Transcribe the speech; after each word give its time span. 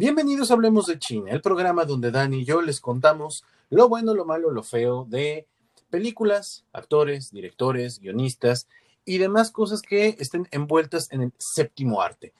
Bienvenidos 0.00 0.52
a 0.52 0.54
Hablemos 0.54 0.86
de 0.86 0.96
China, 1.00 1.32
el 1.32 1.40
programa 1.40 1.84
donde 1.84 2.12
Dani 2.12 2.42
y 2.42 2.44
yo 2.44 2.62
les 2.62 2.80
contamos 2.80 3.42
lo 3.68 3.88
bueno, 3.88 4.14
lo 4.14 4.24
malo, 4.24 4.52
lo 4.52 4.62
feo 4.62 5.04
de 5.08 5.48
películas, 5.90 6.64
actores, 6.72 7.32
directores, 7.32 7.98
guionistas 7.98 8.68
y 9.04 9.18
demás 9.18 9.50
cosas 9.50 9.82
que 9.82 10.14
estén 10.20 10.46
envueltas 10.52 11.10
en 11.10 11.22
el 11.22 11.32
séptimo 11.36 12.00
arte. 12.00 12.32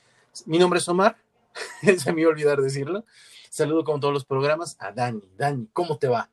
Mi 0.47 0.61
nombre 0.61 0.79
es 0.79 0.89
Omar, 0.89 1.17
se 1.99 2.13
me 2.13 2.21
iba 2.21 2.31
a 2.31 2.33
olvidar 2.33 2.63
decirlo. 2.63 3.05
Saludo 3.51 3.83
como 3.83 3.99
todos 3.99 4.15
los 4.15 4.25
programas 4.25 4.77
a 4.79 4.93
Dani. 4.93 5.29
Dani, 5.37 5.67
¿cómo 5.73 5.99
te 5.99 6.07
va? 6.07 6.31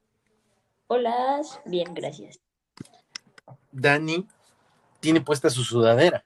Hola, 0.86 1.42
bien, 1.66 1.92
gracias. 1.96 2.40
Dani 3.72 4.28
tiene 5.00 5.22
puesta 5.22 5.50
su 5.50 5.64
sudadera. 5.64 6.24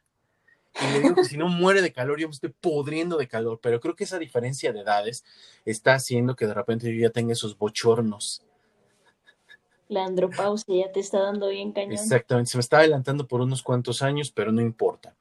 Y 0.81 0.93
le 0.93 0.99
digo 1.01 1.15
que 1.15 1.25
si 1.25 1.37
no 1.37 1.47
muere 1.47 1.81
de 1.81 1.91
calor, 1.91 2.19
yo 2.19 2.27
me 2.27 2.33
estoy 2.33 2.53
podriendo 2.61 3.17
de 3.17 3.27
calor, 3.27 3.59
pero 3.61 3.79
creo 3.79 3.95
que 3.95 4.05
esa 4.05 4.19
diferencia 4.19 4.71
de 4.71 4.81
edades 4.81 5.23
está 5.65 5.93
haciendo 5.93 6.35
que 6.35 6.47
de 6.47 6.53
repente 6.53 6.93
yo 6.93 7.01
ya 7.01 7.09
tenga 7.09 7.33
esos 7.33 7.57
bochornos. 7.57 8.43
La 9.87 10.05
andropausia 10.05 10.85
ya 10.85 10.91
te 10.91 10.99
está 10.99 11.19
dando 11.19 11.49
bien 11.49 11.71
cañón. 11.71 11.93
Exactamente, 11.93 12.51
se 12.51 12.57
me 12.57 12.61
está 12.61 12.77
adelantando 12.77 13.27
por 13.27 13.41
unos 13.41 13.63
cuantos 13.63 14.01
años, 14.01 14.31
pero 14.31 14.51
no 14.51 14.61
importa. 14.61 15.15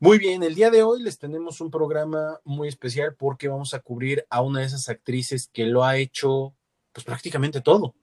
Muy 0.00 0.18
bien, 0.18 0.42
el 0.42 0.54
día 0.54 0.70
de 0.70 0.82
hoy 0.82 1.00
les 1.00 1.18
tenemos 1.18 1.60
un 1.60 1.70
programa 1.70 2.40
muy 2.44 2.68
especial 2.68 3.14
porque 3.14 3.48
vamos 3.48 3.72
a 3.72 3.80
cubrir 3.80 4.26
a 4.28 4.42
una 4.42 4.60
de 4.60 4.66
esas 4.66 4.88
actrices 4.88 5.48
que 5.52 5.64
lo 5.64 5.84
ha 5.84 5.96
hecho 5.96 6.52
pues 6.92 7.04
prácticamente 7.04 7.60
todo. 7.60 7.94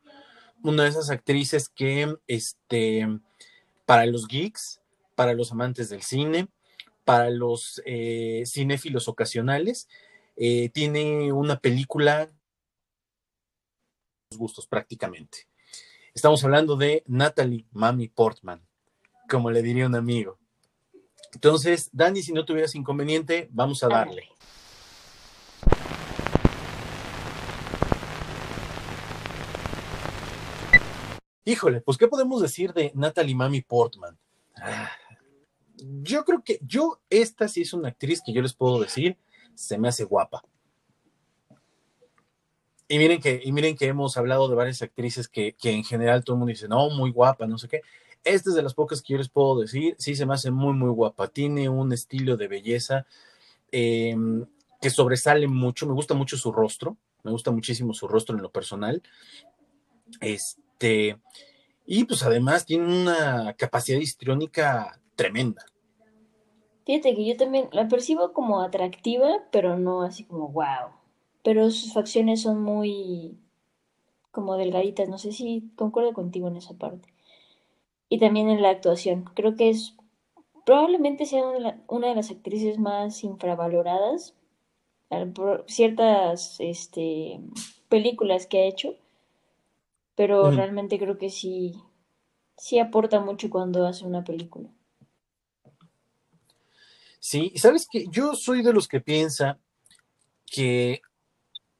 Una 0.64 0.84
de 0.84 0.90
esas 0.90 1.10
actrices 1.10 1.70
que 1.70 2.16
este 2.28 3.08
para 3.86 4.06
los 4.06 4.28
geeks, 4.28 4.82
para 5.16 5.34
los 5.34 5.52
amantes 5.52 5.90
del 5.90 6.02
cine, 6.02 6.48
para 7.12 7.30
los 7.30 7.82
eh, 7.84 8.44
cinéfilos 8.46 9.10
ocasionales. 9.10 9.90
Eh, 10.38 10.70
tiene 10.70 11.34
una 11.34 11.60
película 11.60 12.32
gustos 14.38 14.66
prácticamente. 14.66 15.50
Estamos 16.14 16.42
hablando 16.46 16.78
de 16.78 17.04
Natalie 17.08 17.66
Mami 17.74 18.08
Portman, 18.08 18.66
como 19.30 19.52
le 19.52 19.62
diría 19.62 19.88
un 19.88 19.96
amigo. 19.96 20.40
Entonces, 21.34 21.90
Dani, 21.92 22.24
si 22.24 22.32
no 22.32 22.46
tuvieras 22.46 22.76
inconveniente, 22.76 23.50
vamos 23.52 23.84
a 23.84 23.90
darle. 23.90 24.30
Híjole, 31.44 31.82
pues, 31.82 31.98
¿qué 31.98 32.08
podemos 32.08 32.42
decir 32.42 32.72
de 32.72 32.94
Natalie 32.96 33.36
Mami 33.36 33.60
Portman? 33.60 34.18
Ah, 34.56 34.90
yo 35.82 36.24
creo 36.26 36.44
que 36.44 36.60
yo, 36.62 37.02
esta 37.10 37.48
sí 37.48 37.62
es 37.62 37.74
una 37.74 37.90
actriz 37.90 38.22
que 38.26 38.34
yo 38.34 38.42
les 38.42 38.54
puedo 38.54 38.80
decir, 38.80 39.18
se 39.56 39.78
me 39.78 39.88
hace 39.88 40.04
guapa. 40.04 40.44
Y 42.88 42.98
miren 42.98 43.22
que, 43.22 43.42
y 43.44 43.52
miren 43.52 43.78
que 43.78 43.88
hemos 43.88 44.18
hablado 44.18 44.50
de 44.50 44.56
varias 44.56 44.82
actrices 44.82 45.28
que, 45.28 45.56
en 45.64 45.84
general 45.84 46.24
todo 46.24 46.36
el 46.36 46.40
mundo 46.40 46.52
dice, 46.52 46.68
no, 46.68 46.90
muy 46.90 47.12
guapa, 47.12 47.48
no 47.48 47.58
sé 47.58 47.68
qué. 47.68 47.82
Esta 48.24 48.50
es 48.50 48.56
de 48.56 48.62
las 48.62 48.74
pocas 48.74 49.02
que 49.02 49.14
yo 49.14 49.18
les 49.18 49.30
puedo 49.30 49.62
decir, 49.62 49.96
sí 49.98 50.16
se 50.16 50.26
me 50.26 50.34
hace 50.34 50.52
muy, 50.52 50.74
muy 50.74 50.90
guapa. 50.90 51.30
Tiene 51.30 51.70
un 51.70 51.94
estilo 51.94 52.38
de 52.38 52.48
belleza 52.48 53.06
em, 53.72 54.46
que 54.82 54.90
sobresale 54.90 55.48
mucho. 55.48 55.88
Me 55.88 55.94
gusta 55.94 56.14
mucho 56.14 56.38
su 56.38 56.52
rostro, 56.52 56.98
me 57.24 57.32
gusta 57.32 57.50
muchísimo 57.50 57.94
su 57.94 58.08
rostro 58.08 58.36
en 58.36 58.44
lo 58.44 58.52
personal. 58.52 59.02
Este, 60.20 61.18
y 61.86 62.04
pues 62.04 62.24
además 62.24 62.66
tiene 62.66 62.86
una 62.86 63.54
capacidad 63.54 64.00
histriónica 64.00 65.00
tremenda. 65.16 65.66
Fíjate 66.86 67.16
que 67.16 67.26
yo 67.26 67.38
también 67.38 67.70
la 67.72 67.88
percibo 67.88 68.34
como 68.34 68.62
atractiva, 68.62 69.44
pero 69.52 69.78
no 69.78 70.02
así 70.02 70.24
como 70.24 70.50
wow. 70.50 70.92
Pero 71.44 71.70
sus 71.70 71.94
facciones 71.94 72.42
son 72.42 72.62
muy 72.62 73.38
como 74.32 74.56
delgaditas, 74.56 75.10
no 75.10 75.18
sé 75.18 75.32
si 75.32 75.72
concuerdo 75.76 76.14
contigo 76.14 76.48
en 76.48 76.58
esa 76.58 76.74
parte. 76.74 77.10
Y 78.10 78.20
también 78.20 78.50
en 78.50 78.62
la 78.62 78.70
actuación, 78.70 79.26
creo 79.36 79.56
que 79.56 79.70
es 79.70 79.96
probablemente 80.66 81.26
sea 81.26 81.44
una 81.88 82.08
de, 82.08 82.16
las 82.16 82.32
actrices 82.32 82.78
más 82.80 83.24
infravaloradas 83.24 84.36
por 85.34 85.66
ciertas 85.68 86.56
este, 86.60 87.42
películas 87.90 88.48
que 88.48 88.60
ha 88.60 88.66
hecho, 88.66 88.96
pero 90.16 90.52
realmente 90.52 90.98
creo 90.98 91.18
que 91.18 91.30
sí, 91.30 91.76
sí 92.58 92.80
aporta 92.80 93.20
mucho 93.20 93.50
cuando 93.50 93.86
hace 93.86 94.06
una 94.06 94.24
película. 94.24 94.70
Sí, 97.22 97.52
y 97.54 97.60
sabes 97.60 97.88
que 97.90 98.08
yo 98.10 98.34
soy 98.34 98.64
de 98.64 98.74
los 98.74 98.88
que 98.88 99.00
piensa 99.00 99.60
que 100.48 101.04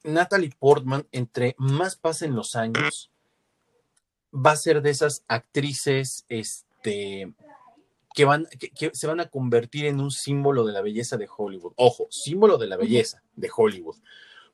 Natalie 0.04 0.52
Portman, 0.58 1.08
entre 1.12 1.56
más 1.58 1.96
pasen 1.96 2.36
los 2.36 2.56
años, 2.56 3.10
va 4.34 4.52
a 4.52 4.56
ser 4.56 4.84
de 4.84 4.92
esas 4.92 5.24
actrices 5.28 6.26
este, 6.30 7.34
que, 8.14 8.24
van, 8.24 8.46
que, 8.78 8.92
se 8.94 9.08
van 9.08 9.20
a 9.20 9.30
convertir 9.30 9.86
en 9.86 10.00
un 10.00 10.12
símbolo 10.12 10.64
de 10.64 10.74
la 10.74 10.84
belleza 10.84 11.18
de 11.18 11.28
Hollywood. 11.36 11.74
Ojo, 11.76 12.06
símbolo 12.12 12.60
de 12.60 12.68
la 12.68 12.78
belleza 12.78 13.24
de 13.36 13.50
Hollywood. 13.54 13.98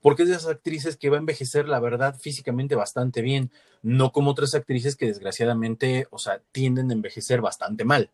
Porque 0.01 0.23
es 0.23 0.29
de 0.29 0.35
esas 0.35 0.49
actrices 0.49 0.95
que 0.95 1.09
va 1.09 1.17
a 1.17 1.19
envejecer, 1.19 1.67
la 1.67 1.81
verdad, 1.81 2.17
físicamente 2.17 2.75
bastante 2.75 3.21
bien, 3.21 3.51
no 3.81 4.13
como 4.13 4.31
otras 4.31 4.55
actrices 4.55 4.95
que 4.95 5.07
desgraciadamente, 5.07 6.07
o 6.11 6.17
sea, 6.17 6.41
tienden 6.53 6.91
a 6.91 6.93
envejecer 6.93 7.41
bastante 7.41 7.83
mal. 7.83 8.09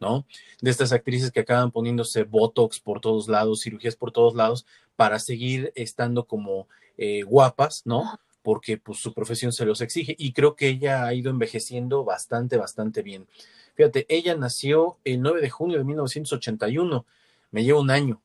¿No? 0.00 0.26
De 0.60 0.70
estas 0.70 0.92
actrices 0.92 1.30
que 1.30 1.40
acaban 1.40 1.70
poniéndose 1.70 2.24
Botox 2.24 2.80
por 2.80 3.00
todos 3.00 3.28
lados, 3.28 3.62
cirugías 3.62 3.96
por 3.96 4.12
todos 4.12 4.34
lados, 4.34 4.66
para 4.96 5.18
seguir 5.18 5.72
estando 5.74 6.26
como 6.26 6.68
eh, 6.96 7.22
guapas, 7.22 7.82
¿no? 7.84 8.20
Porque 8.42 8.78
pues 8.78 8.98
su 8.98 9.12
profesión 9.14 9.52
se 9.52 9.64
los 9.64 9.80
exige 9.80 10.14
y 10.18 10.32
creo 10.32 10.56
que 10.56 10.68
ella 10.68 11.06
ha 11.06 11.14
ido 11.14 11.30
envejeciendo 11.30 12.04
bastante, 12.04 12.56
bastante 12.56 13.02
bien. 13.02 13.26
Fíjate, 13.74 14.06
ella 14.08 14.34
nació 14.36 14.98
el 15.04 15.20
9 15.22 15.40
de 15.40 15.50
junio 15.50 15.78
de 15.78 15.84
1981, 15.84 17.06
me 17.50 17.64
lleva 17.64 17.80
un 17.80 17.90
año, 17.90 18.20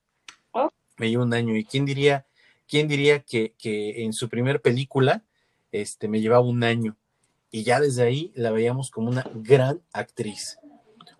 oh. 0.51 0.69
me 0.97 1.09
lleva 1.09 1.23
un 1.23 1.33
año 1.33 1.56
y 1.56 1.63
quién 1.63 1.85
diría, 1.85 2.25
quién 2.67 2.88
diría 2.88 3.19
que, 3.19 3.53
que 3.57 4.03
en 4.03 4.13
su 4.13 4.29
primer 4.29 4.62
película, 4.62 5.23
este, 5.72 6.07
me 6.07 6.22
llevaba 6.22 6.41
un 6.41 6.63
año 6.63 6.97
y 7.53 7.63
ya 7.63 7.79
desde 7.79 8.01
ahí 8.01 8.31
la 8.33 8.50
veíamos 8.50 8.89
como 8.89 9.09
una 9.09 9.29
gran 9.35 9.79
actriz. 9.94 10.57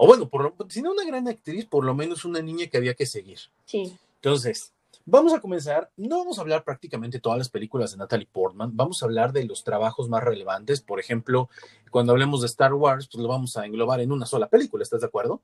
O 0.03 0.06
bueno, 0.06 0.28
por 0.28 0.53
si 0.68 0.81
no 0.81 0.91
una 0.91 1.06
gran 1.06 1.30
actriz, 1.30 1.66
por 1.66 1.86
lo 1.86 1.96
menos 1.96 2.25
una 2.25 2.41
niña 2.41 2.68
que 2.68 2.75
había 2.75 2.94
que 2.94 3.06
seguir. 3.06 3.40
Sí. 3.64 3.97
Entonces, 4.16 4.74
vamos 5.06 5.34
a 5.34 5.40
comenzar. 5.40 5.91
No 5.96 6.18
vamos 6.18 6.38
a 6.38 6.41
hablar 6.41 6.66
prácticamente 6.66 7.22
todas 7.22 7.38
las 7.38 7.47
películas 7.47 7.91
de 7.91 8.00
Natalie 8.00 8.28
Portman. 8.30 8.75
Vamos 8.75 9.02
a 9.02 9.06
hablar 9.06 9.31
de 9.31 9.46
los 9.46 9.63
trabajos 9.63 10.09
más 10.09 10.22
relevantes. 10.22 10.81
Por 10.81 11.00
ejemplo, 11.00 11.50
cuando 11.90 12.12
hablemos 12.12 12.42
de 12.42 12.47
Star 12.47 12.74
Wars, 12.74 13.08
pues 13.09 13.22
lo 13.22 13.30
vamos 13.30 13.56
a 13.56 13.66
englobar 13.66 14.02
en 14.02 14.12
una 14.12 14.25
sola 14.25 14.50
película. 14.50 14.84
¿Estás 14.84 15.00
de 15.00 15.08
acuerdo? 15.08 15.42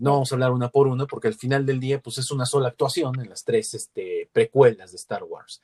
No 0.00 0.14
vamos 0.14 0.32
a 0.32 0.34
hablar 0.34 0.50
una 0.50 0.70
por 0.70 0.88
una 0.88 1.06
porque 1.06 1.28
al 1.28 1.34
final 1.34 1.64
del 1.64 1.78
día, 1.78 2.00
pues 2.00 2.18
es 2.18 2.32
una 2.32 2.46
sola 2.46 2.70
actuación 2.70 3.20
en 3.20 3.28
las 3.28 3.44
tres 3.44 3.74
este, 3.74 4.28
precuelas 4.32 4.90
de 4.90 4.96
Star 4.96 5.22
Wars. 5.22 5.62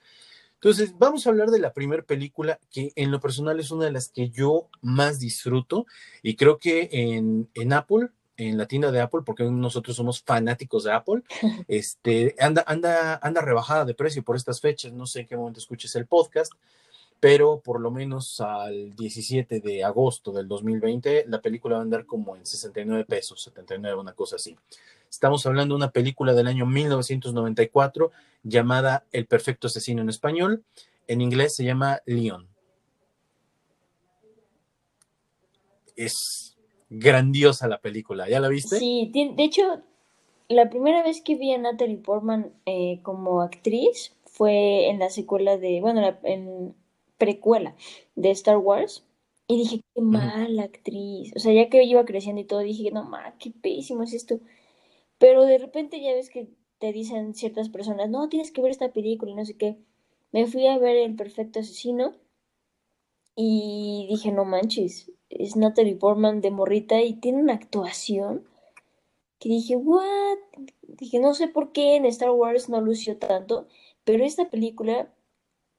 Entonces, 0.64 0.94
vamos 0.98 1.26
a 1.26 1.28
hablar 1.28 1.50
de 1.50 1.58
la 1.58 1.74
primera 1.74 2.02
película 2.02 2.58
que 2.70 2.90
en 2.96 3.10
lo 3.10 3.20
personal 3.20 3.60
es 3.60 3.70
una 3.70 3.84
de 3.84 3.92
las 3.92 4.08
que 4.08 4.30
yo 4.30 4.70
más 4.80 5.20
disfruto 5.20 5.84
y 6.22 6.36
creo 6.36 6.58
que 6.58 6.88
en, 6.90 7.72
Apple, 7.74 8.08
en 8.38 8.56
la 8.56 8.64
tienda 8.64 8.90
de 8.90 9.02
Apple, 9.02 9.20
porque 9.26 9.44
nosotros 9.44 9.94
somos 9.94 10.22
fanáticos 10.22 10.84
de 10.84 10.92
Apple, 10.94 11.20
este, 11.68 12.34
anda, 12.38 12.64
anda, 12.66 13.20
anda 13.22 13.42
rebajada 13.42 13.84
de 13.84 13.92
precio 13.92 14.22
por 14.22 14.36
estas 14.36 14.62
fechas, 14.62 14.94
no 14.94 15.04
sé 15.04 15.20
en 15.20 15.26
qué 15.26 15.36
momento 15.36 15.60
escuches 15.60 15.94
el 15.96 16.06
podcast, 16.06 16.54
pero 17.20 17.60
por 17.60 17.78
lo 17.78 17.90
menos 17.90 18.40
al 18.40 18.96
17 18.96 19.60
de 19.60 19.84
agosto 19.84 20.32
del 20.32 20.48
2020 20.48 21.26
la 21.28 21.42
película 21.42 21.74
va 21.74 21.80
a 21.80 21.84
andar 21.84 22.06
como 22.06 22.36
en 22.36 22.46
69 22.46 23.04
pesos, 23.04 23.42
79, 23.42 24.00
una 24.00 24.14
cosa 24.14 24.36
así. 24.36 24.56
Estamos 25.14 25.46
hablando 25.46 25.74
de 25.74 25.76
una 25.76 25.92
película 25.92 26.34
del 26.34 26.48
año 26.48 26.66
1994 26.66 28.10
llamada 28.42 29.06
El 29.12 29.26
Perfecto 29.26 29.68
Asesino 29.68 30.02
en 30.02 30.08
español. 30.08 30.64
En 31.06 31.20
inglés 31.20 31.54
se 31.54 31.62
llama 31.62 32.00
Leon. 32.04 32.48
Es 35.94 36.56
grandiosa 36.90 37.68
la 37.68 37.80
película. 37.80 38.28
¿Ya 38.28 38.40
la 38.40 38.48
viste? 38.48 38.76
Sí, 38.76 39.08
de 39.14 39.44
hecho, 39.44 39.82
la 40.48 40.68
primera 40.68 41.04
vez 41.04 41.22
que 41.22 41.36
vi 41.36 41.52
a 41.52 41.58
Natalie 41.58 41.98
Portman 41.98 42.52
eh, 42.66 42.98
como 43.04 43.40
actriz 43.40 44.16
fue 44.24 44.88
en 44.88 44.98
la 44.98 45.10
secuela 45.10 45.58
de, 45.58 45.80
bueno, 45.80 46.02
en 46.24 46.74
precuela 47.18 47.76
de 48.16 48.32
Star 48.32 48.56
Wars. 48.56 49.04
Y 49.46 49.58
dije, 49.58 49.80
qué 49.94 50.00
mala 50.00 50.64
actriz. 50.64 51.32
O 51.36 51.38
sea, 51.38 51.52
ya 51.52 51.68
que 51.68 51.84
iba 51.84 52.04
creciendo 52.04 52.40
y 52.40 52.46
todo, 52.46 52.60
dije, 52.60 52.90
no, 52.90 53.04
ma, 53.04 53.36
qué 53.38 53.52
pésimo 53.52 54.02
es 54.02 54.12
esto. 54.12 54.40
Pero 55.18 55.44
de 55.44 55.58
repente 55.58 56.00
ya 56.00 56.12
ves 56.12 56.30
que 56.30 56.48
te 56.78 56.92
dicen 56.92 57.34
ciertas 57.34 57.68
personas, 57.68 58.10
no, 58.10 58.28
tienes 58.28 58.50
que 58.50 58.60
ver 58.60 58.70
esta 58.70 58.92
película 58.92 59.30
y 59.30 59.34
no 59.34 59.44
sé 59.44 59.56
qué. 59.56 59.78
Me 60.32 60.46
fui 60.46 60.66
a 60.66 60.78
ver 60.78 60.96
El 60.96 61.14
Perfecto 61.16 61.60
Asesino 61.60 62.14
y 63.36 64.06
dije, 64.08 64.32
no 64.32 64.44
manches, 64.44 65.10
es 65.30 65.56
Natalie 65.56 65.96
Portman 65.96 66.40
de 66.40 66.50
morrita 66.50 67.00
y 67.02 67.14
tiene 67.14 67.38
una 67.38 67.54
actuación 67.54 68.46
que 69.38 69.48
dije, 69.48 69.76
what? 69.76 70.38
Dije, 70.82 71.18
no 71.18 71.34
sé 71.34 71.48
por 71.48 71.72
qué 71.72 71.96
en 71.96 72.06
Star 72.06 72.30
Wars 72.30 72.68
no 72.68 72.80
lució 72.80 73.18
tanto, 73.18 73.66
Pero 74.04 74.24
esta 74.24 74.50
película 74.50 75.12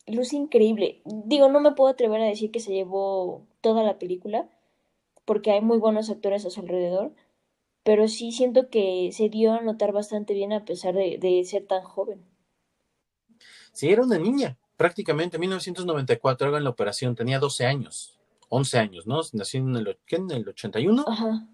luce 0.07 0.35
increíble. 0.35 1.01
Digo, 1.05 1.49
no 1.49 1.59
me 1.59 1.71
puedo 1.73 1.89
atrever 1.89 2.21
a 2.21 2.25
decir 2.25 2.51
que 2.51 2.59
se 2.59 2.73
llevó 2.73 3.45
toda 3.61 3.83
la 3.83 3.97
película, 3.99 4.49
porque 5.25 5.51
hay 5.51 5.61
muy 5.61 5.77
buenos 5.79 6.09
actores 6.09 6.45
a 6.45 6.49
su 6.49 6.59
alrededor, 6.59 7.13
pero 7.85 8.07
sí 8.07 8.31
siento 8.31 8.69
que 8.69 9.11
se 9.13 9.29
dio 9.29 9.53
a 9.53 9.61
notar 9.61 9.91
bastante 9.91 10.33
bien 10.33 10.51
a 10.53 10.65
pesar 10.65 10.95
de, 10.95 11.19
de 11.21 11.43
ser 11.45 11.67
tan 11.67 11.83
joven. 11.83 12.19
Sí, 13.73 13.89
era 13.89 14.01
una 14.01 14.17
niña, 14.17 14.57
prácticamente, 14.75 15.37
en 15.37 15.41
1994 15.41 16.47
hagan 16.47 16.63
la 16.63 16.71
operación, 16.71 17.15
tenía 17.15 17.37
12 17.37 17.67
años, 17.67 18.17
11 18.49 18.79
años, 18.79 19.05
¿no? 19.05 19.21
Nació 19.33 19.59
en 19.59 19.75
el, 19.75 19.97
¿qué? 20.07 20.15
en 20.15 20.31
el 20.31 20.49
81. 20.49 21.05
Ajá. 21.07 21.47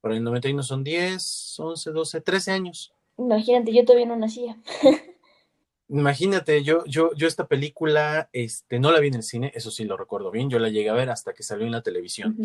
Para 0.00 0.16
el 0.16 0.24
91 0.24 0.62
son 0.64 0.82
10, 0.82 1.60
11, 1.60 1.90
12, 1.92 2.20
13 2.20 2.50
años. 2.50 2.92
Imagínate, 3.16 3.72
yo 3.72 3.84
todavía 3.84 4.06
no 4.06 4.16
nacía. 4.16 4.58
Imagínate, 5.88 6.64
yo, 6.64 6.84
yo, 6.86 7.14
yo 7.14 7.28
esta 7.28 7.46
película, 7.46 8.28
este, 8.32 8.80
no 8.80 8.90
la 8.90 8.98
vi 8.98 9.06
en 9.06 9.14
el 9.14 9.22
cine, 9.22 9.52
eso 9.54 9.70
sí 9.70 9.84
lo 9.84 9.96
recuerdo 9.96 10.32
bien, 10.32 10.50
yo 10.50 10.58
la 10.58 10.68
llegué 10.68 10.88
a 10.88 10.94
ver 10.94 11.10
hasta 11.10 11.32
que 11.32 11.44
salió 11.44 11.64
en 11.64 11.70
la 11.70 11.82
televisión. 11.82 12.36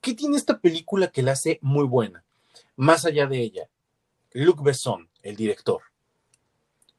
¿Qué 0.00 0.14
tiene 0.14 0.36
esta 0.36 0.60
película 0.60 1.08
que 1.08 1.22
la 1.22 1.32
hace 1.32 1.58
muy 1.62 1.84
buena? 1.84 2.22
Más 2.76 3.04
allá 3.04 3.26
de 3.26 3.40
ella, 3.40 3.68
Luc 4.32 4.62
Besson, 4.62 5.08
el 5.22 5.34
director. 5.36 5.80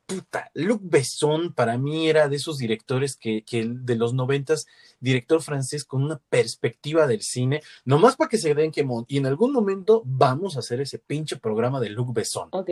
Puta, 0.07 0.49
Luc 0.53 0.79
Besson 0.83 1.53
para 1.53 1.77
mí 1.77 2.09
era 2.09 2.29
de 2.29 2.37
esos 2.37 2.57
directores 2.57 3.17
que, 3.17 3.43
que 3.43 3.65
de 3.67 3.95
los 3.95 4.13
noventas, 4.13 4.65
director 5.01 5.41
francés 5.41 5.83
con 5.83 6.01
una 6.01 6.17
perspectiva 6.29 7.07
del 7.07 7.21
cine, 7.21 7.61
nomás 7.83 8.15
para 8.15 8.29
que 8.29 8.37
se 8.37 8.55
den 8.55 8.71
que 8.71 8.87
y 9.09 9.17
en 9.17 9.25
algún 9.25 9.51
momento 9.51 10.01
vamos 10.05 10.55
a 10.55 10.59
hacer 10.59 10.79
ese 10.79 10.97
pinche 10.97 11.35
programa 11.35 11.81
de 11.81 11.89
Luc 11.89 12.13
Besson. 12.13 12.47
Ok. 12.53 12.69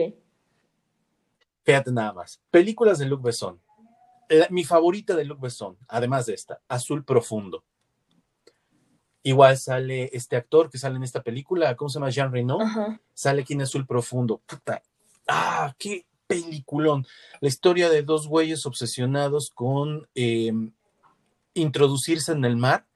Fíjate 1.62 1.92
nada 1.92 2.14
más. 2.14 2.40
Películas 2.50 2.98
de 2.98 3.04
Luc 3.06 3.22
Besson. 3.22 3.60
La- 4.30 4.48
mi 4.50 4.64
favorita 4.64 5.14
de 5.14 5.24
Luc 5.26 5.40
Besson, 5.40 5.76
además 5.88 6.24
de 6.26 6.34
esta, 6.34 6.60
Azul 6.68 7.04
Profundo. 7.04 7.64
Igual 9.26 9.58
sale 9.58 10.08
este 10.12 10.36
actor 10.36 10.70
que 10.70 10.78
sale 10.78 10.94
en 10.96 11.02
esta 11.02 11.20
película, 11.22 11.74
¿cómo 11.74 11.88
se 11.88 11.94
llama? 11.98 12.10
Jean 12.10 12.30
Reno. 12.32 12.60
Ajá. 12.60 13.00
Sale 13.12 13.42
aquí 13.42 13.54
en 13.54 13.62
Azul 13.62 13.84
Profundo. 13.84 14.40
Puta. 14.46 14.80
Ah, 15.26 15.74
qué 15.78 16.06
peliculón. 16.28 17.04
La 17.40 17.48
historia 17.48 17.88
de 17.90 18.02
dos 18.04 18.28
güeyes 18.28 18.66
obsesionados 18.66 19.50
con 19.50 20.08
eh, 20.14 20.52
introducirse 21.54 22.30
en 22.32 22.44
el 22.44 22.56
mar 22.56 22.86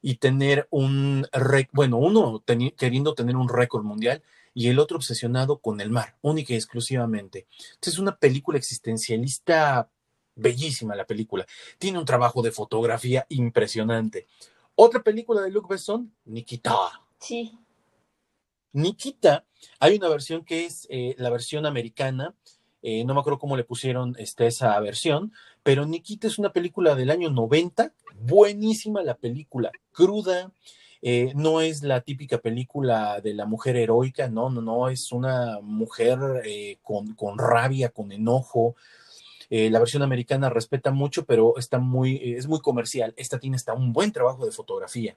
y 0.00 0.16
tener 0.16 0.68
un, 0.70 1.26
rec- 1.32 1.70
bueno, 1.72 1.96
uno 1.98 2.42
teni- 2.46 2.74
queriendo 2.76 3.14
tener 3.14 3.36
un 3.36 3.48
récord 3.48 3.82
mundial 3.84 4.22
y 4.54 4.68
el 4.68 4.78
otro 4.78 4.98
obsesionado 4.98 5.58
con 5.58 5.80
el 5.80 5.90
mar, 5.90 6.16
única 6.22 6.52
y 6.52 6.56
exclusivamente. 6.56 7.46
Entonces 7.74 7.94
es 7.94 7.98
una 7.98 8.16
película 8.16 8.58
existencialista 8.58 9.88
bellísima 10.34 10.94
la 10.94 11.06
película. 11.06 11.44
Tiene 11.78 11.98
un 11.98 12.04
trabajo 12.04 12.40
de 12.42 12.52
fotografía 12.52 13.26
impresionante. 13.30 14.26
Otra 14.74 15.02
película 15.02 15.42
de 15.42 15.50
Luc 15.50 15.68
Besson, 15.68 16.12
Nikita. 16.24 16.72
Sí. 17.18 17.58
Nikita, 18.72 19.44
hay 19.78 19.96
una 19.96 20.08
versión 20.08 20.44
que 20.44 20.64
es 20.64 20.86
eh, 20.90 21.14
la 21.18 21.30
versión 21.30 21.66
americana, 21.66 22.34
eh, 22.82 23.04
no 23.04 23.14
me 23.14 23.20
acuerdo 23.20 23.38
cómo 23.38 23.56
le 23.56 23.64
pusieron 23.64 24.16
este, 24.18 24.46
esa 24.46 24.78
versión, 24.80 25.32
pero 25.62 25.84
Nikita 25.84 26.26
es 26.26 26.38
una 26.38 26.52
película 26.52 26.94
del 26.94 27.10
año 27.10 27.30
90, 27.30 27.92
buenísima 28.18 29.02
la 29.02 29.14
película, 29.14 29.70
cruda, 29.92 30.52
eh, 31.04 31.32
no 31.34 31.60
es 31.60 31.82
la 31.82 32.00
típica 32.02 32.38
película 32.38 33.20
de 33.20 33.34
la 33.34 33.44
mujer 33.44 33.76
heroica, 33.76 34.28
no, 34.28 34.50
no, 34.50 34.62
no, 34.62 34.88
es 34.88 35.10
una 35.10 35.58
mujer 35.60 36.42
eh, 36.44 36.78
con, 36.80 37.14
con 37.14 37.38
rabia, 37.38 37.88
con 37.88 38.12
enojo. 38.12 38.76
Eh, 39.54 39.68
la 39.68 39.80
versión 39.80 40.02
americana 40.02 40.48
respeta 40.48 40.92
mucho, 40.92 41.26
pero 41.26 41.58
está 41.58 41.78
muy, 41.78 42.16
eh, 42.16 42.36
es 42.38 42.46
muy 42.46 42.60
comercial. 42.60 43.12
Esta 43.18 43.38
tiene 43.38 43.56
hasta 43.56 43.74
un 43.74 43.92
buen 43.92 44.10
trabajo 44.10 44.46
de 44.46 44.50
fotografía. 44.50 45.14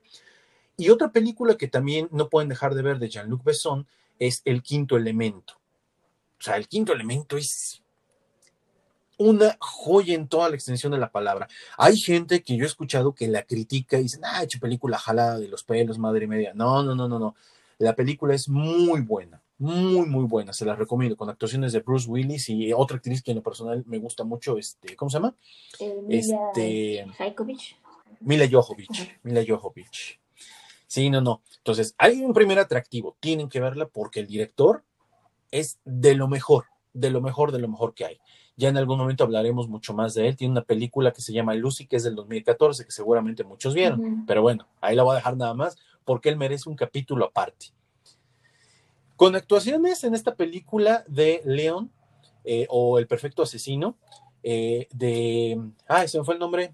Y 0.75 0.89
otra 0.89 1.13
película 1.13 1.55
que 1.55 1.69
también 1.69 2.09
no 2.11 2.27
pueden 2.27 2.49
dejar 2.49 2.75
de 2.75 2.81
ver 2.81 2.99
de 2.99 3.07
Jean-Luc 3.07 3.45
Besson 3.45 3.87
es 4.19 4.41
El 4.43 4.61
Quinto 4.61 4.97
Elemento. 4.97 5.53
O 6.37 6.43
sea, 6.43 6.57
El 6.57 6.67
Quinto 6.67 6.91
Elemento 6.91 7.37
es 7.37 7.81
una 9.17 9.55
joya 9.57 10.15
en 10.15 10.27
toda 10.27 10.49
la 10.49 10.55
extensión 10.55 10.91
de 10.91 10.97
la 10.97 11.13
palabra. 11.13 11.47
Hay 11.77 11.95
gente 11.95 12.43
que 12.43 12.57
yo 12.57 12.65
he 12.65 12.67
escuchado 12.67 13.15
que 13.15 13.29
la 13.29 13.43
critica 13.43 13.97
y 13.99 14.03
dicen, 14.03 14.25
ah, 14.25 14.43
hecho 14.43 14.59
película 14.59 14.97
jalada 14.97 15.39
de 15.39 15.47
los 15.47 15.63
pelos, 15.63 15.97
madre 15.97 16.27
media. 16.27 16.51
No, 16.53 16.83
no, 16.83 16.93
no, 16.93 17.07
no, 17.07 17.19
no. 17.19 17.35
La 17.77 17.95
película 17.95 18.35
es 18.35 18.49
muy 18.49 18.99
buena, 18.99 19.41
muy, 19.57 20.07
muy 20.07 20.25
buena. 20.25 20.53
Se 20.53 20.65
la 20.65 20.75
recomiendo 20.75 21.15
con 21.15 21.29
actuaciones 21.29 21.73
de 21.73 21.79
Bruce 21.79 22.09
Willis 22.09 22.49
y 22.49 22.73
otra 22.73 22.97
actriz 22.97 23.21
que 23.21 23.31
en 23.31 23.37
lo 23.37 23.43
personal 23.43 23.83
me 23.87 23.97
gusta 23.99 24.23
mucho, 24.23 24.57
este, 24.57 24.95
¿cómo 24.95 25.09
se 25.09 25.17
llama? 25.17 25.35
Eh, 25.79 25.95
Mila 26.03 26.19
Este-. 26.53 27.05
Mila 28.19 28.47
Jovovich. 28.49 29.19
Mila 29.23 29.43
Jovovich. 29.47 30.19
Sí, 30.87 31.09
no, 31.09 31.21
no. 31.21 31.41
Entonces, 31.57 31.95
hay 31.97 32.21
un 32.21 32.33
primer 32.33 32.59
atractivo. 32.59 33.17
Tienen 33.19 33.49
que 33.49 33.59
verla 33.59 33.87
porque 33.87 34.21
el 34.21 34.27
director 34.27 34.83
es 35.51 35.79
de 35.85 36.15
lo 36.15 36.27
mejor, 36.27 36.65
de 36.93 37.09
lo 37.09 37.21
mejor, 37.21 37.51
de 37.51 37.59
lo 37.59 37.67
mejor 37.67 37.93
que 37.93 38.05
hay. 38.05 38.19
Ya 38.57 38.69
en 38.69 38.77
algún 38.77 38.97
momento 38.97 39.23
hablaremos 39.23 39.67
mucho 39.67 39.93
más 39.93 40.13
de 40.13 40.27
él. 40.27 40.37
Tiene 40.37 40.53
una 40.53 40.63
película 40.63 41.11
que 41.11 41.21
se 41.21 41.33
llama 41.33 41.53
Lucy, 41.55 41.87
que 41.87 41.97
es 41.97 42.03
del 42.03 42.15
2014, 42.15 42.85
que 42.85 42.91
seguramente 42.91 43.43
muchos 43.43 43.73
vieron. 43.73 44.25
Pero 44.25 44.41
bueno, 44.41 44.67
ahí 44.79 44.95
la 44.95 45.03
voy 45.03 45.13
a 45.13 45.15
dejar 45.15 45.35
nada 45.35 45.53
más 45.53 45.77
porque 46.05 46.29
él 46.29 46.37
merece 46.37 46.69
un 46.69 46.75
capítulo 46.75 47.25
aparte. 47.25 47.67
Con 49.15 49.35
actuaciones 49.35 50.03
en 50.03 50.13
esta 50.13 50.35
película 50.35 51.03
de 51.07 51.41
Leon 51.45 51.91
eh, 52.43 52.65
o 52.69 52.99
El 52.99 53.07
Perfecto 53.07 53.41
Asesino, 53.43 53.97
eh, 54.43 54.87
de. 54.91 55.59
Ah, 55.87 56.07
se 56.07 56.17
me 56.19 56.25
fue 56.25 56.33
el 56.33 56.39
nombre. 56.39 56.73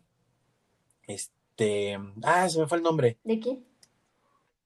Este. 1.08 1.98
Ah, 2.24 2.50
se 2.50 2.60
me 2.60 2.68
fue 2.68 2.78
el 2.80 2.84
nombre. 2.84 3.18
¿De 3.24 3.40
quién? 3.40 3.66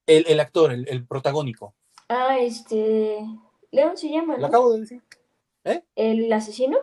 El, 0.08 0.26
el 0.28 0.40
actor, 0.40 0.72
el, 0.72 0.88
el 0.88 1.06
protagónico. 1.06 1.74
Ah, 2.08 2.38
este. 2.40 3.26
León 3.72 3.98
se 3.98 4.10
llama, 4.10 4.38
Lo 4.38 4.48
acabo 4.48 4.72
de 4.74 4.80
decir. 4.82 5.04
¿El 5.96 6.32
asesino? 6.32 6.78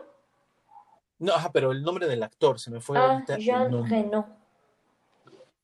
No, 1.19 1.33
ajá, 1.33 1.51
pero 1.51 1.71
el 1.71 1.81
nombre 1.83 2.05
del 2.07 2.21
actor 2.21 2.59
se 2.59 2.69
me 2.69 2.81
fue 2.81 2.97
Ah, 2.97 3.13
ahorita. 3.13 3.37
Jean. 3.37 3.89
Reno. 3.89 4.27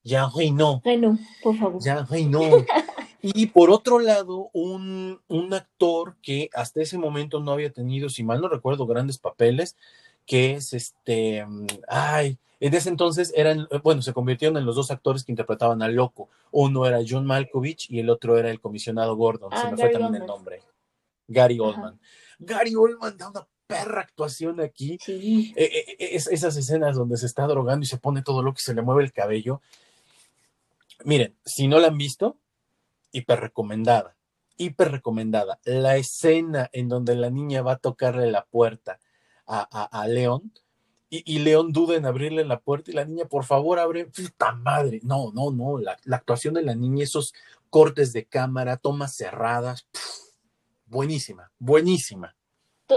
Jean 0.04 0.30
Reno. 0.36 0.82
Reno, 0.84 1.18
por 1.44 1.56
favor. 1.58 1.82
Jean 1.82 2.08
Reno. 2.08 2.40
Y 3.22 3.48
por 3.48 3.70
otro 3.70 4.00
lado, 4.00 4.50
un, 4.54 5.20
un 5.28 5.54
actor 5.54 6.16
que 6.22 6.50
hasta 6.54 6.82
ese 6.82 6.98
momento 6.98 7.40
no 7.40 7.52
había 7.52 7.72
tenido, 7.72 8.10
si 8.10 8.24
mal 8.24 8.40
no 8.42 8.48
recuerdo, 8.48 8.86
grandes 8.88 9.18
papeles, 9.18 9.76
que 10.26 10.54
es 10.54 10.74
este, 10.74 11.46
ay, 11.88 12.38
en 12.62 12.74
ese 12.74 12.90
entonces 12.90 13.34
eran, 13.36 13.68
bueno, 13.84 14.02
se 14.02 14.14
convirtieron 14.14 14.58
en 14.58 14.66
los 14.66 14.76
dos 14.76 14.92
actores 14.92 15.24
que 15.24 15.32
interpretaban 15.32 15.82
al 15.82 15.96
loco. 15.96 16.30
Uno 16.52 16.86
era 16.86 17.00
John 17.08 17.26
Malkovich 17.26 17.90
y 17.90 18.00
el 18.00 18.10
otro 18.10 18.38
era 18.38 18.52
el 18.52 18.60
comisionado 18.62 19.16
Gordon. 19.16 19.50
se 19.52 19.58
Ah, 19.58 19.64
me 19.72 19.78
Gary 19.78 19.82
fue 19.82 19.90
también 19.92 20.16
el 20.16 20.22
Oldman. 20.22 20.28
nombre. 20.28 20.62
Gary 21.28 21.56
Ajá. 21.56 21.64
Oldman. 21.64 22.00
Gary 22.40 22.76
Oldman 22.76 23.18
da 23.18 23.30
una 23.30 23.48
perra 23.68 24.02
actuación 24.02 24.60
aquí. 24.62 24.98
Sí. 25.02 25.54
Eh, 25.56 25.96
eh, 26.00 26.08
es- 26.16 26.28
esas 26.28 26.56
escenas 26.58 26.96
donde 26.96 27.18
se 27.18 27.26
está 27.26 27.48
drogando 27.48 27.84
y 27.84 27.88
se 27.88 27.98
pone 27.98 28.22
todo 28.24 28.42
loco 28.44 28.58
y 28.60 28.64
se 28.64 28.74
le 28.74 28.82
mueve 28.82 29.04
el 29.04 29.12
cabello. 29.14 29.62
Miren, 31.06 31.36
si 31.46 31.68
no 31.68 31.80
la 31.80 31.88
han 31.88 31.98
visto, 31.98 32.36
hiper 33.12 33.40
recomendada, 33.40 34.16
hiper 34.58 34.92
recomendada. 34.92 35.60
La 35.64 35.98
escena 35.98 36.70
en 36.74 36.90
donde 36.90 37.16
la 37.16 37.30
niña 37.30 37.62
va 37.62 37.74
a 37.74 37.78
tocarle 37.78 38.32
la 38.32 38.46
puerta 38.46 39.00
a, 39.46 39.62
a- 39.84 40.08
León 40.08 40.52
y, 41.12 41.40
León 41.40 41.74
duda 41.74 41.96
en 41.96 42.06
abrirle 42.06 42.46
la 42.46 42.60
puerta 42.60 42.92
y 42.92 42.94
la 42.94 43.04
niña, 43.04 43.26
por 43.26 43.44
favor, 43.44 43.80
abre. 43.80 44.06
Puta 44.06 44.52
madre. 44.52 45.00
No, 45.04 45.32
no, 45.34 45.50
no. 45.50 45.80
La, 45.80 45.98
actuación 46.12 46.54
de 46.54 46.62
la 46.62 46.76
niña, 46.76 47.04
esos 47.04 47.34
cortes 47.72 48.14
de 48.14 48.26
cámara, 48.26 48.78
tomas 48.78 49.16
cerradas. 49.16 49.88
buenísima, 50.86 51.52
buenísima. 51.58 52.36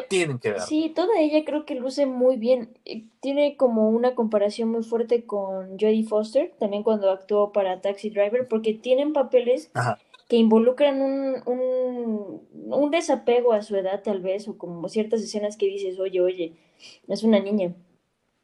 Tienen 0.09 0.39
que 0.39 0.53
ver. 0.53 0.61
Sí, 0.61 0.91
toda 0.95 1.21
ella 1.21 1.45
creo 1.45 1.67
que 1.67 1.75
luce 1.75 2.07
muy 2.07 2.37
bien. 2.37 2.79
Eh, 2.85 3.05
Tiene 3.21 3.57
como 3.57 3.91
una 3.91 4.15
comparación 4.15 4.71
muy 4.71 4.83
fuerte 4.83 5.25
con 5.25 5.79
Jodie 5.79 6.05
Foster, 6.05 6.53
también 6.59 6.83
cuando 6.83 7.11
actuó 7.11 7.53
para 7.53 7.81
Taxi 7.81 8.11
Driver, 8.11 8.49
porque 8.49 8.73
tienen 8.75 9.13
papeles 9.13 9.71
Ajá. 9.75 9.99
que 10.29 10.37
involucran 10.37 11.03
un, 11.03 11.43
un, 11.47 12.49
un 12.53 12.91
desapego 12.91 13.53
a 13.53 13.63
su 13.63 13.77
edad 13.77 14.03
tal 14.03 14.21
vez, 14.21 14.49
o 14.49 14.57
como 14.57 14.89
ciertas 14.89 15.23
escenas 15.23 15.57
que 15.57 15.67
dices, 15.67 16.01
oye, 16.01 16.21
oye, 16.21 16.53
es 17.09 17.23
una 17.23 17.39
niña. 17.41 17.75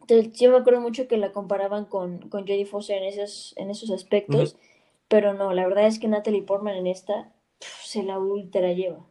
Entonces, 0.00 0.32
yo 0.38 0.50
me 0.50 0.58
acuerdo 0.58 0.80
mucho 0.80 1.08
que 1.08 1.16
la 1.18 1.32
comparaban 1.32 1.84
con, 1.84 2.28
con 2.28 2.42
Jodie 2.46 2.66
Foster 2.66 3.02
en 3.02 3.08
esos, 3.08 3.54
en 3.56 3.70
esos 3.70 3.90
aspectos, 3.90 4.56
pero 5.08 5.34
no, 5.34 5.52
la 5.52 5.66
verdad 5.66 5.86
es 5.86 5.98
que 5.98 6.08
Natalie 6.08 6.42
Portman 6.42 6.76
en 6.76 6.86
esta 6.86 7.32
se 7.60 8.02
la 8.02 8.18
ultra 8.18 8.72
lleva. 8.72 9.04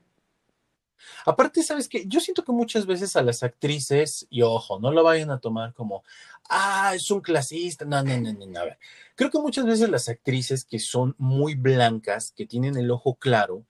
Aparte, 1.26 1.64
¿sabes 1.64 1.88
qué? 1.88 2.06
Yo 2.08 2.20
siento 2.20 2.44
que 2.44 2.52
muchas 2.52 2.86
veces 2.86 3.16
a 3.16 3.24
las 3.24 3.44
actrices, 3.44 4.28
y 4.30 4.42
ojo, 4.42 4.80
no 4.80 4.92
lo 4.92 5.04
vayan 5.04 5.32
a 5.32 5.40
tomar 5.40 5.74
como, 5.74 6.04
ah, 6.50 6.94
es 6.96 7.10
un 7.12 7.22
clasista. 7.22 7.86
No, 7.86 8.04
no, 8.04 8.18
no, 8.18 8.34
no, 8.34 8.46
no. 8.46 8.60
A 8.60 8.64
ver. 8.66 8.80
Creo 9.16 9.32
que 9.32 9.40
muchas 9.40 9.66
veces 9.66 9.90
las 9.90 10.10
actrices 10.10 10.66
que 10.66 10.80
son 10.80 11.16
muy 11.18 11.56
blancas, 11.56 12.34
que 12.36 12.46
tienen 12.46 12.78
el 12.78 12.92
ojo 12.92 13.16
claro, 13.16 13.66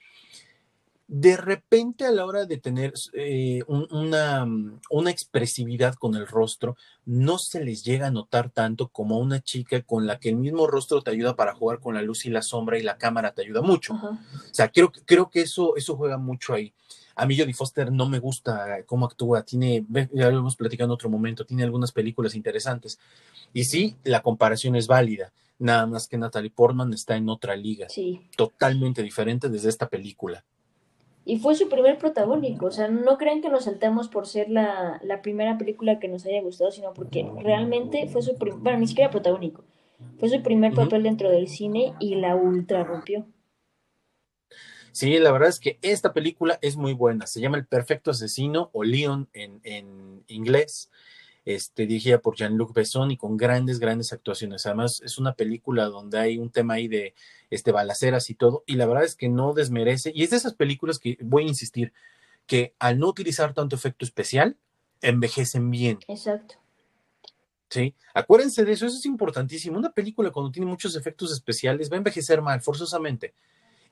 de 1.07 1.37
repente 1.37 2.05
a 2.05 2.11
la 2.11 2.25
hora 2.25 2.45
de 2.45 2.57
tener 2.57 2.93
eh, 3.13 3.63
una, 3.67 4.45
una, 4.89 5.09
expresividad 5.09 5.95
con 5.95 6.15
el 6.15 6.27
rostro, 6.27 6.75
no 7.05 7.37
se 7.37 7.63
les 7.63 7.85
llega 7.85 8.07
a 8.07 8.11
notar 8.11 8.49
tanto 8.49 8.89
como 8.89 9.15
a 9.15 9.19
una 9.19 9.41
chica 9.41 9.81
con 9.83 10.05
la 10.05 10.19
que 10.19 10.29
el 10.29 10.35
mismo 10.35 10.67
rostro 10.67 11.01
te 11.01 11.11
ayuda 11.11 11.37
para 11.37 11.55
jugar 11.55 11.79
con 11.79 11.95
la 11.95 12.01
luz 12.01 12.25
y 12.25 12.29
la 12.29 12.41
sombra 12.41 12.77
y 12.77 12.83
la 12.83 12.97
cámara 12.97 13.31
te 13.31 13.43
ayuda 13.43 13.61
mucho. 13.61 13.93
O 13.93 14.17
sea, 14.53 14.69
creo, 14.69 14.91
creo 15.05 15.29
que 15.29 15.41
eso, 15.41 15.77
eso 15.77 15.95
juega 15.95 16.17
mucho 16.17 16.53
ahí. 16.53 16.73
A 17.17 17.25
mí 17.25 17.37
Jodie 17.37 17.53
Foster 17.53 17.91
no 17.91 18.07
me 18.07 18.19
gusta 18.19 18.83
cómo 18.85 19.05
actúa, 19.05 19.43
tiene, 19.43 19.85
ya 20.13 20.29
lo 20.29 20.39
hemos 20.39 20.55
platicado 20.55 20.87
en 20.87 20.93
otro 20.93 21.09
momento, 21.09 21.45
tiene 21.45 21.63
algunas 21.63 21.91
películas 21.91 22.35
interesantes. 22.35 22.99
Y 23.53 23.63
sí, 23.63 23.95
la 24.03 24.21
comparación 24.21 24.75
es 24.75 24.87
válida, 24.87 25.33
nada 25.59 25.87
más 25.87 26.07
que 26.07 26.17
Natalie 26.17 26.51
Portman 26.51 26.93
está 26.93 27.15
en 27.15 27.27
otra 27.29 27.55
liga, 27.55 27.87
totalmente 28.35 29.01
diferente 29.01 29.49
desde 29.49 29.69
esta 29.69 29.89
película 29.89 30.43
y 31.27 31.39
fue 31.39 31.55
su 31.55 31.67
primer 31.67 31.97
protagónico. 31.97 32.67
O 32.67 32.71
sea, 32.71 32.87
no 32.87 33.17
crean 33.17 33.41
que 33.41 33.49
nos 33.49 33.65
saltamos 33.65 34.07
por 34.07 34.27
ser 34.27 34.49
la, 34.49 35.01
primera 35.21 35.57
película 35.57 35.99
que 35.99 36.07
nos 36.07 36.25
haya 36.25 36.41
gustado, 36.41 36.71
sino 36.71 36.93
porque 36.93 37.29
realmente 37.43 38.07
fue 38.07 38.21
su 38.21 38.35
primer, 38.37 38.59
bueno, 38.61 38.79
ni 38.79 38.87
siquiera 38.87 39.11
protagónico, 39.11 39.63
fue 40.19 40.29
su 40.29 40.41
primer 40.41 40.73
papel 40.73 41.03
dentro 41.03 41.29
del 41.29 41.49
cine 41.49 41.93
y 41.99 42.15
la 42.15 42.35
ultra 42.35 42.85
rompió. 42.85 43.25
Sí, 44.97 45.19
la 45.19 45.31
verdad 45.31 45.49
es 45.49 45.59
que 45.59 45.77
esta 45.83 46.11
película 46.11 46.57
es 46.63 46.75
muy 46.75 46.93
buena. 46.93 47.27
Se 47.27 47.39
llama 47.39 47.57
El 47.57 47.67
Perfecto 47.67 48.09
Asesino 48.09 48.71
o 48.73 48.83
Leon 48.83 49.29
en, 49.31 49.61
en 49.61 50.23
inglés 50.27 50.89
este, 51.45 51.85
dirigida 51.85 52.17
por 52.17 52.35
Jean-Luc 52.35 52.73
Besson 52.73 53.11
y 53.11 53.17
con 53.17 53.37
grandes, 53.37 53.77
grandes 53.77 54.11
actuaciones. 54.11 54.65
Además, 54.65 55.03
es 55.05 55.19
una 55.19 55.35
película 55.35 55.85
donde 55.85 56.17
hay 56.17 56.39
un 56.39 56.49
tema 56.49 56.73
ahí 56.73 56.87
de 56.87 57.13
este, 57.51 57.71
balaceras 57.71 58.31
y 58.31 58.33
todo, 58.33 58.63
y 58.65 58.73
la 58.73 58.87
verdad 58.87 59.03
es 59.03 59.13
que 59.13 59.29
no 59.29 59.53
desmerece, 59.53 60.11
y 60.15 60.23
es 60.23 60.31
de 60.31 60.37
esas 60.37 60.55
películas 60.55 60.97
que 60.97 61.15
voy 61.21 61.43
a 61.43 61.47
insistir, 61.49 61.93
que 62.47 62.73
al 62.79 62.97
no 62.97 63.07
utilizar 63.07 63.53
tanto 63.53 63.75
efecto 63.75 64.03
especial, 64.03 64.57
envejecen 65.01 65.69
bien. 65.69 65.99
Exacto. 66.07 66.55
Sí, 67.69 67.93
acuérdense 68.15 68.65
de 68.65 68.71
eso, 68.71 68.87
eso 68.87 68.97
es 68.97 69.05
importantísimo. 69.05 69.77
Una 69.77 69.91
película 69.91 70.31
cuando 70.31 70.51
tiene 70.51 70.65
muchos 70.65 70.95
efectos 70.95 71.31
especiales 71.31 71.91
va 71.91 71.97
a 71.97 71.99
envejecer 71.99 72.41
mal, 72.41 72.61
forzosamente 72.61 73.35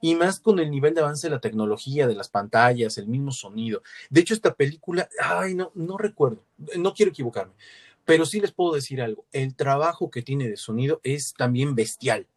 y 0.06 0.14
más 0.14 0.40
con 0.40 0.60
el 0.60 0.70
nivel 0.70 0.94
de 0.94 1.02
avance 1.02 1.26
de 1.26 1.34
la 1.34 1.42
tecnología, 1.42 2.06
de 2.06 2.14
las 2.14 2.30
pantallas, 2.30 3.00
el 3.00 3.08
mismo 3.08 3.32
sonido. 3.32 3.82
De 4.12 4.22
hecho, 4.22 4.36
esta 4.36 4.54
película, 4.54 5.10
ay, 5.20 5.56
no, 5.56 5.72
no 5.74 5.98
recuerdo, 5.98 6.44
no 6.78 6.94
quiero 6.94 7.10
equivocarme, 7.10 7.56
pero 8.04 8.28
sí 8.28 8.40
les 8.40 8.52
puedo 8.52 8.76
decir 8.76 9.02
algo, 9.02 9.26
el 9.32 9.56
trabajo 9.56 10.12
que 10.12 10.22
tiene 10.22 10.48
de 10.48 10.58
sonido 10.58 11.02
es 11.02 11.34
también 11.34 11.74
bestial, 11.74 12.28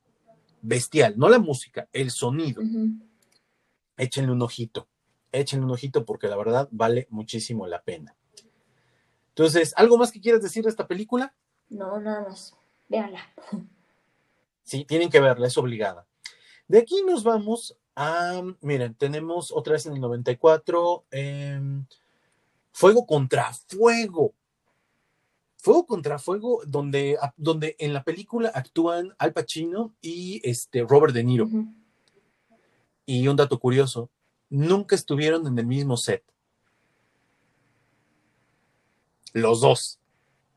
bestial, 0.63 1.19
no 1.19 1.29
la 1.29 1.39
música, 1.39 1.91
el 1.93 2.11
sonido. 2.11 2.63
Échenle 3.99 4.33
un 4.33 4.41
ojito, 4.41 4.89
échenle 5.31 5.67
un 5.67 5.73
ojito 5.73 6.07
porque 6.07 6.29
la 6.29 6.39
verdad 6.39 6.71
vale 6.71 7.07
muchísimo 7.11 7.67
la 7.67 7.83
pena. 7.83 8.17
Entonces, 9.29 9.75
¿algo 9.77 9.99
más 9.99 10.11
que 10.11 10.23
quieras 10.23 10.41
decir 10.41 10.65
de 10.65 10.71
esta 10.71 10.87
película? 10.87 11.35
No, 11.69 12.01
nada 12.01 12.23
más. 12.31 12.57
Véanla. 12.89 13.21
Sí, 14.63 14.87
tienen 14.87 15.11
que 15.11 15.21
verla, 15.21 15.47
es 15.47 15.59
obligada. 15.59 16.08
De 16.69 16.79
aquí 16.79 17.03
nos 17.07 17.25
vamos 17.25 17.77
a, 17.97 18.43
miren, 18.61 18.95
tenemos 18.95 19.51
otra 19.51 19.73
vez 19.73 19.87
en 19.87 19.95
el 19.95 20.01
94, 20.01 21.05
em, 21.11 21.87
Fuego 22.73 23.07
contra 23.07 23.53
Fuego. 23.67 24.35
Fuego 25.57 25.87
contra 25.87 26.19
Fuego, 26.19 26.61
donde, 26.67 27.19
donde 27.37 27.75
en 27.79 27.93
la 27.93 28.05
película 28.05 28.53
actúan 28.55 29.15
Al 29.19 29.33
Pacino 29.33 29.95
y 30.01 30.41
este, 30.49 30.85
Robert 30.85 31.15
De 31.15 31.25
Niro. 31.25 31.49
Y 33.07 33.27
un 33.27 33.37
dato 33.37 33.59
curioso, 33.59 34.11
nunca 34.51 34.95
estuvieron 34.95 35.47
en 35.47 35.59
el 35.59 35.67
mismo 35.67 35.97
set. 35.97 36.23
Los 39.33 39.61
dos. 39.61 39.99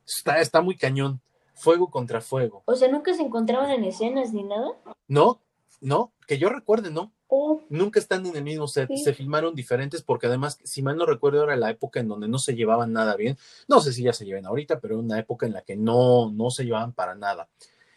Está, 0.06 0.42
está 0.42 0.62
muy 0.62 0.76
cañón. 0.76 1.22
Fuego 1.54 1.90
contra 1.90 2.22
fuego. 2.22 2.64
O 2.66 2.76
sea, 2.76 2.90
nunca 2.90 3.14
se 3.14 3.22
encontraban 3.22 3.70
en 3.72 3.84
escenas 3.86 4.34
ni 4.34 4.44
nada. 4.44 4.72
No, 5.08 5.40
no, 5.82 6.14
que 6.28 6.38
yo 6.38 6.50
recuerde, 6.50 6.92
no. 6.92 7.14
Oh. 7.28 7.64
Nunca 7.70 8.00
están 8.00 8.26
en 8.26 8.36
el 8.36 8.44
mismo 8.44 8.68
set, 8.68 8.90
se 9.04 9.14
filmaron 9.14 9.56
diferentes 9.56 10.04
porque 10.04 10.28
además, 10.28 10.60
si 10.64 10.82
mal 10.82 10.96
no 10.96 11.06
recuerdo, 11.06 11.44
era 11.44 11.56
la 11.56 11.72
época 11.72 12.00
en 12.00 12.08
donde 12.08 12.28
no 12.28 12.38
se 12.38 12.56
llevaban 12.56 12.94
nada 12.94 13.16
bien. 13.16 13.38
No 13.68 13.82
sé 13.82 13.92
si 13.94 14.04
ya 14.04 14.14
se 14.14 14.26
lleven 14.26 14.46
ahorita, 14.46 14.80
pero 14.80 14.96
era 14.96 15.04
una 15.04 15.20
época 15.20 15.46
en 15.46 15.54
la 15.54 15.62
que 15.62 15.76
no, 15.76 16.32
no 16.32 16.52
se 16.52 16.66
llevaban 16.66 16.94
para 16.94 17.16
nada. 17.16 17.50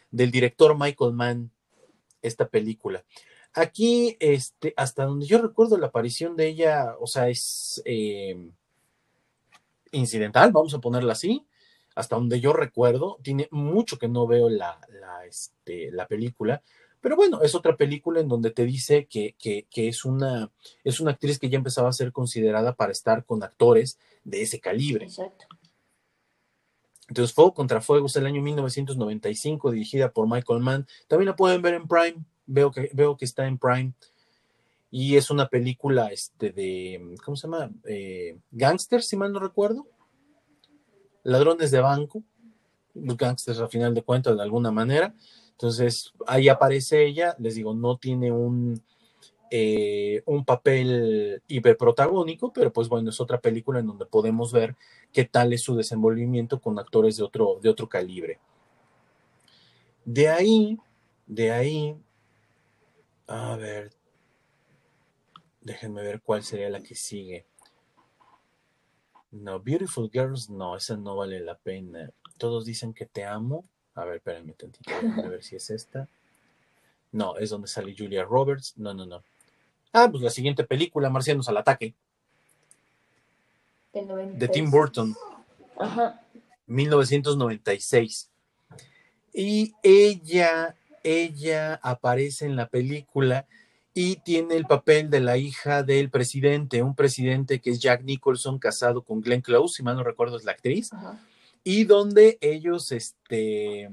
Del 0.09 0.31
director 0.31 0.77
Michael 0.77 1.13
Mann, 1.13 1.51
esta 2.21 2.47
película. 2.47 3.03
Aquí, 3.53 4.17
este, 4.19 4.73
hasta 4.75 5.05
donde 5.05 5.27
yo 5.27 5.41
recuerdo 5.41 5.77
la 5.77 5.87
aparición 5.87 6.35
de 6.35 6.47
ella, 6.47 6.95
o 6.99 7.07
sea, 7.07 7.29
es 7.29 7.81
eh, 7.85 8.49
incidental, 9.91 10.51
vamos 10.51 10.73
a 10.73 10.79
ponerla 10.79 11.13
así. 11.13 11.45
Hasta 11.95 12.15
donde 12.15 12.41
yo 12.41 12.51
recuerdo, 12.51 13.17
tiene 13.21 13.47
mucho 13.51 13.97
que 13.97 14.09
no 14.09 14.27
veo 14.27 14.49
la, 14.49 14.81
la, 14.89 15.25
este, 15.25 15.91
la 15.91 16.07
película, 16.07 16.61
pero 17.05 17.17
bueno, 17.17 17.43
es 17.43 17.53
otra 17.53 17.77
película 17.77 18.19
en 18.19 18.27
donde 18.27 18.49
te 18.49 18.65
dice 18.65 19.05
que, 19.05 19.35
es, 19.75 20.05
una, 20.05 20.51
es 20.83 20.99
una 20.99 21.11
actriz 21.11 21.37
que 21.37 21.49
ya 21.49 21.57
empezaba 21.59 21.87
a 21.87 21.93
ser 21.93 22.11
considerada 22.11 22.73
para 22.73 22.91
estar 22.91 23.25
con 23.25 23.43
actores 23.43 23.99
de 24.23 24.41
ese 24.41 24.59
calibre. 24.59 25.05
Exacto. 25.05 25.45
Entonces, 27.07 27.35
Fuego 27.35 27.53
contra 27.53 27.79
Fuego 27.79 28.07
es 28.07 28.15
el 28.15 28.25
año 28.25 28.41
1995, 28.41 29.69
dirigida 29.69 30.11
por 30.11 30.27
Michael 30.27 30.61
Mann. 30.61 30.87
También 31.07 31.27
la 31.27 31.35
pueden 31.35 31.61
ver 31.61 31.75
en 31.75 31.87
Prime. 31.87 32.25
Veo 32.47 32.71
que, 32.71 32.89
veo 32.91 33.15
que 33.15 33.25
está 33.25 33.45
en 33.45 33.59
Prime. 33.59 33.93
Y 34.89 35.15
es 35.15 35.29
una 35.29 35.47
película 35.47 36.07
este, 36.07 36.49
de, 36.53 37.17
¿cómo 37.23 37.37
se 37.37 37.45
llama? 37.45 37.69
Eh, 37.83 38.39
gangsters, 38.49 39.05
si 39.07 39.15
mal 39.15 39.31
no 39.31 39.37
recuerdo. 39.37 39.85
Ladrones 41.21 41.69
de 41.69 41.81
banco. 41.81 42.23
Los 42.95 43.15
gangsters, 43.15 43.59
a 43.59 43.67
final 43.67 43.93
de 43.93 44.01
cuentas, 44.01 44.35
de 44.35 44.41
alguna 44.41 44.71
manera. 44.71 45.13
Entonces, 45.55 46.13
ahí 46.27 46.49
aparece 46.49 47.05
ella, 47.05 47.35
les 47.39 47.55
digo, 47.55 47.73
no 47.73 47.97
tiene 47.97 48.31
un, 48.31 48.81
eh, 49.51 50.21
un 50.25 50.43
papel 50.43 51.41
hiperprotagónico, 51.47 52.51
pero 52.51 52.73
pues 52.73 52.89
bueno, 52.89 53.09
es 53.09 53.21
otra 53.21 53.39
película 53.39 53.79
en 53.79 53.87
donde 53.87 54.05
podemos 54.05 54.51
ver 54.51 54.75
qué 55.13 55.23
tal 55.23 55.53
es 55.53 55.61
su 55.61 55.75
desenvolvimiento 55.75 56.59
con 56.59 56.77
actores 56.77 57.15
de 57.15 57.23
otro, 57.23 57.59
de 57.61 57.69
otro 57.69 57.87
calibre. 57.87 58.39
De 60.03 60.27
ahí, 60.27 60.77
de 61.25 61.51
ahí, 61.51 61.95
a 63.27 63.55
ver, 63.55 63.91
déjenme 65.61 66.03
ver 66.03 66.21
cuál 66.21 66.43
sería 66.43 66.69
la 66.69 66.81
que 66.81 66.95
sigue. 66.95 67.45
No, 69.31 69.59
Beautiful 69.59 70.09
Girls, 70.11 70.49
no, 70.49 70.75
esa 70.75 70.95
no 70.97 71.15
vale 71.15 71.39
la 71.39 71.57
pena. 71.57 72.11
Todos 72.37 72.65
dicen 72.65 72.93
que 72.93 73.05
te 73.05 73.23
amo. 73.23 73.63
A 73.95 74.03
ver, 74.03 74.17
espérenme 74.17 74.53
tantito, 74.53 74.91
a 75.23 75.27
ver 75.27 75.41
si 75.41 75.55
es 75.55 75.69
esta. 75.69 76.07
No, 77.13 77.37
es 77.37 77.49
donde 77.49 77.69
sale 77.69 77.95
Julia 77.97 78.25
Roberts. 78.25 78.73
No, 78.75 78.93
no, 78.93 79.05
no. 79.05 79.23
Ah, 79.93 80.09
pues 80.11 80.21
la 80.21 80.29
siguiente 80.29 80.65
película, 80.65 81.09
Marcianos 81.09 81.47
al 81.47 81.57
ataque. 81.57 81.93
De 83.93 84.49
Tim 84.49 84.69
Burton. 84.69 85.15
Ajá. 85.79 86.21
1996. 86.67 88.29
Y 89.33 89.73
ella, 89.81 90.75
ella 91.01 91.79
aparece 91.81 92.45
en 92.45 92.57
la 92.57 92.67
película 92.67 93.45
y 93.93 94.17
tiene 94.17 94.57
el 94.57 94.65
papel 94.65 95.09
de 95.09 95.21
la 95.21 95.37
hija 95.37 95.83
del 95.83 96.09
presidente, 96.09 96.83
un 96.83 96.95
presidente 96.95 97.61
que 97.61 97.69
es 97.69 97.79
Jack 97.79 98.03
Nicholson, 98.03 98.59
casado 98.59 99.03
con 99.03 99.21
Glenn 99.21 99.39
Close, 99.39 99.77
si 99.77 99.83
mal 99.83 99.95
no 99.95 100.03
recuerdo 100.03 100.35
es 100.35 100.43
la 100.43 100.51
actriz. 100.51 100.91
Ajá 100.91 101.17
y 101.67 101.83
donde 101.83 102.37
ellos, 102.41 102.91
este, 102.91 103.89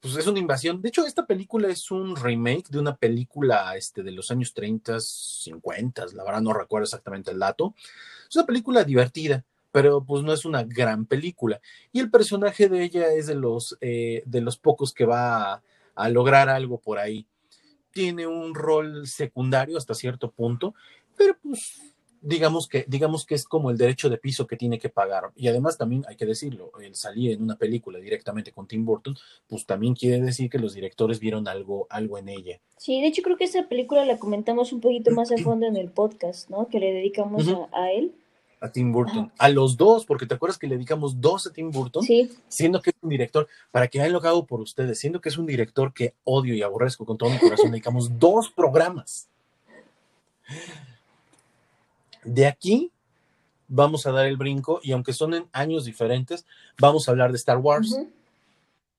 pues 0.00 0.16
es 0.16 0.26
una 0.26 0.38
invasión. 0.38 0.80
De 0.80 0.88
hecho, 0.88 1.06
esta 1.06 1.26
película 1.26 1.68
es 1.68 1.90
un 1.90 2.16
remake 2.16 2.70
de 2.70 2.78
una 2.78 2.96
película 2.96 3.76
este, 3.76 4.02
de 4.02 4.12
los 4.12 4.30
años 4.30 4.54
30, 4.54 4.98
50, 4.98 6.06
la 6.14 6.24
verdad 6.24 6.40
no 6.40 6.54
recuerdo 6.54 6.84
exactamente 6.84 7.30
el 7.30 7.38
dato. 7.38 7.74
Es 8.28 8.34
una 8.34 8.46
película 8.46 8.82
divertida, 8.82 9.44
pero 9.70 10.02
pues 10.02 10.24
no 10.24 10.32
es 10.32 10.46
una 10.46 10.64
gran 10.64 11.04
película. 11.04 11.60
Y 11.92 12.00
el 12.00 12.10
personaje 12.10 12.70
de 12.70 12.82
ella 12.82 13.12
es 13.12 13.26
de 13.26 13.34
los, 13.34 13.76
eh, 13.82 14.22
de 14.24 14.40
los 14.40 14.56
pocos 14.56 14.94
que 14.94 15.04
va 15.04 15.52
a, 15.52 15.62
a 15.96 16.08
lograr 16.08 16.48
algo 16.48 16.78
por 16.78 16.98
ahí. 16.98 17.26
Tiene 17.90 18.26
un 18.26 18.54
rol 18.54 19.06
secundario 19.06 19.76
hasta 19.76 19.92
cierto 19.92 20.30
punto, 20.30 20.74
pero 21.14 21.36
pues 21.42 21.94
digamos 22.26 22.68
que, 22.68 22.84
digamos 22.88 23.24
que 23.24 23.36
es 23.36 23.44
como 23.44 23.70
el 23.70 23.78
derecho 23.78 24.10
de 24.10 24.18
piso 24.18 24.46
que 24.46 24.56
tiene 24.56 24.78
que 24.78 24.88
pagar. 24.88 25.30
Y 25.36 25.48
además 25.48 25.78
también 25.78 26.04
hay 26.08 26.16
que 26.16 26.26
decirlo, 26.26 26.72
el 26.82 26.94
salir 26.94 27.32
en 27.32 27.42
una 27.42 27.56
película 27.56 27.98
directamente 28.00 28.52
con 28.52 28.66
Tim 28.66 28.84
Burton, 28.84 29.16
pues 29.46 29.64
también 29.64 29.94
quiere 29.94 30.20
decir 30.20 30.50
que 30.50 30.58
los 30.58 30.74
directores 30.74 31.20
vieron 31.20 31.46
algo, 31.46 31.86
algo 31.88 32.18
en 32.18 32.28
ella. 32.28 32.60
Sí, 32.76 33.00
de 33.00 33.06
hecho 33.06 33.22
creo 33.22 33.36
que 33.36 33.44
esa 33.44 33.68
película 33.68 34.04
la 34.04 34.18
comentamos 34.18 34.72
un 34.72 34.80
poquito 34.80 35.12
más 35.12 35.30
a 35.30 35.36
fondo 35.38 35.66
en 35.66 35.76
el 35.76 35.88
podcast, 35.88 36.50
¿no? 36.50 36.66
Que 36.68 36.80
le 36.80 36.92
dedicamos 36.92 37.46
a, 37.72 37.92
él. 37.92 38.12
A 38.60 38.72
Tim 38.72 38.92
Burton. 38.92 39.30
A 39.38 39.48
los 39.48 39.76
dos, 39.76 40.04
porque 40.04 40.26
te 40.26 40.34
acuerdas 40.34 40.58
que 40.58 40.66
le 40.66 40.74
dedicamos 40.74 41.20
dos 41.20 41.46
a 41.46 41.52
Tim 41.52 41.70
Burton, 41.70 42.02
sí. 42.02 42.30
siendo 42.48 42.82
que 42.82 42.90
es 42.90 42.96
un 43.00 43.10
director, 43.10 43.46
para 43.70 43.86
que 43.86 43.98
vean 43.98 44.12
lo 44.12 44.20
que 44.20 44.28
hago 44.28 44.46
por 44.46 44.60
ustedes, 44.60 44.98
siendo 44.98 45.20
que 45.20 45.28
es 45.28 45.38
un 45.38 45.46
director 45.46 45.94
que 45.94 46.14
odio 46.24 46.54
y 46.54 46.62
aborrezco 46.62 47.06
con 47.06 47.16
todo 47.16 47.30
mi 47.30 47.38
corazón, 47.38 47.70
dedicamos 47.70 48.18
dos 48.18 48.50
programas. 48.50 49.28
De 52.26 52.46
aquí 52.46 52.90
vamos 53.68 54.04
a 54.06 54.12
dar 54.12 54.26
el 54.26 54.36
brinco 54.36 54.80
y 54.82 54.92
aunque 54.92 55.12
son 55.12 55.34
en 55.34 55.48
años 55.52 55.84
diferentes, 55.84 56.44
vamos 56.78 57.06
a 57.06 57.12
hablar 57.12 57.30
de 57.30 57.36
Star 57.36 57.58
Wars. 57.58 57.96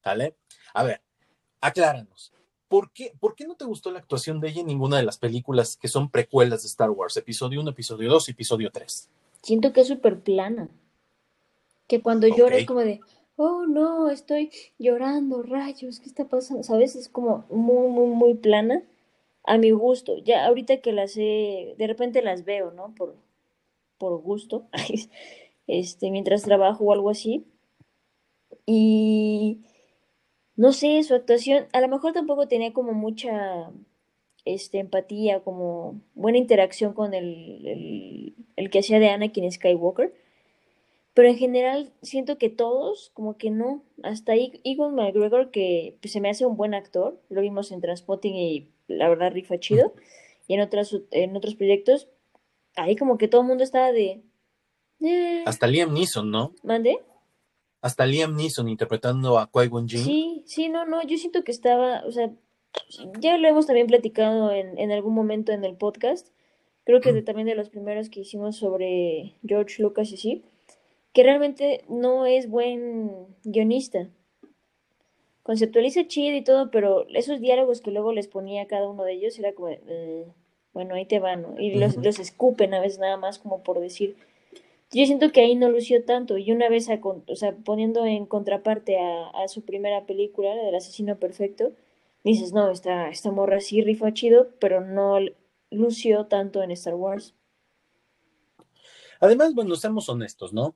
¿Vale? 0.03 0.35
A 0.73 0.83
ver, 0.83 1.01
acláranos. 1.59 2.31
¿Por 2.69 2.91
qué, 2.91 3.13
¿Por 3.19 3.35
qué 3.35 3.45
no 3.45 3.55
te 3.55 3.65
gustó 3.65 3.91
la 3.91 3.99
actuación 3.99 4.39
de 4.39 4.49
ella 4.49 4.61
en 4.61 4.67
ninguna 4.67 4.97
de 4.97 5.03
las 5.03 5.17
películas 5.17 5.77
que 5.77 5.89
son 5.89 6.09
precuelas 6.09 6.63
de 6.63 6.67
Star 6.67 6.89
Wars? 6.89 7.17
Episodio 7.17 7.59
1, 7.61 7.69
episodio 7.69 8.09
2, 8.09 8.29
episodio 8.29 8.71
3. 8.71 9.09
Siento 9.41 9.73
que 9.73 9.81
es 9.81 9.87
súper 9.87 10.19
plana. 10.19 10.69
Que 11.87 12.01
cuando 12.01 12.27
llora 12.27 12.57
es 12.57 12.65
como 12.65 12.81
de, 12.81 13.01
oh 13.35 13.65
no, 13.65 14.09
estoy 14.09 14.51
llorando, 14.79 15.43
rayos, 15.43 15.99
¿qué 15.99 16.07
está 16.07 16.25
pasando? 16.25 16.63
¿Sabes? 16.63 16.95
Es 16.95 17.07
como 17.09 17.45
muy, 17.49 17.89
muy, 17.89 18.07
muy 18.07 18.33
plana 18.35 18.83
a 19.47 19.57
mi 19.57 19.71
gusto. 19.71 20.17
Ya 20.17 20.45
ahorita 20.45 20.77
que 20.81 20.91
las 20.91 21.17
he, 21.17 21.73
de 21.77 21.87
repente 21.87 22.21
las 22.21 22.45
veo, 22.45 22.71
¿no? 22.71 22.93
Por, 22.95 23.15
por 23.97 24.21
gusto, 24.21 24.67
este, 25.67 26.11
mientras 26.11 26.43
trabajo 26.43 26.85
o 26.85 26.93
algo 26.93 27.09
así. 27.09 27.45
Y 28.65 29.61
no 30.55 30.73
sé, 30.73 31.01
su 31.03 31.15
actuación, 31.15 31.67
a 31.73 31.81
lo 31.81 31.87
mejor 31.87 32.13
tampoco 32.13 32.47
tenía 32.47 32.73
como 32.73 32.93
mucha 32.93 33.71
este, 34.45 34.79
empatía, 34.79 35.41
como 35.43 36.01
buena 36.13 36.37
interacción 36.37 36.93
con 36.93 37.13
el, 37.13 38.35
el, 38.57 38.69
que 38.69 38.79
hacía 38.79 38.99
de 38.99 39.09
Anakin 39.09 39.51
Skywalker. 39.51 40.13
Pero 41.13 41.29
en 41.29 41.37
general 41.37 41.93
siento 42.01 42.37
que 42.37 42.49
todos, 42.49 43.11
como 43.13 43.37
que 43.37 43.49
no. 43.49 43.83
Hasta 44.03 44.33
Egon 44.35 44.95
McGregor, 44.95 45.51
que 45.51 45.97
pues, 46.01 46.11
se 46.11 46.21
me 46.21 46.29
hace 46.29 46.45
un 46.45 46.57
buen 46.57 46.73
actor, 46.73 47.21
lo 47.29 47.41
vimos 47.41 47.71
en 47.71 47.81
Transpotting 47.81 48.35
y 48.35 48.71
la 48.87 49.09
verdad 49.09 49.31
rifa 49.31 49.59
chido. 49.59 49.93
Y 50.47 50.53
en, 50.53 50.61
otras, 50.61 50.95
en 51.11 51.35
otros 51.35 51.55
proyectos, 51.55 52.07
ahí 52.75 52.95
como 52.95 53.17
que 53.17 53.27
todo 53.27 53.41
el 53.41 53.47
mundo 53.47 53.63
estaba 53.63 53.91
de... 53.91 54.21
Eh". 55.01 55.43
Hasta 55.45 55.67
Liam 55.67 55.93
Neeson, 55.93 56.31
¿no? 56.31 56.53
¿Mande? 56.63 56.97
Hasta 57.81 58.05
Liam 58.05 58.35
Neeson 58.35 58.69
interpretando 58.69 59.37
a 59.37 59.51
Qui-Gon 59.51 59.87
Jinn. 59.87 60.03
Sí, 60.03 60.43
sí, 60.45 60.69
no, 60.69 60.85
no, 60.85 61.03
yo 61.03 61.17
siento 61.17 61.43
que 61.43 61.51
estaba, 61.51 62.03
o 62.05 62.11
sea, 62.11 62.31
ya 63.19 63.37
lo 63.37 63.47
hemos 63.47 63.67
también 63.67 63.87
platicado 63.87 64.51
en, 64.51 64.77
en 64.77 64.91
algún 64.91 65.13
momento 65.13 65.51
en 65.51 65.63
el 65.63 65.75
podcast, 65.75 66.29
creo 66.85 67.01
que 67.01 67.21
también 67.21 67.47
de 67.47 67.55
los 67.55 67.69
primeros 67.69 68.09
que 68.09 68.21
hicimos 68.21 68.55
sobre 68.55 69.35
George 69.45 69.81
Lucas 69.83 70.11
y 70.11 70.17
sí, 70.17 70.43
que 71.13 71.23
realmente 71.23 71.83
no 71.89 72.25
es 72.25 72.49
buen 72.49 73.27
guionista. 73.43 74.09
Conceptualiza 75.47 76.09
chido 76.09 76.35
y 76.35 76.43
todo, 76.43 76.71
pero 76.71 77.07
esos 77.13 77.39
diálogos 77.39 77.79
que 77.79 77.91
luego 77.91 78.11
les 78.11 78.27
ponía 78.27 78.63
a 78.63 78.67
cada 78.67 78.89
uno 78.89 79.05
de 79.05 79.13
ellos 79.13 79.39
era 79.39 79.53
como, 79.53 79.69
eh, 79.69 80.25
bueno, 80.73 80.95
ahí 80.95 81.05
te 81.05 81.19
van, 81.19 81.43
¿no? 81.43 81.57
Y 81.57 81.73
los, 81.75 81.95
los 81.95 82.19
escupen 82.19 82.73
a 82.73 82.81
veces 82.81 82.99
nada 82.99 83.15
más 83.15 83.39
como 83.39 83.63
por 83.63 83.79
decir. 83.79 84.17
Yo 84.91 85.05
siento 85.05 85.31
que 85.31 85.39
ahí 85.39 85.55
no 85.55 85.69
lució 85.69 86.03
tanto, 86.03 86.37
y 86.37 86.51
una 86.51 86.67
vez, 86.67 86.89
o 86.89 87.35
sea, 87.37 87.55
poniendo 87.63 88.05
en 88.05 88.25
contraparte 88.25 88.99
a, 88.99 89.29
a 89.29 89.47
su 89.47 89.61
primera 89.63 90.05
película, 90.05 90.53
del 90.53 90.75
asesino 90.75 91.17
perfecto, 91.17 91.71
dices, 92.25 92.51
no, 92.51 92.69
esta, 92.69 93.09
esta 93.09 93.31
morra 93.31 93.61
sí 93.61 93.81
rifa 93.81 94.13
chido, 94.13 94.49
pero 94.59 94.81
no 94.81 95.17
lució 95.71 96.25
tanto 96.25 96.61
en 96.61 96.71
Star 96.71 96.95
Wars. 96.95 97.35
Además, 99.21 99.55
bueno, 99.55 99.77
seamos 99.77 100.09
honestos, 100.09 100.51
¿no? 100.51 100.75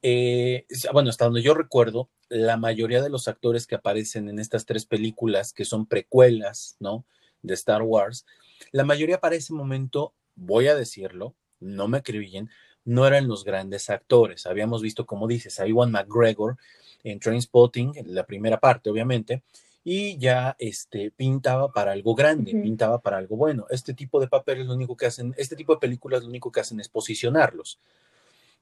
Eh, 0.00 0.64
bueno, 0.92 1.10
hasta 1.10 1.24
donde 1.24 1.42
yo 1.42 1.54
recuerdo, 1.54 2.08
la 2.32 2.56
mayoría 2.56 3.02
de 3.02 3.10
los 3.10 3.28
actores 3.28 3.66
que 3.66 3.74
aparecen 3.74 4.28
en 4.28 4.38
estas 4.38 4.64
tres 4.64 4.86
películas, 4.86 5.52
que 5.52 5.64
son 5.64 5.86
precuelas, 5.86 6.76
¿no? 6.80 7.04
De 7.42 7.54
Star 7.54 7.82
Wars, 7.82 8.24
la 8.70 8.84
mayoría 8.84 9.20
para 9.20 9.34
ese 9.34 9.52
momento, 9.52 10.14
voy 10.34 10.68
a 10.68 10.74
decirlo, 10.74 11.34
no 11.60 11.88
me 11.88 11.98
acribillen, 11.98 12.48
no 12.84 13.06
eran 13.06 13.28
los 13.28 13.44
grandes 13.44 13.90
actores. 13.90 14.46
Habíamos 14.46 14.82
visto, 14.82 15.06
como 15.06 15.28
dices, 15.28 15.60
a 15.60 15.66
Iwan 15.66 15.90
McGregor 15.90 16.56
en 17.04 17.20
Trainspotting, 17.20 17.92
en 17.96 18.14
la 18.14 18.24
primera 18.24 18.60
parte, 18.60 18.90
obviamente, 18.90 19.42
y 19.84 20.16
ya 20.18 20.56
este, 20.58 21.10
pintaba 21.10 21.72
para 21.72 21.92
algo 21.92 22.14
grande, 22.14 22.52
pintaba 22.52 23.00
para 23.00 23.18
algo 23.18 23.36
bueno. 23.36 23.66
Este 23.70 23.94
tipo 23.94 24.20
de 24.20 24.28
papeles 24.28 24.66
lo 24.66 24.74
único 24.74 24.96
que 24.96 25.06
hacen, 25.06 25.34
este 25.36 25.56
tipo 25.56 25.74
de 25.74 25.80
películas 25.80 26.22
lo 26.22 26.28
único 26.28 26.52
que 26.52 26.60
hacen 26.60 26.80
es 26.80 26.88
posicionarlos. 26.88 27.78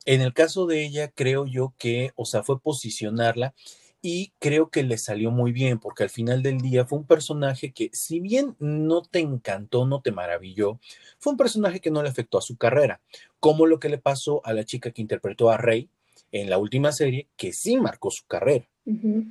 En 0.06 0.20
el 0.20 0.32
caso 0.32 0.66
de 0.66 0.84
ella, 0.84 1.08
creo 1.08 1.46
yo 1.46 1.74
que, 1.78 2.12
o 2.16 2.24
sea, 2.24 2.42
fue 2.42 2.60
posicionarla 2.60 3.54
y 4.02 4.32
creo 4.38 4.70
que 4.70 4.82
le 4.82 4.96
salió 4.96 5.30
muy 5.30 5.52
bien 5.52 5.78
porque 5.78 6.02
al 6.02 6.10
final 6.10 6.42
del 6.42 6.60
día 6.60 6.86
fue 6.86 6.98
un 6.98 7.06
personaje 7.06 7.72
que 7.72 7.90
si 7.92 8.18
bien 8.18 8.56
no 8.58 9.02
te 9.02 9.18
encantó, 9.18 9.86
no 9.86 10.00
te 10.00 10.10
maravilló, 10.10 10.80
fue 11.18 11.32
un 11.32 11.36
personaje 11.36 11.80
que 11.80 11.90
no 11.90 12.02
le 12.02 12.08
afectó 12.08 12.38
a 12.38 12.42
su 12.42 12.56
carrera, 12.56 13.00
como 13.40 13.66
lo 13.66 13.78
que 13.78 13.90
le 13.90 13.98
pasó 13.98 14.40
a 14.44 14.54
la 14.54 14.64
chica 14.64 14.90
que 14.90 15.02
interpretó 15.02 15.50
a 15.50 15.58
Rey 15.58 15.90
en 16.32 16.48
la 16.48 16.58
última 16.58 16.92
serie, 16.92 17.28
que 17.36 17.52
sí 17.52 17.76
marcó 17.76 18.10
su 18.10 18.26
carrera 18.26 18.70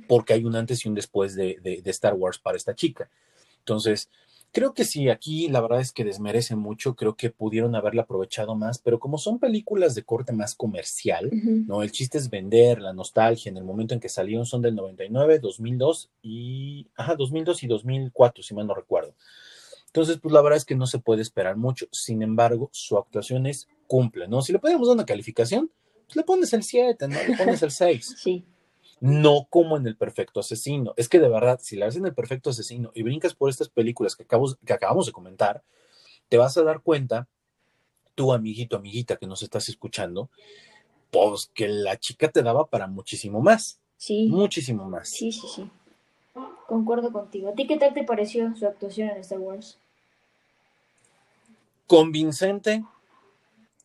porque 0.08 0.32
hay 0.32 0.44
un 0.44 0.56
antes 0.56 0.84
y 0.84 0.88
un 0.88 0.94
después 0.94 1.34
de, 1.34 1.82
Star 1.86 2.14
Wars 2.14 2.38
para 2.38 2.56
esta 2.56 2.74
chica. 2.74 3.10
Entonces, 3.58 4.10
creo 4.52 4.74
que 4.74 4.84
sí, 4.84 5.08
aquí 5.08 5.48
la 5.48 5.60
verdad 5.60 5.80
es 5.80 5.92
que 5.92 6.04
desmerece 6.04 6.56
mucho, 6.56 6.96
creo 6.96 7.14
que 7.16 7.30
pudieron 7.30 7.74
haberla 7.74 8.02
aprovechado 8.02 8.54
más, 8.54 8.78
pero 8.78 8.98
como 8.98 9.18
son 9.18 9.38
películas 9.38 9.94
de 9.94 10.02
corte 10.02 10.32
más 10.32 10.54
comercial, 10.54 11.30
¿no? 11.32 11.82
El 11.82 11.92
chiste 11.92 12.18
es 12.18 12.30
vender, 12.30 12.80
la 12.80 12.92
nostalgia, 12.92 13.50
en 13.50 13.56
el 13.56 13.64
momento 13.64 13.94
en 13.94 14.00
que 14.00 14.08
salieron 14.08 14.46
son 14.46 14.62
del 14.62 14.74
99, 14.74 15.38
2002 15.38 16.10
y, 16.22 16.88
ajá, 16.96 17.14
2002 17.16 17.62
y 17.62 17.66
2004, 17.66 18.42
si 18.42 18.54
mal 18.54 18.66
no 18.66 18.74
recuerdo. 18.74 19.14
Entonces, 19.86 20.18
pues 20.20 20.32
la 20.32 20.40
verdad 20.40 20.56
es 20.56 20.64
que 20.64 20.76
no 20.76 20.86
se 20.86 20.98
puede 20.98 21.22
esperar 21.22 21.56
mucho, 21.56 21.86
sin 21.92 22.22
embargo, 22.22 22.70
su 22.72 22.96
actuación 22.96 23.46
es 23.46 23.68
cumple, 23.86 24.28
¿no? 24.28 24.42
Si 24.42 24.52
le 24.52 24.58
podemos 24.58 24.86
dar 24.86 24.94
una 24.94 25.06
calificación, 25.06 25.70
pues 26.06 26.16
le 26.16 26.22
pones 26.22 26.52
el 26.52 26.62
7, 26.62 27.08
¿no? 27.08 27.16
Le 27.26 27.36
pones 27.36 27.62
el 27.62 27.70
6. 27.70 28.16
Sí 28.18 28.44
no 29.00 29.46
como 29.48 29.76
en 29.76 29.86
El 29.86 29.96
Perfecto 29.96 30.40
Asesino. 30.40 30.92
Es 30.96 31.08
que 31.08 31.18
de 31.18 31.28
verdad, 31.28 31.58
si 31.62 31.76
la 31.76 31.86
ves 31.86 31.96
en 31.96 32.06
El 32.06 32.14
Perfecto 32.14 32.50
Asesino 32.50 32.92
y 32.94 33.02
brincas 33.02 33.34
por 33.34 33.50
estas 33.50 33.68
películas 33.68 34.14
que, 34.14 34.26
que 34.26 34.72
acabamos 34.72 35.06
de 35.06 35.12
comentar, 35.12 35.62
te 36.28 36.36
vas 36.36 36.56
a 36.56 36.62
dar 36.62 36.80
cuenta, 36.82 37.26
tú 38.14 38.32
amiguito, 38.32 38.76
amiguita 38.76 39.16
que 39.16 39.26
nos 39.26 39.42
estás 39.42 39.68
escuchando, 39.68 40.30
pues 41.10 41.50
que 41.54 41.66
la 41.68 41.98
chica 41.98 42.30
te 42.30 42.42
daba 42.42 42.66
para 42.66 42.86
muchísimo 42.86 43.40
más. 43.40 43.80
Sí. 43.96 44.28
Muchísimo 44.28 44.88
más. 44.88 45.08
Sí, 45.08 45.32
sí, 45.32 45.46
sí. 45.54 45.70
Concuerdo 46.66 47.12
contigo. 47.12 47.48
¿A 47.48 47.54
ti 47.54 47.66
qué 47.66 47.76
tal 47.78 47.94
te 47.94 48.04
pareció 48.04 48.54
su 48.54 48.66
actuación 48.66 49.10
en 49.10 49.16
Star 49.18 49.38
Wars? 49.38 49.78
Convincente, 51.86 52.84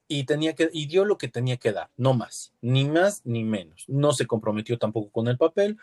y 0.08 0.26
tenía 0.26 0.54
que 0.54 0.70
y 0.72 0.88
dio 0.88 1.06
lo 1.06 1.18
que 1.18 1.28
tenía 1.28 1.58
que 1.58 1.72
dar, 1.72 1.90
no 1.98 2.14
más, 2.14 2.54
ni 2.62 2.86
más 2.86 3.22
ni 3.26 3.44
menos. 3.44 3.86
No 3.88 4.14
se 4.14 4.28
comprometió 4.28 4.78
tampoco 4.78 5.10
con 5.12 5.28
el 5.28 5.38
papel. 5.38 5.78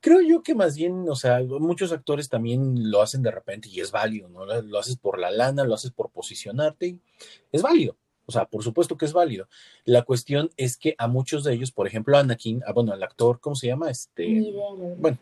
Creo 0.00 0.20
yo 0.20 0.42
que 0.42 0.54
más 0.54 0.76
bien, 0.76 1.06
o 1.08 1.16
sea, 1.16 1.40
muchos 1.42 1.92
actores 1.92 2.28
también 2.28 2.90
lo 2.90 3.02
hacen 3.02 3.22
de 3.22 3.30
repente 3.30 3.68
y 3.68 3.80
es 3.80 3.90
válido, 3.90 4.28
¿no? 4.28 4.44
Lo 4.44 4.78
haces 4.78 4.96
por 4.96 5.18
la 5.18 5.30
lana, 5.30 5.64
lo 5.64 5.74
haces 5.74 5.90
por 5.90 6.10
posicionarte 6.10 6.86
y 6.86 7.00
es 7.52 7.62
válido. 7.62 7.96
O 8.26 8.32
sea, 8.32 8.44
por 8.44 8.62
supuesto 8.62 8.96
que 8.96 9.04
es 9.04 9.12
válido. 9.12 9.48
La 9.84 10.02
cuestión 10.02 10.50
es 10.56 10.76
que 10.76 10.94
a 10.98 11.06
muchos 11.06 11.44
de 11.44 11.54
ellos, 11.54 11.70
por 11.70 11.86
ejemplo, 11.86 12.18
Anakin, 12.18 12.62
ah, 12.66 12.72
bueno, 12.72 12.92
el 12.92 13.02
actor, 13.02 13.40
¿cómo 13.40 13.54
se 13.54 13.68
llama? 13.68 13.88
Este, 13.88 14.52
bueno, 14.98 15.16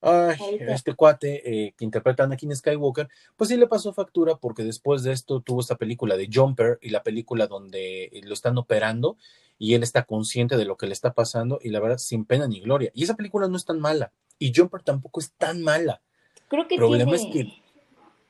Ay, 0.00 0.58
este 0.60 0.94
cuate 0.94 1.42
eh, 1.44 1.74
que 1.76 1.84
interpreta 1.84 2.22
a 2.22 2.26
Anakin 2.26 2.54
Skywalker, 2.54 3.08
pues 3.36 3.48
sí 3.48 3.56
le 3.56 3.66
pasó 3.66 3.92
factura 3.92 4.36
porque 4.36 4.62
después 4.62 5.02
de 5.02 5.12
esto 5.12 5.40
tuvo 5.40 5.60
esta 5.60 5.76
película 5.76 6.16
de 6.16 6.28
Jumper 6.32 6.78
y 6.80 6.90
la 6.90 7.02
película 7.02 7.48
donde 7.48 8.10
lo 8.24 8.32
están 8.32 8.56
operando 8.58 9.16
y 9.58 9.74
él 9.74 9.82
está 9.82 10.04
consciente 10.04 10.56
de 10.56 10.64
lo 10.64 10.76
que 10.76 10.86
le 10.86 10.92
está 10.92 11.14
pasando 11.14 11.58
y 11.62 11.70
la 11.70 11.80
verdad 11.80 11.98
sin 11.98 12.24
pena 12.24 12.46
ni 12.46 12.60
gloria. 12.60 12.92
Y 12.94 13.02
esa 13.02 13.16
película 13.16 13.48
no 13.48 13.56
es 13.56 13.64
tan 13.64 13.80
mala 13.80 14.12
y 14.38 14.52
Jumper 14.54 14.82
tampoco 14.82 15.18
es 15.18 15.32
tan 15.32 15.62
mala. 15.62 16.00
Creo 16.46 16.68
que 16.68 16.76
El 16.76 16.80
problema 16.80 17.16
es 17.16 17.26
que... 17.32 17.52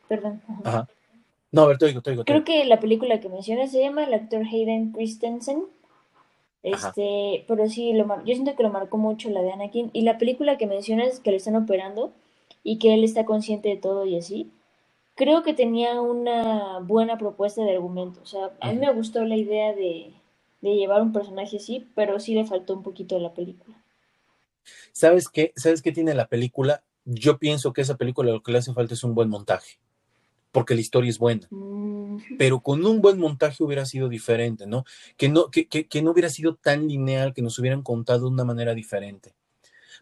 Perdón. 0.09 0.43
Ajá. 0.65 0.89
No, 1.53 1.63
a 1.63 1.67
ver, 1.69 1.79
te 1.79 1.87
digo, 1.87 2.01
te 2.03 2.11
digo. 2.11 2.25
Creo 2.25 2.45
que 2.45 2.65
la 2.65 2.81
película 2.81 3.21
que 3.21 3.29
mencionas 3.29 3.71
se 3.73 3.81
llama 3.81 4.05
el 4.05 4.15
actor 4.15 4.43
Hayden 4.43 4.93
Christensen 4.93 5.65
este, 6.63 7.45
pero 7.47 7.69
sí, 7.69 7.93
lo 7.93 8.07
yo 8.25 8.35
siento 8.35 8.57
que 8.57 8.63
lo 8.63 8.71
marcó 8.71 8.99
mucho 8.99 9.31
la 9.31 9.43
de 9.43 9.53
Anakin. 9.53 9.91
Y 9.93 10.03
la 10.03 10.19
película 10.19 10.59
que 10.59 10.67
mencionas 10.67 11.21
que 11.21 11.31
le 11.31 11.37
están 11.37 11.57
operando 11.57 12.13
y 12.63 12.79
que 12.79 12.95
él 12.95 13.05
está 13.05 13.25
consciente 13.25 13.69
de 13.69 13.77
todo 13.77 14.05
y 14.07 14.17
así, 14.17 14.51
creo 15.15 15.43
que 15.43 15.55
tenía 15.55 16.01
una 16.01 16.79
buena 16.81 17.19
propuesta 17.19 17.63
de 17.65 17.73
argumento. 17.73 18.21
O 18.23 18.27
sea, 18.27 18.53
a 18.61 18.73
mí 18.73 18.79
me 18.79 18.93
gustó 18.93 19.25
la 19.25 19.37
idea 19.37 19.75
de, 19.75 20.13
de 20.61 20.75
llevar 20.75 21.03
un 21.03 21.13
personaje 21.13 21.57
así, 21.57 21.87
pero 21.95 22.19
sí 22.21 22.35
le 22.35 22.47
faltó 22.47 22.75
un 22.75 22.83
poquito 22.83 23.15
de 23.15 23.23
la 23.23 23.33
película. 23.35 23.77
¿Sabes 24.93 25.29
qué? 25.29 25.53
¿Sabes 25.57 25.83
qué 25.83 25.93
tiene 25.93 26.15
la 26.15 26.27
película? 26.27 26.83
Yo 27.05 27.39
pienso 27.39 27.73
que 27.73 27.81
esa 27.81 27.97
película 27.97 28.33
lo 28.33 28.43
que 28.43 28.53
le 28.53 28.59
hace 28.59 28.75
falta 28.75 28.95
es 28.95 29.05
un 29.05 29.15
buen 29.15 29.29
montaje, 29.29 29.79
porque 30.51 30.75
la 30.75 30.81
historia 30.81 31.11
es 31.11 31.19
buena. 31.19 31.47
Mm 31.51 31.79
pero 32.39 32.61
con 32.61 32.85
un 32.85 33.01
buen 33.01 33.19
montaje 33.19 33.63
hubiera 33.63 33.85
sido 33.85 34.09
diferente, 34.09 34.67
¿no? 34.67 34.85
Que 35.17 35.29
no, 35.29 35.51
que, 35.51 35.67
que, 35.67 36.03
no 36.03 36.11
hubiera 36.11 36.31
sido 36.31 36.57
tan 36.57 36.89
lineal, 36.89 37.35
que 37.35 37.43
nos 37.43 37.59
hubieran 37.59 37.83
contado 37.83 38.21
de 38.21 38.33
una 38.33 38.45
manera 38.45 38.75
diferente. 38.75 39.35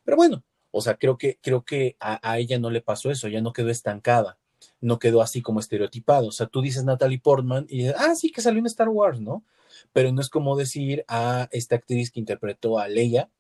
Pero 0.04 0.16
bueno, 0.16 0.44
o 0.70 0.80
sea, 0.80 0.96
creo 0.96 1.18
que, 1.18 1.38
creo 1.42 1.64
que 1.64 1.96
a, 2.00 2.38
ella 2.38 2.58
no 2.58 2.70
le 2.70 2.80
pasó 2.80 3.10
eso, 3.10 3.28
ya 3.28 3.40
no 3.40 3.52
quedó 3.52 3.70
estancada. 3.70 4.38
no 4.80 4.98
quedó 4.98 5.22
así 5.22 5.42
como 5.42 5.60
estereotipado. 5.60 6.28
O 6.28 6.32
sea, 6.32 6.46
tú 6.46 6.62
dices 6.62 6.84
Natalie 6.84 7.20
Portman 7.20 7.66
y 7.68 7.78
dices, 7.78 7.94
ah, 7.98 8.14
sí, 8.14 8.30
que 8.30 8.40
salió 8.40 8.58
en 8.58 8.66
Star 8.66 8.88
Wars, 8.88 9.20
¿no? 9.20 9.44
Pero 9.92 10.12
no 10.12 10.20
es 10.20 10.28
como 10.30 10.56
decir 10.56 11.04
a 11.08 11.48
esta 11.50 11.76
actriz 11.76 12.10
que 12.10 12.20
interpretó 12.20 12.78
a 12.78 12.88
Leia 12.88 13.30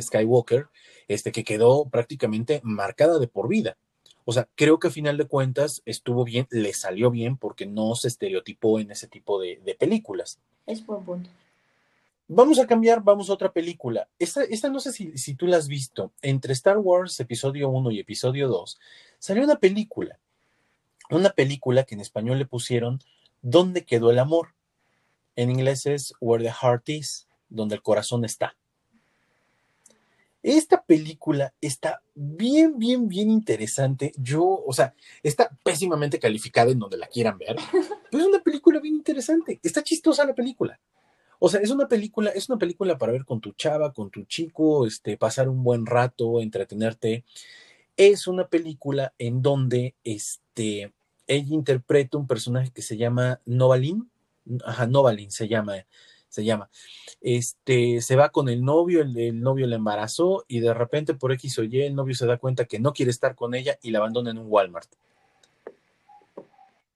Skywalker, 0.00 0.68
este, 1.08 1.32
que 1.32 1.44
quedó 1.44 1.88
prácticamente 1.88 2.60
marcada 2.64 3.18
de 3.18 3.28
por 3.28 3.48
vida. 3.48 3.76
O 4.24 4.32
sea, 4.32 4.48
creo 4.54 4.78
que 4.78 4.88
a 4.88 4.90
final 4.90 5.16
de 5.16 5.26
cuentas 5.26 5.82
estuvo 5.84 6.24
bien, 6.24 6.46
le 6.50 6.72
salió 6.74 7.10
bien 7.10 7.36
porque 7.36 7.66
no 7.66 7.94
se 7.94 8.08
estereotipó 8.08 8.78
en 8.78 8.90
ese 8.90 9.08
tipo 9.08 9.40
de, 9.40 9.76
películas. 9.78 10.38
Es 10.66 10.84
buen 10.84 11.04
punto. 11.04 11.30
Vamos 12.28 12.58
a 12.58 12.66
cambiar, 12.66 13.02
vamos 13.02 13.28
a 13.28 13.34
otra 13.34 13.52
película. 13.52 14.08
Esta, 14.18 14.44
esta 14.44 14.68
no 14.68 14.80
sé 14.80 14.92
si, 14.92 15.18
si, 15.18 15.34
tú 15.34 15.46
la 15.46 15.58
has 15.58 15.68
visto. 15.68 16.12
Entre 16.22 16.52
Star 16.52 16.78
Wars 16.78 17.18
episodio 17.20 17.68
1 17.68 17.90
y 17.90 18.00
episodio 18.00 18.48
2 18.48 18.78
salió 19.18 19.44
una 19.44 19.56
película. 19.56 20.18
Una 21.10 21.30
película 21.30 21.84
que 21.84 21.94
en 21.94 22.00
español 22.00 22.38
le 22.38 22.46
pusieron 22.46 23.00
¿Dónde 23.44 23.84
quedó 23.84 24.12
el 24.12 24.20
amor? 24.20 24.54
En 25.34 25.50
inglés 25.50 25.84
es 25.86 26.14
Where 26.20 26.44
the 26.44 26.52
Heart 26.52 26.88
Is, 26.88 27.26
donde 27.48 27.74
el 27.74 27.82
corazón 27.82 28.24
está. 28.24 28.56
Esta 30.42 30.82
película 30.82 31.54
está 31.60 32.02
bien, 32.14 32.78
bien, 32.78 33.08
bien 33.08 33.30
interesante. 33.30 34.12
Yo, 34.16 34.44
o 34.44 34.72
sea, 34.72 34.94
está 35.22 35.50
pésimamente 35.62 36.18
calificada 36.18 36.72
en 36.72 36.78
donde 36.78 36.96
la 36.96 37.06
quieran 37.06 37.38
ver, 37.38 37.56
pero 38.10 38.22
es 38.22 38.28
una 38.28 38.42
película 38.42 38.80
bien 38.80 38.96
interesante. 38.96 39.60
Está 39.62 39.82
chistosa 39.82 40.24
la 40.24 40.34
película. 40.34 40.80
O 41.38 41.48
sea, 41.48 41.60
es 41.60 41.70
una 41.70 41.88
película, 41.88 42.30
es 42.30 42.48
una 42.48 42.58
película 42.58 42.98
para 42.98 43.12
ver 43.12 43.24
con 43.24 43.40
tu 43.40 43.52
chava, 43.52 43.92
con 43.92 44.10
tu 44.10 44.24
chico, 44.24 44.86
este, 44.86 45.16
pasar 45.16 45.48
un 45.48 45.64
buen 45.64 45.86
rato, 45.86 46.40
entretenerte. 46.40 47.24
Es 47.96 48.26
una 48.26 48.46
película 48.46 49.12
en 49.18 49.42
donde 49.42 49.94
este, 50.04 50.92
ella 51.26 51.54
interpreta 51.54 52.18
un 52.18 52.26
personaje 52.26 52.70
que 52.70 52.82
se 52.82 52.96
llama 52.96 53.40
Novalin, 53.44 54.08
ajá, 54.64 54.86
Novalin 54.86 55.30
se 55.30 55.48
llama, 55.48 55.74
se 56.32 56.44
llama. 56.44 56.70
Este, 57.20 58.00
se 58.00 58.16
va 58.16 58.30
con 58.30 58.48
el 58.48 58.64
novio, 58.64 59.02
el, 59.02 59.40
novio 59.40 59.66
la 59.66 59.76
embarazó 59.76 60.44
y 60.48 60.60
de 60.60 60.72
repente 60.72 61.12
por 61.14 61.30
X 61.32 61.58
o 61.58 61.64
Y 61.64 61.82
el 61.82 61.94
novio 61.94 62.14
se 62.14 62.26
da 62.26 62.38
cuenta 62.38 62.64
que 62.64 62.80
no 62.80 62.94
quiere 62.94 63.10
estar 63.10 63.34
con 63.34 63.54
ella 63.54 63.78
y 63.82 63.90
la 63.90 63.98
abandona 63.98 64.30
en 64.30 64.38
un 64.38 64.46
Walmart. 64.48 64.90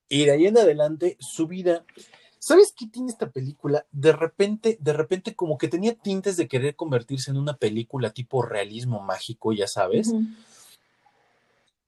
Y 0.09 0.25
de 0.25 0.31
ahí 0.31 0.47
en 0.47 0.59
adelante 0.59 1.17
su 1.21 1.47
vida 1.47 1.85
¿Sabes 2.39 2.73
qué 2.77 2.87
tiene 2.87 3.09
esta 3.09 3.29
película? 3.31 3.87
De 3.91 4.13
repente, 4.13 4.79
de 4.81 4.93
repente 4.93 5.35
como 5.35 5.59
que 5.59 5.67
tenía 5.67 5.95
tintes 5.95 6.37
de 6.37 6.47
querer 6.47 6.77
convertirse 6.77 7.33
en 7.33 7.39
una 7.39 7.57
película 7.57 8.11
tipo 8.11 8.41
realismo 8.43 9.01
mágico, 9.01 9.53
ya 9.53 9.67
sabes 9.67 10.15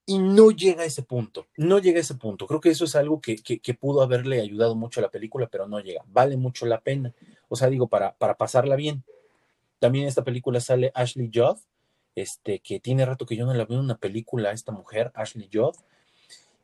y 0.08 0.18
no 0.18 0.50
llega 0.50 0.84
a 0.84 0.86
ese 0.86 1.02
punto, 1.02 1.48
no 1.58 1.78
llega 1.78 1.98
a 1.98 2.00
ese 2.00 2.14
punto. 2.14 2.46
Creo 2.46 2.62
que 2.62 2.70
eso 2.70 2.86
es 2.86 2.96
algo 2.96 3.20
que, 3.20 3.36
pudo 3.78 4.00
haberle 4.00 4.40
ayudado 4.40 4.74
mucho 4.74 5.00
a 5.00 5.02
la 5.02 5.10
película, 5.10 5.48
pero 5.48 5.68
no 5.68 5.80
llega. 5.80 6.02
Vale 6.06 6.38
mucho 6.38 6.64
la 6.64 6.80
pena. 6.80 7.12
O 7.48 7.56
sea, 7.56 7.68
digo, 7.68 7.88
para, 7.88 8.14
para 8.14 8.36
pasarla 8.36 8.76
bien. 8.76 9.04
También 9.78 10.04
en 10.04 10.08
esta 10.08 10.24
película 10.24 10.60
sale 10.60 10.90
Ashley 10.94 11.30
Judd, 11.32 11.58
este, 12.14 12.58
que 12.60 12.80
tiene 12.80 13.06
rato 13.06 13.26
que 13.26 13.36
yo 13.36 13.46
no 13.46 13.54
la 13.54 13.64
veo 13.64 13.78
en 13.78 13.84
una 13.84 13.98
película, 13.98 14.52
esta 14.52 14.72
mujer, 14.72 15.12
Ashley 15.14 15.48
Judd. 15.52 15.76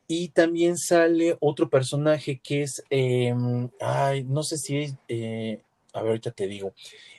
Y 0.07 0.29
también 0.29 0.77
sale 0.77 1.37
otro 1.39 1.69
personaje 1.69 2.39
que 2.39 2.61
es, 2.61 2.83
em, 2.89 3.69
ay, 3.79 4.23
no 4.23 4.43
sé 4.43 4.57
si 4.57 4.77
es, 4.77 4.95
eh, 5.07 5.61
a 5.93 6.01
ver, 6.01 6.09
ahorita 6.09 6.31
te 6.31 6.47
digo, 6.47 6.73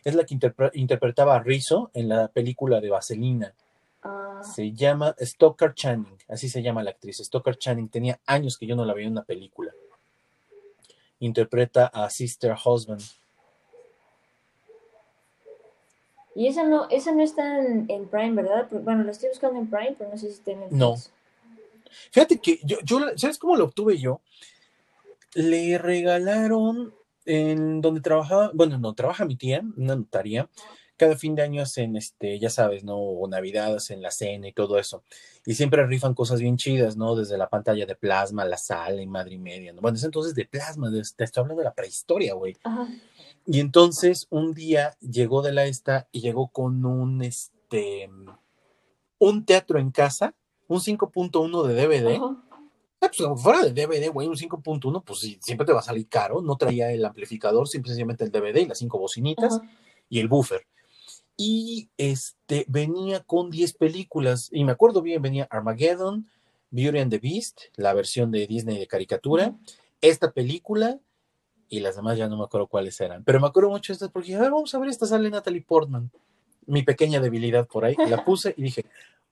es 0.04 0.14
la 0.14 0.24
que 0.24 0.38
interpretaba 0.74 1.34
a 1.34 1.42
Rizzo 1.42 1.90
en 1.94 2.08
la 2.08 2.28
película 2.28 2.80
de 2.80 2.90
Vaselina. 2.90 3.54
Ah. 4.02 4.40
Se 4.54 4.72
llama 4.72 5.16
Stoker 5.18 5.74
Channing, 5.74 6.16
así 6.28 6.48
se 6.48 6.62
llama 6.62 6.82
la 6.84 6.90
actriz. 6.90 7.16
Stoker 7.18 7.56
Channing 7.56 7.88
tenía 7.88 8.20
años 8.26 8.56
que 8.56 8.66
yo 8.66 8.76
no 8.76 8.84
la 8.84 8.94
veía 8.94 9.06
en 9.06 9.12
una 9.12 9.24
película. 9.24 9.72
Interpreta 11.18 11.86
a 11.86 12.08
Sister 12.10 12.54
Husband. 12.64 13.02
Y 16.36 16.48
esa 16.48 16.64
no, 16.64 16.86
esa 16.90 17.12
no 17.12 17.22
está 17.22 17.58
en, 17.58 18.08
Prime, 18.10 18.34
¿verdad? 18.34 18.68
Bueno, 18.70 19.02
la 19.04 19.10
estoy 19.10 19.30
buscando 19.30 19.58
en 19.58 19.70
Prime, 19.70 19.96
pero 19.96 20.10
no 20.10 20.18
sé 20.18 20.26
si 20.26 20.34
está 20.34 20.50
en 20.50 20.66
No. 20.70 20.96
Fíjate 22.10 22.38
que 22.38 22.60
yo, 22.62 22.76
yo, 22.84 23.00
¿sabes 23.16 23.38
cómo 23.38 23.56
lo 23.56 23.64
obtuve 23.64 23.96
yo? 23.96 24.20
Le 25.34 25.78
regalaron 25.78 26.92
en 27.24 27.80
donde 27.80 28.02
trabajaba, 28.02 28.50
bueno, 28.52 28.78
no, 28.78 28.92
trabaja 28.92 29.24
mi 29.24 29.36
tía, 29.36 29.62
una 29.78 29.96
notaría, 29.96 30.48
cada 30.98 31.16
fin 31.16 31.34
de 31.34 31.42
año 31.42 31.62
hacen, 31.62 31.96
este, 31.96 32.38
ya 32.38 32.50
sabes, 32.50 32.84
¿no? 32.84 32.98
O 32.98 33.26
Navidad 33.28 33.74
hacen 33.74 34.02
la 34.02 34.10
cena 34.10 34.48
y 34.48 34.52
todo 34.52 34.78
eso. 34.78 35.04
Y 35.46 35.54
siempre 35.54 35.86
rifan 35.86 36.14
cosas 36.14 36.40
bien 36.40 36.58
chidas, 36.58 36.98
¿no? 36.98 37.16
Desde 37.16 37.38
la 37.38 37.48
pantalla 37.48 37.86
de 37.86 37.96
plasma, 37.96 38.44
la 38.44 38.58
sala 38.58 39.00
y 39.00 39.06
madre 39.06 39.34
y 39.34 39.38
media, 39.38 39.72
¿no? 39.72 39.80
Bueno, 39.80 39.96
es 39.96 40.04
entonces 40.04 40.34
de 40.34 40.44
plasma, 40.44 40.90
te 40.90 41.24
estoy 41.24 41.40
hablando 41.40 41.60
de 41.60 41.64
la 41.64 41.74
prehistoria, 41.74 42.34
güey. 42.34 42.56
Y 43.46 43.60
entonces 43.60 44.26
un 44.30 44.54
día 44.54 44.96
llegó 45.00 45.42
de 45.42 45.52
la 45.52 45.66
esta 45.66 46.08
y 46.12 46.20
llegó 46.20 46.48
con 46.48 46.84
un, 46.84 47.22
este, 47.22 48.10
un 49.18 49.44
teatro 49.44 49.78
en 49.78 49.90
casa, 49.90 50.34
un 50.68 50.80
5.1 50.80 51.62
de 51.64 51.74
DVD. 51.74 52.20
Ah, 53.00 53.10
pues 53.14 53.40
fuera 53.40 53.62
de 53.62 53.72
DVD, 53.72 54.10
güey, 54.10 54.26
un 54.26 54.36
5.1, 54.36 55.04
pues 55.04 55.20
sí, 55.20 55.38
siempre 55.40 55.66
te 55.66 55.72
va 55.72 55.80
a 55.80 55.82
salir 55.82 56.08
caro. 56.08 56.42
No 56.42 56.56
traía 56.56 56.90
el 56.90 57.04
amplificador, 57.04 57.68
simplemente 57.68 58.24
el 58.24 58.32
DVD 58.32 58.56
y 58.60 58.66
las 58.66 58.78
cinco 58.78 58.98
bocinitas 58.98 59.60
y 60.08 60.18
el 60.18 60.28
buffer 60.28 60.66
y 61.36 61.90
este 61.98 62.64
venía 62.68 63.20
con 63.20 63.50
10 63.50 63.74
películas 63.74 64.48
y 64.50 64.64
me 64.64 64.72
acuerdo 64.72 65.02
bien, 65.02 65.20
venía 65.20 65.46
Armageddon, 65.50 66.28
Beauty 66.70 66.98
and 66.98 67.10
the 67.10 67.18
Beast, 67.18 67.60
la 67.76 67.92
versión 67.92 68.30
de 68.30 68.46
Disney 68.46 68.78
de 68.78 68.86
caricatura, 68.86 69.54
esta 70.00 70.32
película 70.32 70.98
y 71.68 71.80
las 71.80 71.96
demás 71.96 72.16
ya 72.16 72.28
no 72.28 72.36
me 72.36 72.44
acuerdo 72.44 72.66
cuáles 72.66 73.00
eran, 73.00 73.24
pero 73.24 73.40
me 73.40 73.46
acuerdo 73.46 73.70
mucho 73.70 73.92
de 73.92 73.94
estas 73.94 74.10
porque 74.10 74.34
a 74.34 74.40
ver, 74.40 74.50
vamos 74.50 74.74
a 74.74 74.78
ver, 74.78 74.88
esta 74.88 75.06
sale 75.06 75.30
Natalie 75.30 75.62
Portman, 75.62 76.10
mi 76.66 76.82
pequeña 76.82 77.20
debilidad 77.20 77.66
por 77.66 77.84
ahí, 77.84 77.96
la 78.08 78.24
puse 78.24 78.54
y 78.56 78.62
dije, 78.62 78.84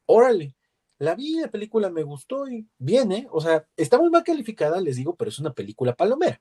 órale, 0.07 0.55
la 0.99 1.15
vi, 1.15 1.41
la 1.41 1.49
película 1.49 1.91
me 1.91 2.03
gustó 2.03 2.49
y 2.49 2.67
viene, 2.79 3.27
o 3.31 3.41
sea, 3.41 3.65
está 3.77 3.99
muy 3.99 4.11
mal 4.11 4.25
calificada, 4.25 4.81
les 4.81 4.97
digo, 4.97 5.15
pero 5.15 5.29
es 5.29 5.39
una 5.39 5.53
película 5.53 5.95
palomera, 5.95 6.41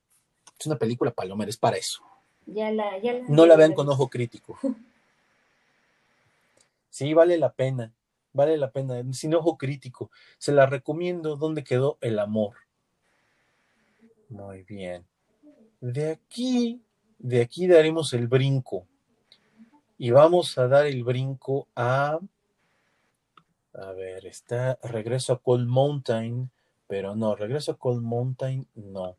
es 0.59 0.65
una 0.65 0.77
película 0.77 1.11
palomera, 1.11 1.49
es 1.49 1.57
para 1.57 1.77
eso. 1.77 2.03
Ya 2.45 2.71
la, 2.71 2.97
ya 2.99 3.21
no 3.27 3.45
la 3.45 3.55
vean 3.55 3.73
con 3.73 3.87
ojo 3.89 4.09
crítico. 4.09 4.57
Sí, 6.93 7.11
vale 7.15 7.39
la 7.39 7.51
pena, 7.51 7.91
vale 8.33 8.55
la 8.55 8.69
pena, 8.69 9.01
sin 9.13 9.33
ojo 9.33 9.57
crítico. 9.57 10.11
Se 10.37 10.51
la 10.51 10.67
recomiendo. 10.67 11.37
¿Dónde 11.37 11.63
quedó 11.63 11.97
el 12.01 12.19
amor? 12.19 12.53
Muy 14.29 14.61
bien. 14.61 15.03
De 15.83 16.11
aquí, 16.11 16.81
de 17.19 17.41
aquí 17.41 17.67
daremos 17.67 18.13
el 18.13 18.29
brinco. 18.29 18.87
Y 19.97 20.11
vamos 20.11 20.57
a 20.57 20.69
dar 20.69 20.85
el 20.85 21.03
brinco 21.03 21.67
a. 21.75 22.19
A 23.73 23.91
ver, 23.91 24.25
está. 24.25 24.79
Regreso 24.81 25.33
a 25.33 25.39
Cold 25.41 25.67
Mountain. 25.67 26.49
Pero 26.87 27.17
no, 27.17 27.35
regreso 27.35 27.73
a 27.73 27.77
Cold 27.77 28.01
Mountain, 28.01 28.65
no. 28.75 29.17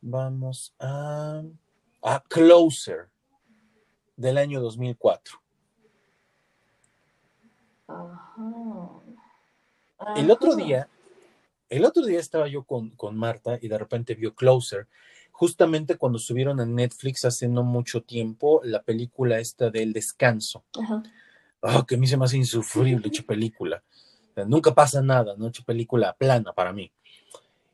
Vamos 0.00 0.74
a. 0.78 1.42
A 2.04 2.20
Closer. 2.26 3.10
Del 4.16 4.38
año 4.38 4.62
2004. 4.62 5.42
El 10.16 10.30
otro 10.30 10.56
día, 10.56 10.88
el 11.68 11.84
otro 11.84 12.06
día 12.06 12.18
estaba 12.18 12.48
yo 12.48 12.64
con, 12.64 12.94
Marta 13.14 13.58
y 13.60 13.68
de 13.68 13.76
repente 13.76 14.14
vio 14.14 14.34
Closer, 14.34 14.88
justamente 15.40 15.96
cuando 15.96 16.18
subieron 16.18 16.60
a 16.60 16.66
Netflix 16.66 17.24
hace 17.24 17.48
no 17.48 17.62
mucho 17.62 18.02
tiempo 18.02 18.60
la 18.62 18.82
película 18.82 19.38
esta 19.38 19.70
del 19.70 19.94
descanso. 19.94 20.64
Oh, 21.62 21.86
que 21.86 21.94
a 21.94 21.98
mí 21.98 22.06
se 22.06 22.18
me 22.18 22.26
hace 22.26 22.36
insufrible 22.36 23.08
hecho 23.08 23.24
película. 23.24 23.82
nunca 24.46 24.74
pasa 24.74 25.00
nada, 25.00 25.36
¿no? 25.38 25.48
Hecho 25.48 25.64
película 25.64 26.12
plana 26.12 26.52
para 26.52 26.74
mí. 26.74 26.92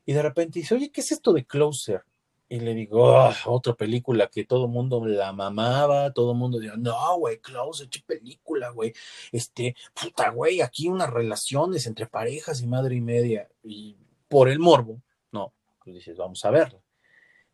Y 0.05 0.13
de 0.13 0.21
repente 0.21 0.59
dice, 0.59 0.75
oye, 0.75 0.89
¿qué 0.89 1.01
es 1.01 1.11
esto 1.11 1.33
de 1.33 1.43
Closer? 1.43 2.05
Y 2.47 2.61
le 2.61 2.73
digo, 2.73 3.17
ah, 3.19 3.35
otra 3.47 3.73
película 3.73 4.27
que 4.27 4.45
todo 4.45 4.67
el 4.67 4.71
mundo 4.71 5.05
la 5.05 5.33
mamaba, 5.33 6.13
todo 6.13 6.31
el 6.31 6.37
mundo 6.37 6.59
decía, 6.59 6.77
no, 6.77 7.17
güey, 7.17 7.39
Klaus, 7.39 7.85
qué 7.91 7.99
película, 7.99 8.69
güey. 8.69 8.93
Este, 9.33 9.75
puta, 9.93 10.29
güey, 10.29 10.61
aquí 10.61 10.87
unas 10.87 11.09
relaciones 11.09 11.85
entre 11.85 12.05
parejas 12.05 12.61
y 12.61 12.65
madre 12.67 12.95
y 12.95 13.01
media. 13.01 13.49
Y 13.61 13.97
por 14.29 14.47
el 14.47 14.57
morbo, 14.57 15.01
no, 15.33 15.51
pues 15.83 15.97
dices, 15.97 16.15
vamos 16.15 16.45
a 16.45 16.51
verla. 16.51 16.79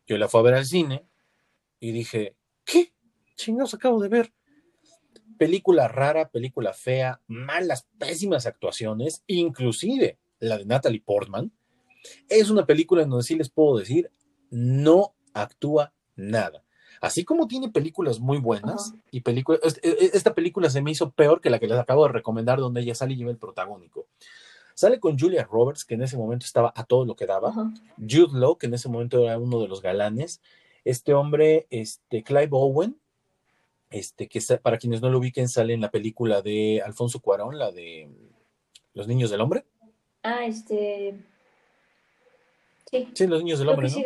Yo 0.06 0.18
la 0.18 0.28
fui 0.28 0.40
a 0.40 0.44
ver 0.44 0.54
al 0.54 0.66
cine 0.66 1.06
y 1.80 1.92
dije, 1.92 2.36
¿qué? 2.64 2.92
Chingados 3.36 3.74
acabo 3.74 4.00
de 4.00 4.08
ver. 4.08 4.32
Película 5.38 5.88
rara, 5.88 6.28
película 6.28 6.72
fea, 6.72 7.20
malas, 7.26 7.88
pésimas 7.98 8.46
actuaciones, 8.46 9.24
inclusive 9.26 10.18
la 10.38 10.58
de 10.58 10.66
Natalie 10.66 11.02
Portman. 11.04 11.52
Es 12.28 12.50
una 12.50 12.66
película 12.66 13.02
en 13.02 13.10
donde 13.10 13.24
sí 13.24 13.34
les 13.34 13.50
puedo 13.50 13.78
decir, 13.78 14.10
no 14.50 15.14
actúa 15.32 15.92
nada. 16.16 16.64
Así 17.00 17.24
como 17.24 17.48
tiene 17.48 17.70
películas 17.70 18.20
muy 18.20 18.38
buenas 18.38 18.94
y 19.10 19.22
películas, 19.22 19.60
e, 19.82 19.88
e, 19.88 20.10
esta 20.14 20.34
película 20.34 20.70
se 20.70 20.80
me 20.80 20.90
hizo 20.90 21.10
peor 21.10 21.40
que 21.40 21.50
la 21.50 21.58
que 21.58 21.66
les 21.66 21.78
acabo 21.78 22.06
de 22.06 22.12
recomendar 22.12 22.58
donde 22.58 22.82
ella 22.82 22.94
sale 22.94 23.14
y 23.14 23.16
lleva 23.16 23.30
el 23.30 23.38
protagónico. 23.38 24.06
Sale 24.74 25.00
con 25.00 25.18
Julia 25.18 25.44
Roberts, 25.44 25.84
que 25.84 25.94
en 25.94 26.02
ese 26.02 26.16
momento 26.16 26.44
estaba 26.44 26.72
a 26.74 26.84
todo 26.84 27.04
lo 27.04 27.16
que 27.16 27.26
daba. 27.26 27.52
Jude 27.96 28.38
Law, 28.38 28.56
que 28.58 28.66
en 28.66 28.74
ese 28.74 28.88
momento 28.88 29.22
era 29.22 29.38
uno 29.38 29.60
de 29.60 29.68
los 29.68 29.80
galanes. 29.80 30.40
Este 30.84 31.14
hombre, 31.14 31.66
este, 31.70 32.22
Clive 32.22 32.48
Owen, 32.50 32.98
este, 33.90 34.28
que 34.28 34.40
para 34.62 34.78
quienes 34.78 35.00
no 35.00 35.10
lo 35.10 35.18
ubiquen, 35.18 35.48
sale 35.48 35.74
en 35.74 35.80
la 35.80 35.90
película 35.90 36.42
de 36.42 36.82
Alfonso 36.84 37.20
Cuarón, 37.20 37.58
la 37.58 37.70
de 37.70 38.08
Los 38.92 39.06
Niños 39.06 39.30
del 39.30 39.40
Hombre. 39.40 39.64
Ah, 40.22 40.44
este. 40.44 41.14
Sí. 42.90 43.08
Sí, 43.14 43.26
Los 43.26 43.42
Niños 43.42 43.60
del 43.60 43.68
Hombre, 43.68 43.88
sí 43.88 44.04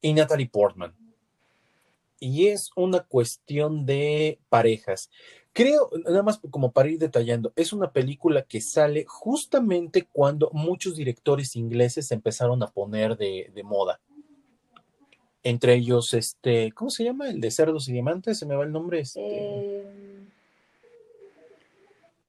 y 0.00 0.12
Natalie 0.12 0.48
Portman. 0.48 0.94
Y 2.18 2.48
es 2.48 2.70
una 2.76 3.00
cuestión 3.00 3.86
de 3.86 4.38
parejas. 4.48 5.10
Creo, 5.52 5.90
nada 6.04 6.22
más 6.22 6.40
como 6.50 6.70
para 6.70 6.88
ir 6.90 6.98
detallando, 6.98 7.52
es 7.56 7.72
una 7.72 7.90
película 7.90 8.42
que 8.42 8.60
sale 8.60 9.04
justamente 9.08 10.06
cuando 10.12 10.48
muchos 10.52 10.94
directores 10.96 11.56
ingleses 11.56 12.06
se 12.06 12.14
empezaron 12.14 12.62
a 12.62 12.68
poner 12.68 13.16
de, 13.16 13.50
de 13.52 13.62
moda. 13.64 14.00
Entre 15.42 15.74
ellos, 15.74 16.14
este, 16.14 16.70
¿cómo 16.72 16.90
se 16.90 17.02
llama? 17.02 17.30
El 17.30 17.40
de 17.40 17.50
Cerdos 17.50 17.88
y 17.88 17.92
Diamantes, 17.92 18.38
se 18.38 18.46
me 18.46 18.54
va 18.54 18.62
el 18.64 18.70
nombre. 18.72 19.00
Este... 19.00 19.20
Eh, 19.22 20.24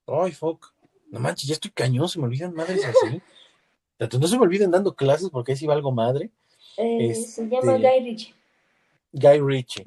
Ay, 0.08 0.32
fuck. 0.32 0.74
No 1.10 1.20
manches, 1.20 1.48
ya 1.48 1.54
estoy 1.54 1.72
cañón, 1.72 2.08
se 2.10 2.20
me 2.20 2.26
olvidan 2.26 2.54
madres 2.54 2.84
así. 2.86 3.22
Tanto 3.98 4.18
no 4.18 4.28
se 4.28 4.36
me 4.38 4.44
olviden 4.44 4.72
dando 4.72 4.96
clases 4.96 5.30
porque 5.30 5.52
ahí 5.52 5.58
sí 5.58 5.68
valgo 5.68 5.92
madre. 5.92 6.30
eh, 6.78 7.10
Este- 7.12 7.28
Se 7.28 7.48
llama 7.50 7.78
Guy 7.78 8.00
Ritchie. 8.04 8.34
Guy 9.14 9.40
Ritchie. 9.42 9.84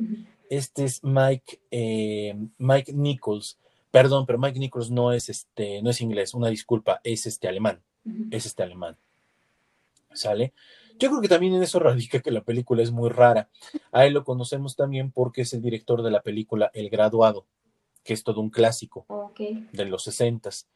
Este 0.51 0.85
es 0.85 1.03
Mike, 1.03 1.61
eh, 1.71 2.35
Mike 2.59 2.93
Nichols. 2.93 3.59
Perdón, 3.91 4.27
pero 4.27 4.39
Mike 4.39 4.59
Nichols 4.59 4.91
no 4.91 5.13
es 5.13 5.29
este, 5.29 5.81
no 5.83 5.91
es 5.91 6.01
inglés, 6.01 6.35
una 6.35 6.49
disculpa, 6.49 7.01
es 7.05 7.27
este 7.27 7.47
alemán, 7.47 7.81
es 8.31 8.45
este 8.45 8.63
alemán. 8.63 8.97
¿Sale? 10.13 10.53
Yo 10.99 11.11
creo 11.11 11.21
que 11.21 11.29
también 11.29 11.55
en 11.55 11.63
eso 11.63 11.79
radica 11.81 12.21
que 12.21 12.31
la 12.31 12.43
película 12.43 12.83
es 12.83 12.91
muy 12.91 13.11
rara. 13.11 13.49
A 13.93 14.07
él 14.07 14.15
lo 14.15 14.25
conocemos 14.25 14.77
también 14.77 15.11
porque 15.11 15.43
es 15.43 15.53
el 15.53 15.63
director 15.63 16.03
de 16.03 16.11
la 16.11 16.23
película 16.23 16.71
El 16.75 16.91
Graduado, 16.91 17.47
que 18.03 18.15
es 18.15 18.23
todo 18.23 18.41
un 18.41 18.51
clásico 18.51 19.07
de 19.73 19.85
los 19.85 20.05
sesentas. 20.05 20.69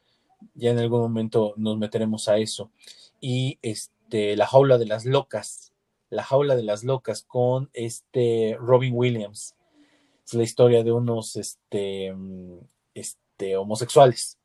Ya 0.54 0.70
en 0.70 0.78
algún 0.78 1.00
momento 1.00 1.54
nos 1.56 1.78
meteremos 1.78 2.28
a 2.28 2.38
eso. 2.38 2.70
Y 3.20 3.58
este, 3.62 4.36
La 4.36 4.46
Jaula 4.46 4.78
de 4.78 4.86
las 4.86 5.04
Locas, 5.04 5.72
La 6.10 6.22
Jaula 6.22 6.56
de 6.56 6.62
las 6.62 6.84
Locas 6.84 7.22
con 7.22 7.70
este 7.72 8.56
Robin 8.60 8.92
Williams. 8.94 9.56
Es 10.28 10.34
la 10.34 10.42
historia 10.42 10.84
de 10.84 10.92
unos 10.92 11.36
este, 11.36 12.12
mm, 12.12 12.58
este, 12.92 13.56
homosexuales. 13.56 14.36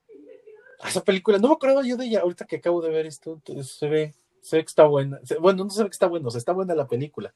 Ah, 0.79 0.87
Esa 0.87 1.03
película, 1.03 1.37
no 1.39 1.49
me 1.49 1.55
acordaba 1.55 1.83
yo 1.85 1.97
de 1.97 2.05
ella, 2.05 2.21
ahorita 2.21 2.45
que 2.45 2.55
acabo 2.55 2.81
de 2.81 2.89
ver 2.89 3.05
esto, 3.05 3.41
se 3.63 3.89
ve, 3.89 4.13
se 4.41 4.55
ve 4.55 4.63
que 4.63 4.69
está 4.69 4.85
buena. 4.85 5.19
Bueno, 5.41 5.65
no 5.65 5.69
se 5.69 5.83
ve 5.83 5.89
que 5.89 5.93
está 5.95 6.07
bueno, 6.07 6.29
o 6.29 6.31
sea, 6.31 6.39
está 6.39 6.53
buena 6.53 6.73
la 6.73 6.87
película. 6.87 7.35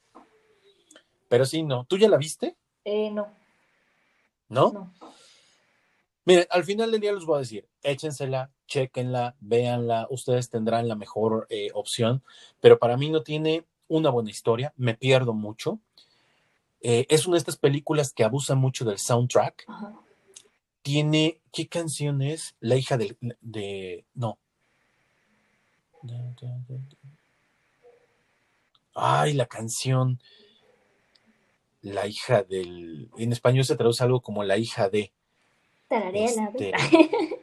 Pero 1.27 1.45
sí, 1.45 1.61
no. 1.61 1.83
¿Tú 1.83 1.97
ya 1.97 2.07
la 2.07 2.15
viste? 2.15 2.55
Eh, 2.85 3.11
no, 3.11 3.27
¿No? 4.47 4.71
no. 4.71 4.93
Miren, 6.23 6.47
al 6.49 6.63
final 6.63 6.89
del 6.89 7.01
día 7.01 7.11
les 7.11 7.25
voy 7.25 7.35
a 7.35 7.39
decir, 7.39 7.67
échensela, 7.83 8.49
chequenla, 8.65 9.35
véanla, 9.41 10.07
ustedes 10.09 10.49
tendrán 10.49 10.87
la 10.87 10.95
mejor 10.95 11.47
eh, 11.49 11.71
opción, 11.73 12.23
pero 12.61 12.79
para 12.79 12.95
mí 12.95 13.09
no 13.09 13.23
tiene 13.23 13.65
una 13.89 14.09
buena 14.09 14.29
historia, 14.29 14.73
me 14.77 14.93
pierdo 14.93 15.33
mucho. 15.33 15.79
Eh, 16.89 17.05
es 17.09 17.27
una 17.27 17.35
de 17.35 17.39
estas 17.39 17.57
películas 17.57 18.13
que 18.13 18.23
abusa 18.23 18.55
mucho 18.55 18.85
del 18.85 18.97
soundtrack. 18.97 19.65
Ajá. 19.67 19.93
Tiene, 20.83 21.41
¿qué 21.51 21.67
canción 21.67 22.21
es? 22.21 22.55
La 22.61 22.77
hija 22.77 22.95
del- 22.95 23.17
de, 23.41 24.05
no. 24.13 24.37
Ay, 28.95 29.33
la 29.33 29.47
canción. 29.47 30.21
La 31.81 32.07
hija 32.07 32.43
del, 32.43 33.09
en 33.17 33.33
español 33.33 33.65
se 33.65 33.75
traduce 33.75 34.01
algo 34.05 34.21
como 34.21 34.45
la 34.45 34.55
hija 34.57 34.89
de. 34.89 35.11
Este. 36.13 36.71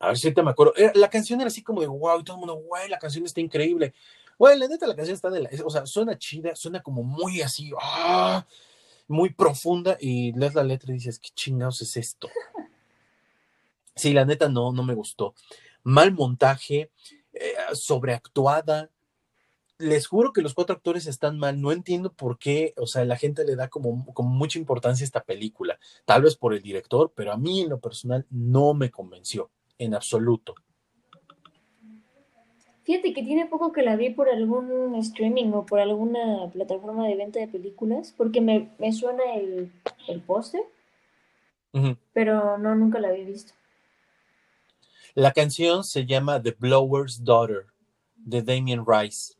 A 0.00 0.08
ver 0.08 0.18
si 0.18 0.26
ahorita 0.26 0.42
me 0.42 0.50
acuerdo. 0.50 0.74
Era- 0.76 0.92
la 0.96 1.08
canción 1.10 1.40
era 1.40 1.46
así 1.48 1.62
como 1.62 1.80
de 1.80 1.86
wow, 1.86 2.18
y 2.18 2.24
todo 2.24 2.36
el 2.36 2.40
mundo, 2.40 2.56
güey, 2.56 2.88
la 2.88 2.98
canción 2.98 3.24
está 3.24 3.40
increíble. 3.40 3.94
Güey, 4.38 4.58
la 4.58 4.68
neta, 4.68 4.86
la 4.86 4.96
canción 4.96 5.14
está 5.14 5.30
de 5.30 5.40
la. 5.40 5.50
O 5.64 5.70
sea, 5.70 5.86
suena 5.86 6.18
chida, 6.18 6.54
suena 6.56 6.82
como 6.82 7.02
muy 7.02 7.42
así, 7.42 7.72
ah, 7.80 8.46
muy 9.08 9.30
profunda. 9.30 9.96
Y 10.00 10.32
lees 10.32 10.54
la 10.54 10.64
letra 10.64 10.90
y 10.90 10.94
dices, 10.94 11.18
¿qué 11.18 11.30
chingados 11.34 11.82
es 11.82 11.96
esto? 11.96 12.28
Sí, 13.96 14.12
la 14.12 14.24
neta 14.24 14.48
no, 14.48 14.72
no 14.72 14.82
me 14.82 14.94
gustó. 14.94 15.34
Mal 15.84 16.12
montaje, 16.12 16.90
eh, 17.32 17.54
sobreactuada. 17.74 18.90
Les 19.78 20.06
juro 20.06 20.32
que 20.32 20.42
los 20.42 20.54
cuatro 20.54 20.74
actores 20.74 21.06
están 21.06 21.38
mal. 21.38 21.60
No 21.60 21.70
entiendo 21.72 22.12
por 22.12 22.38
qué, 22.38 22.74
o 22.76 22.86
sea, 22.86 23.04
la 23.04 23.16
gente 23.16 23.44
le 23.44 23.56
da 23.56 23.68
como, 23.68 24.04
como 24.12 24.30
mucha 24.30 24.58
importancia 24.58 25.04
a 25.04 25.06
esta 25.06 25.22
película. 25.22 25.78
Tal 26.04 26.22
vez 26.22 26.36
por 26.36 26.54
el 26.54 26.62
director, 26.62 27.12
pero 27.14 27.32
a 27.32 27.36
mí 27.36 27.60
en 27.60 27.68
lo 27.68 27.80
personal 27.80 28.26
no 28.30 28.74
me 28.74 28.90
convenció 28.90 29.50
en 29.78 29.94
absoluto. 29.94 30.54
Fíjate 32.84 33.14
que 33.14 33.22
tiene 33.22 33.46
poco 33.46 33.72
que 33.72 33.82
la 33.82 33.96
vi 33.96 34.10
por 34.10 34.28
algún 34.28 34.94
streaming 34.96 35.52
o 35.52 35.64
por 35.64 35.80
alguna 35.80 36.50
plataforma 36.52 37.08
de 37.08 37.16
venta 37.16 37.40
de 37.40 37.48
películas, 37.48 38.14
porque 38.16 38.42
me, 38.42 38.70
me 38.78 38.92
suena 38.92 39.34
el, 39.34 39.72
el 40.06 40.20
póster, 40.20 40.60
pero 42.12 42.58
no, 42.58 42.74
nunca 42.74 43.00
la 43.00 43.08
había 43.08 43.24
visto. 43.24 43.54
La 45.14 45.32
canción 45.32 45.82
se 45.82 46.04
llama 46.04 46.42
The 46.42 46.56
Blower's 46.58 47.24
Daughter 47.24 47.66
de 48.16 48.42
Damien 48.42 48.84
Rice. 48.86 49.34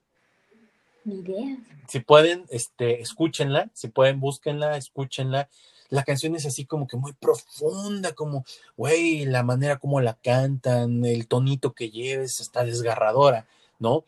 Ni 1.05 1.17
idea. 1.17 1.59
Si 1.87 2.01
pueden, 2.01 2.47
este, 2.49 3.03
escúchenla, 3.03 3.71
si 3.75 3.89
pueden, 3.89 4.21
búsquenla, 4.21 4.77
escúchenla. 4.77 5.49
La 5.95 6.03
canción 6.03 6.35
es 6.35 6.45
así 6.45 6.65
como 6.65 6.89
que 6.89 6.97
muy 6.97 7.13
profunda, 7.13 8.15
como, 8.15 8.45
güey, 8.77 9.27
la 9.27 9.45
manera 9.45 9.79
como 9.79 10.01
la 10.01 10.15
cantan, 10.15 11.05
el 11.05 11.29
tonito 11.29 11.73
que 11.73 11.91
lleves, 11.91 12.41
está 12.41 12.65
desgarradora, 12.65 13.47
¿no? 13.79 14.05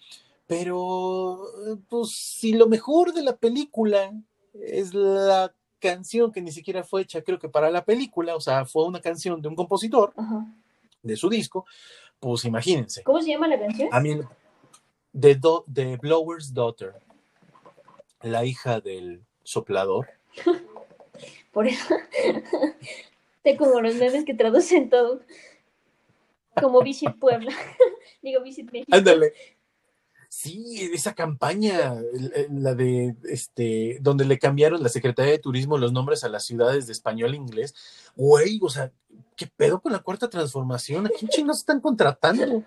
Pero, 0.48 1.44
pues, 1.88 2.10
si 2.10 2.54
lo 2.54 2.66
mejor 2.66 3.12
de 3.14 3.22
la 3.22 3.36
película 3.36 4.12
es 4.54 4.94
la 4.94 5.54
canción 5.78 6.32
que 6.32 6.42
ni 6.42 6.50
siquiera 6.50 6.82
fue 6.82 7.02
hecha, 7.02 7.22
creo 7.22 7.38
que 7.38 7.48
para 7.48 7.70
la 7.70 7.84
película, 7.84 8.34
o 8.34 8.40
sea, 8.40 8.64
fue 8.64 8.84
una 8.84 9.00
canción 9.00 9.40
de 9.40 9.46
un 9.46 9.54
compositor 9.54 10.12
Ajá. 10.16 10.44
de 11.04 11.16
su 11.16 11.28
disco, 11.28 11.66
pues 12.18 12.44
imagínense. 12.46 13.04
¿Cómo 13.04 13.22
se 13.22 13.28
llama 13.30 13.46
la 13.46 13.60
canción? 13.60 13.90
A 13.92 14.00
mí, 14.00 14.18
The, 15.18 15.36
Do- 15.36 15.64
The 15.72 15.98
Blower's 15.98 16.52
Daughter, 16.52 16.94
la 18.22 18.44
hija 18.44 18.80
del 18.80 19.22
soplador. 19.44 20.08
Por 21.52 21.66
eso. 21.66 21.94
Te 23.42 23.56
como 23.56 23.80
los 23.80 23.94
memes 23.94 24.24
que 24.24 24.34
traducen 24.34 24.90
todo. 24.90 25.20
Como 26.60 26.82
Visit 26.82 27.18
Puebla. 27.18 27.52
Digo 28.22 28.42
Visit 28.42 28.70
México. 28.72 28.96
Ándale. 28.96 29.32
Sí, 30.28 30.90
esa 30.92 31.14
campaña, 31.14 31.94
la 32.50 32.74
de 32.74 33.14
este, 33.24 33.98
donde 34.00 34.24
le 34.24 34.38
cambiaron 34.38 34.82
la 34.82 34.88
Secretaría 34.88 35.32
de 35.32 35.38
Turismo 35.38 35.78
los 35.78 35.92
nombres 35.92 36.24
a 36.24 36.28
las 36.28 36.44
ciudades 36.44 36.86
de 36.86 36.92
español 36.92 37.32
e 37.32 37.36
inglés. 37.36 37.74
Güey, 38.16 38.58
o 38.62 38.68
sea, 38.68 38.92
¿qué 39.36 39.46
pedo 39.46 39.80
con 39.80 39.92
la 39.92 40.00
cuarta 40.00 40.28
transformación? 40.28 41.06
¿A 41.06 41.10
quién 41.10 41.30
chingados 41.30 41.60
están 41.60 41.80
contratando? 41.80 42.64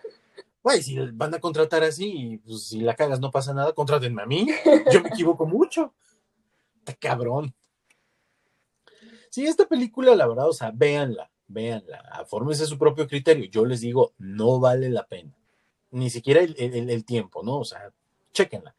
Güey, 0.63 0.81
si 0.81 0.97
van 1.11 1.33
a 1.33 1.39
contratar 1.39 1.83
así, 1.83 2.41
pues 2.45 2.63
si 2.63 2.81
la 2.81 2.95
cagas 2.95 3.19
no 3.19 3.31
pasa 3.31 3.53
nada, 3.53 3.73
contrátenme 3.73 4.23
a 4.23 4.25
mí. 4.25 4.47
Yo 4.91 5.01
me 5.01 5.09
equivoco 5.09 5.45
mucho. 5.45 5.93
Está 6.79 6.93
cabrón. 6.95 7.53
Sí, 9.29 9.45
esta 9.45 9.67
película, 9.67 10.15
la 10.15 10.27
verdad, 10.27 10.47
o 10.49 10.53
sea, 10.53 10.71
véanla, 10.73 11.29
véanla, 11.47 12.25
fórmense 12.27 12.65
su 12.65 12.77
propio 12.77 13.07
criterio. 13.07 13.45
Yo 13.45 13.65
les 13.65 13.81
digo, 13.81 14.13
no 14.17 14.59
vale 14.59 14.89
la 14.89 15.05
pena. 15.05 15.31
Ni 15.91 16.09
siquiera 16.09 16.41
el, 16.41 16.55
el- 16.59 17.05
tiempo, 17.05 17.43
¿no? 17.43 17.57
O 17.59 17.65
sea, 17.65 17.91
chéquenla. 18.33 18.75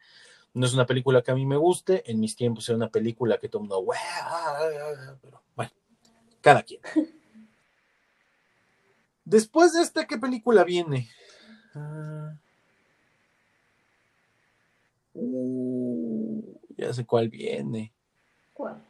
No 0.53 0.65
es 0.65 0.73
una 0.73 0.85
película 0.85 1.21
que 1.21 1.31
a 1.31 1.35
mí 1.35 1.45
me 1.45 1.57
guste, 1.57 2.09
en 2.11 2.19
mis 2.19 2.35
tiempos 2.35 2.67
era 2.69 2.77
una 2.77 2.89
película 2.89 3.37
que 3.39 3.49
todo 3.49 3.63
el 3.63 3.69
mundo, 3.69 3.83
"Güey, 3.83 3.99
ah, 4.21 4.57
ah, 4.59 4.69
ah", 5.09 5.15
pero 5.21 5.41
bueno, 5.55 5.71
cada 6.41 6.63
quien. 6.63 6.81
Después 9.25 9.73
de 9.73 9.81
esta, 9.81 10.05
¿qué 10.05 10.17
película 10.17 10.63
viene? 10.63 11.09
Uh, 15.13 16.41
ya 16.77 16.93
sé 16.93 17.05
cuál 17.05 17.29
viene. 17.29 17.93
¿Cuál? 18.53 18.83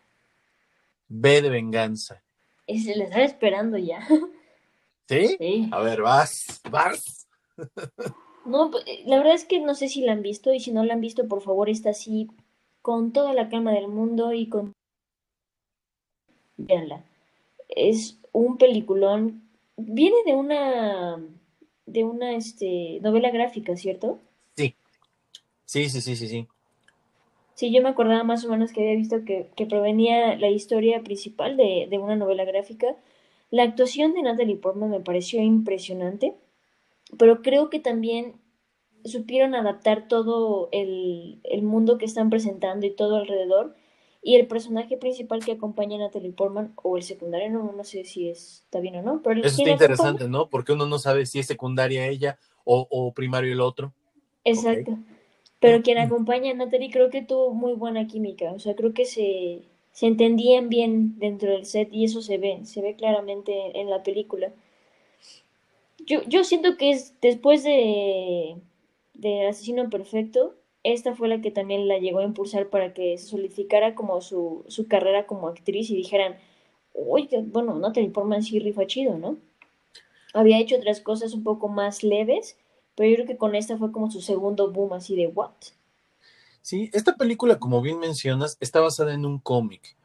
B 1.13 1.41
de 1.41 1.49
venganza. 1.49 2.23
Ese 2.67 2.95
le 2.95 3.05
estaba 3.05 3.23
esperando 3.23 3.77
ya. 3.77 4.07
¿Sí? 5.09 5.35
Sí. 5.37 5.69
A 5.71 5.79
ver, 5.81 6.01
vas, 6.01 6.61
vas. 6.69 7.27
No, 8.45 8.71
pues, 8.71 8.85
la 9.05 9.17
verdad 9.17 9.35
es 9.35 9.45
que 9.45 9.59
no 9.59 9.75
sé 9.75 9.89
si 9.89 10.01
la 10.01 10.13
han 10.13 10.21
visto 10.21 10.53
y 10.53 10.59
si 10.59 10.71
no 10.71 10.83
la 10.83 10.93
han 10.93 11.01
visto, 11.01 11.27
por 11.27 11.41
favor, 11.41 11.69
está 11.69 11.89
así 11.89 12.29
con 12.81 13.11
toda 13.11 13.33
la 13.33 13.49
calma 13.49 13.71
del 13.71 13.87
mundo 13.87 14.33
y 14.33 14.47
con... 14.47 14.73
Véanla. 16.57 17.03
Es 17.67 18.17
un 18.31 18.57
peliculón 18.57 19.51
viene 19.85 20.17
de 20.25 20.33
una 20.33 21.19
de 21.85 22.03
una 22.03 22.35
este, 22.35 22.99
novela 23.01 23.31
gráfica, 23.31 23.75
¿cierto? 23.75 24.19
Sí, 24.55 24.75
sí, 25.65 25.89
sí, 25.89 26.01
sí, 26.01 26.15
sí, 26.15 26.27
sí. 26.27 26.47
Sí, 27.61 27.71
yo 27.71 27.83
me 27.83 27.89
acordaba 27.89 28.23
más 28.23 28.43
o 28.43 28.49
menos 28.49 28.71
que 28.71 28.81
había 28.81 28.95
visto 28.95 29.23
que, 29.23 29.51
que 29.55 29.67
provenía 29.67 30.35
la 30.35 30.49
historia 30.49 31.03
principal 31.03 31.57
de, 31.57 31.85
de 31.87 31.99
una 31.99 32.15
novela 32.15 32.43
gráfica. 32.43 32.95
La 33.51 33.61
actuación 33.61 34.15
de 34.15 34.23
Natalie 34.23 34.55
Portman 34.55 34.89
me 34.89 34.99
pareció 34.99 35.43
impresionante, 35.43 36.33
pero 37.19 37.43
creo 37.43 37.69
que 37.69 37.79
también 37.79 38.33
supieron 39.05 39.53
adaptar 39.53 40.07
todo 40.07 40.69
el, 40.71 41.39
el 41.43 41.61
mundo 41.61 41.99
que 41.99 42.05
están 42.05 42.31
presentando 42.31 42.87
y 42.87 42.95
todo 42.95 43.17
alrededor. 43.17 43.75
Y 44.23 44.37
el 44.37 44.47
personaje 44.47 44.97
principal 44.97 45.45
que 45.45 45.51
acompaña 45.51 45.97
a 45.97 45.99
Natalie 45.99 46.31
Portman, 46.31 46.73
o 46.81 46.97
el 46.97 47.03
secundario, 47.03 47.51
no, 47.51 47.73
no 47.73 47.83
sé 47.83 48.05
si 48.05 48.27
está 48.27 48.79
bien 48.79 48.95
o 48.95 49.03
no, 49.03 49.21
pero 49.21 49.39
Eso 49.39 49.61
está 49.61 49.69
interesante, 49.69 50.27
¿no? 50.27 50.49
Porque 50.49 50.73
uno 50.73 50.87
no 50.87 50.97
sabe 50.97 51.27
si 51.27 51.37
es 51.37 51.45
secundaria 51.45 52.07
ella 52.07 52.39
o, 52.63 52.87
o 52.89 53.13
primario 53.13 53.53
el 53.53 53.61
otro. 53.61 53.93
Exacto. 54.43 54.97
Pero 55.61 55.83
quien 55.83 55.99
acompaña 55.99 56.51
a 56.51 56.55
Natalie 56.55 56.89
creo 56.89 57.11
que 57.11 57.21
tuvo 57.21 57.53
muy 57.53 57.73
buena 57.73 58.07
química. 58.07 58.51
O 58.51 58.59
sea, 58.59 58.75
creo 58.75 58.93
que 58.93 59.05
se, 59.05 59.61
se 59.91 60.07
entendían 60.07 60.69
bien 60.69 61.19
dentro 61.19 61.51
del 61.51 61.65
set 61.65 61.87
y 61.91 62.03
eso 62.03 62.21
se 62.23 62.39
ve, 62.39 62.61
se 62.63 62.81
ve 62.81 62.95
claramente 62.95 63.79
en 63.79 63.89
la 63.89 64.01
película. 64.01 64.51
Yo, 66.05 66.23
yo 66.23 66.43
siento 66.43 66.77
que 66.77 66.89
es 66.89 67.13
después 67.21 67.63
de, 67.63 68.55
de 69.13 69.47
Asesino 69.47 69.87
Perfecto, 69.91 70.55
esta 70.83 71.13
fue 71.13 71.27
la 71.27 71.41
que 71.41 71.51
también 71.51 71.87
la 71.87 71.99
llegó 71.99 72.19
a 72.19 72.23
impulsar 72.23 72.69
para 72.69 72.95
que 72.95 73.19
se 73.19 73.27
solidificara 73.27 73.93
como 73.93 74.19
su, 74.21 74.65
su 74.67 74.87
carrera 74.87 75.27
como 75.27 75.47
actriz 75.47 75.91
y 75.91 75.95
dijeran, 75.95 76.37
oye, 76.95 77.43
bueno, 77.45 77.75
Natalie 77.75 78.09
Portman 78.09 78.41
sí 78.41 78.57
rifa 78.57 78.87
chido, 78.87 79.15
¿no? 79.19 79.37
Había 80.33 80.59
hecho 80.59 80.77
otras 80.77 81.01
cosas 81.01 81.35
un 81.35 81.43
poco 81.43 81.67
más 81.67 82.03
leves, 82.03 82.57
pero 82.95 83.09
yo 83.09 83.15
creo 83.15 83.27
que 83.27 83.37
con 83.37 83.55
esta 83.55 83.77
fue 83.77 83.91
como 83.91 84.11
su 84.11 84.21
segundo 84.21 84.71
boom 84.71 84.93
así 84.93 85.15
de 85.15 85.27
what. 85.27 85.51
Sí, 86.61 86.89
esta 86.93 87.15
película, 87.15 87.59
como 87.59 87.81
bien 87.81 87.99
mencionas, 87.99 88.57
está 88.59 88.79
basada 88.81 89.13
en 89.13 89.25
un 89.25 89.39
cómic, 89.39 89.95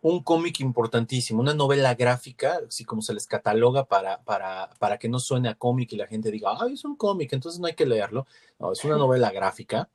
un 0.00 0.22
cómic 0.22 0.60
importantísimo, 0.60 1.40
una 1.40 1.52
novela 1.54 1.94
gráfica, 1.94 2.60
así 2.68 2.84
como 2.84 3.02
se 3.02 3.12
les 3.12 3.26
cataloga 3.26 3.84
para, 3.84 4.22
para, 4.24 4.70
para 4.78 4.98
que 4.98 5.08
no 5.08 5.18
suene 5.18 5.48
a 5.50 5.54
cómic 5.56 5.92
y 5.92 5.96
la 5.96 6.06
gente 6.06 6.30
diga, 6.30 6.54
ay, 6.58 6.74
es 6.74 6.84
un 6.84 6.96
cómic, 6.96 7.32
entonces 7.32 7.60
no 7.60 7.66
hay 7.66 7.74
que 7.74 7.86
leerlo. 7.86 8.26
No, 8.58 8.72
es 8.72 8.84
una 8.84 8.96
novela 8.98 9.30
gráfica. 9.30 9.88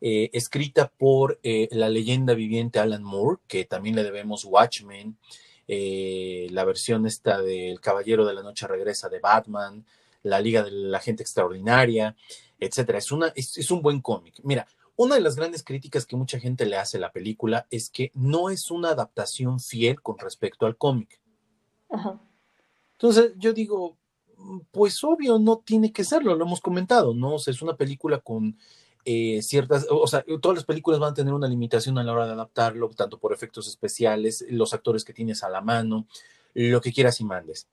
eh, 0.00 0.30
escrita 0.32 0.88
por 0.88 1.38
eh, 1.44 1.68
la 1.70 1.88
leyenda 1.88 2.34
viviente 2.34 2.80
Alan 2.80 3.04
Moore, 3.04 3.38
que 3.46 3.64
también 3.64 3.94
le 3.96 4.02
debemos 4.02 4.44
Watchmen, 4.44 5.16
eh, 5.68 6.48
la 6.50 6.64
versión 6.64 7.06
esta 7.06 7.40
del 7.40 7.80
Caballero 7.80 8.26
de 8.26 8.34
la 8.34 8.42
Noche 8.42 8.66
Regresa 8.66 9.08
de 9.08 9.20
Batman, 9.20 9.84
la 10.22 10.40
Liga 10.40 10.62
de 10.62 10.70
la 10.70 11.00
Gente 11.00 11.22
Extraordinaria, 11.22 12.16
etcétera. 12.58 12.98
Es, 12.98 13.12
una, 13.12 13.28
es, 13.34 13.58
es 13.58 13.70
un 13.70 13.82
buen 13.82 14.00
cómic. 14.00 14.40
Mira, 14.42 14.66
una 14.96 15.14
de 15.14 15.20
las 15.20 15.36
grandes 15.36 15.64
críticas 15.64 16.06
que 16.06 16.16
mucha 16.16 16.38
gente 16.38 16.66
le 16.66 16.76
hace 16.76 16.98
a 16.98 17.00
la 17.00 17.12
película 17.12 17.66
es 17.70 17.90
que 17.90 18.10
no 18.14 18.50
es 18.50 18.70
una 18.70 18.90
adaptación 18.90 19.58
fiel 19.58 20.00
con 20.00 20.18
respecto 20.18 20.66
al 20.66 20.76
cómic. 20.76 21.20
Ajá. 21.90 22.20
Entonces 22.92 23.32
yo 23.36 23.52
digo, 23.52 23.96
pues 24.70 25.02
obvio, 25.02 25.38
no 25.38 25.58
tiene 25.58 25.92
que 25.92 26.04
serlo, 26.04 26.34
lo 26.36 26.44
hemos 26.44 26.60
comentado, 26.60 27.14
¿no? 27.14 27.34
O 27.34 27.38
sea, 27.38 27.52
es 27.52 27.62
una 27.62 27.76
película 27.76 28.20
con 28.20 28.56
eh, 29.04 29.42
ciertas, 29.42 29.86
o 29.90 30.06
sea, 30.06 30.24
todas 30.40 30.58
las 30.58 30.64
películas 30.64 31.00
van 31.00 31.10
a 31.10 31.14
tener 31.14 31.34
una 31.34 31.48
limitación 31.48 31.98
a 31.98 32.04
la 32.04 32.12
hora 32.12 32.26
de 32.26 32.32
adaptarlo, 32.32 32.88
tanto 32.90 33.18
por 33.18 33.32
efectos 33.32 33.66
especiales, 33.66 34.44
los 34.50 34.72
actores 34.74 35.04
que 35.04 35.12
tienes 35.12 35.42
a 35.42 35.48
la 35.48 35.60
mano, 35.60 36.06
lo 36.54 36.80
que 36.80 36.92
quieras 36.92 37.20
y 37.20 37.24
mandes. 37.24 37.66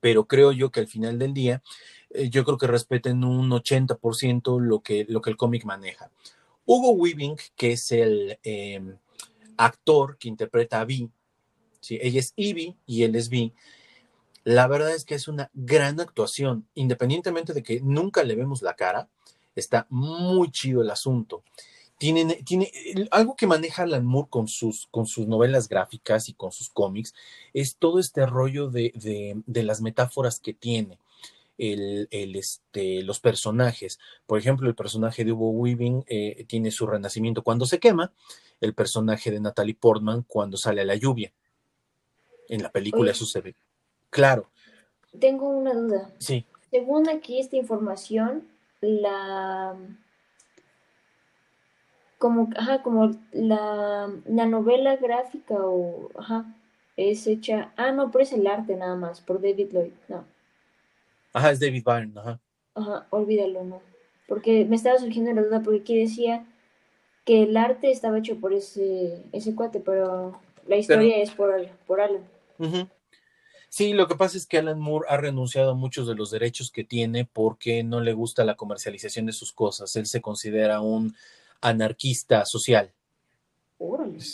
Pero 0.00 0.26
creo 0.26 0.52
yo 0.52 0.70
que 0.70 0.80
al 0.80 0.86
final 0.86 1.18
del 1.18 1.34
día, 1.34 1.62
eh, 2.10 2.28
yo 2.30 2.44
creo 2.44 2.58
que 2.58 2.66
respeten 2.66 3.24
un 3.24 3.50
80% 3.50 4.60
lo 4.60 4.80
que, 4.80 5.06
lo 5.08 5.20
que 5.20 5.30
el 5.30 5.36
cómic 5.36 5.64
maneja. 5.64 6.10
Hugo 6.66 6.92
Weaving, 6.92 7.36
que 7.56 7.72
es 7.72 7.92
el 7.92 8.38
eh, 8.42 8.80
actor 9.56 10.18
que 10.18 10.28
interpreta 10.28 10.80
a 10.80 10.84
Vi, 10.84 11.10
¿sí? 11.80 11.98
ella 12.00 12.20
es 12.20 12.34
Ivy 12.36 12.76
y 12.86 13.04
él 13.04 13.16
es 13.16 13.28
Vi, 13.30 13.54
la 14.44 14.66
verdad 14.66 14.94
es 14.94 15.04
que 15.04 15.14
es 15.14 15.28
una 15.28 15.50
gran 15.52 16.00
actuación, 16.00 16.66
independientemente 16.74 17.52
de 17.52 17.62
que 17.62 17.80
nunca 17.80 18.22
le 18.22 18.34
vemos 18.34 18.62
la 18.62 18.74
cara, 18.74 19.08
está 19.54 19.86
muy 19.90 20.50
chido 20.50 20.82
el 20.82 20.90
asunto. 20.90 21.42
Tiene, 21.98 22.36
tiene 22.44 22.70
algo 23.10 23.34
que 23.34 23.46
maneja 23.48 23.82
Alan 23.82 24.06
Moore 24.06 24.28
con 24.30 24.46
sus, 24.48 24.86
con 24.90 25.06
sus 25.06 25.26
novelas 25.26 25.68
gráficas 25.68 26.28
y 26.28 26.32
con 26.34 26.52
sus 26.52 26.70
cómics, 26.70 27.12
es 27.52 27.76
todo 27.76 27.98
este 27.98 28.24
rollo 28.24 28.70
de, 28.70 28.92
de, 28.94 29.42
de 29.46 29.62
las 29.64 29.80
metáforas 29.80 30.38
que 30.40 30.54
tiene. 30.54 30.98
El, 31.58 32.06
el, 32.12 32.36
este, 32.36 33.02
los 33.02 33.18
personajes. 33.18 33.98
Por 34.26 34.38
ejemplo, 34.38 34.68
el 34.68 34.76
personaje 34.76 35.24
de 35.24 35.32
Hugo 35.32 35.50
Weaving 35.50 36.04
eh, 36.06 36.44
tiene 36.46 36.70
su 36.70 36.86
renacimiento 36.86 37.42
cuando 37.42 37.66
se 37.66 37.80
quema, 37.80 38.12
el 38.60 38.74
personaje 38.74 39.32
de 39.32 39.40
Natalie 39.40 39.74
Portman 39.74 40.22
cuando 40.22 40.56
sale 40.56 40.82
a 40.82 40.84
la 40.84 40.94
lluvia. 40.94 41.32
En 42.48 42.62
la 42.62 42.70
película 42.70 43.02
Oye. 43.02 43.10
eso 43.10 43.26
se 43.26 43.40
ve. 43.40 43.56
Claro, 44.08 44.48
Tengo 45.18 45.48
una 45.48 45.74
duda. 45.74 46.12
sí. 46.18 46.44
Según 46.70 47.08
aquí 47.08 47.40
esta 47.40 47.56
información, 47.56 48.46
la 48.80 49.74
como 52.18 52.50
ajá, 52.56 52.82
como 52.82 53.10
la, 53.32 54.10
la 54.26 54.46
novela 54.46 54.96
gráfica 54.96 55.54
o 55.54 56.10
ajá, 56.18 56.44
es 56.96 57.26
hecha, 57.26 57.72
ah 57.76 57.92
no, 57.92 58.10
pero 58.10 58.24
es 58.24 58.32
el 58.32 58.46
arte 58.46 58.76
nada 58.76 58.96
más, 58.96 59.20
por 59.20 59.40
David 59.40 59.72
Lloyd, 59.72 59.92
no. 60.08 60.24
Ajá, 61.32 61.52
es 61.52 61.60
David 61.60 61.84
Byrne, 61.84 62.12
ajá. 62.18 62.40
Ajá, 62.74 63.06
olvídalo, 63.10 63.64
no. 63.64 63.82
Porque 64.26 64.64
me 64.64 64.76
estaba 64.76 64.98
surgiendo 64.98 65.32
la 65.32 65.42
duda 65.42 65.62
porque 65.62 65.80
aquí 65.80 65.98
decía 65.98 66.44
que 67.24 67.44
el 67.44 67.56
arte 67.56 67.90
estaba 67.90 68.18
hecho 68.18 68.40
por 68.40 68.52
ese 68.52 69.24
ese 69.32 69.54
cuate, 69.54 69.80
pero 69.80 70.40
la 70.66 70.76
historia 70.76 71.18
es 71.18 71.30
por 71.30 71.54
por 71.86 72.00
Alan. 72.00 72.22
Ujú. 72.58 72.88
Sí, 73.68 73.92
lo 73.92 74.08
que 74.08 74.16
pasa 74.16 74.38
es 74.38 74.46
que 74.46 74.58
Alan 74.58 74.80
Moore 74.80 75.06
ha 75.10 75.18
renunciado 75.18 75.72
a 75.72 75.74
muchos 75.74 76.08
de 76.08 76.14
los 76.14 76.30
derechos 76.30 76.70
que 76.70 76.84
tiene 76.84 77.26
porque 77.26 77.82
no 77.84 78.00
le 78.00 78.14
gusta 78.14 78.44
la 78.44 78.56
comercialización 78.56 79.26
de 79.26 79.32
sus 79.32 79.52
cosas. 79.52 79.94
Él 79.96 80.06
se 80.06 80.22
considera 80.22 80.80
un 80.80 81.14
anarquista 81.60 82.44
social. 82.44 82.92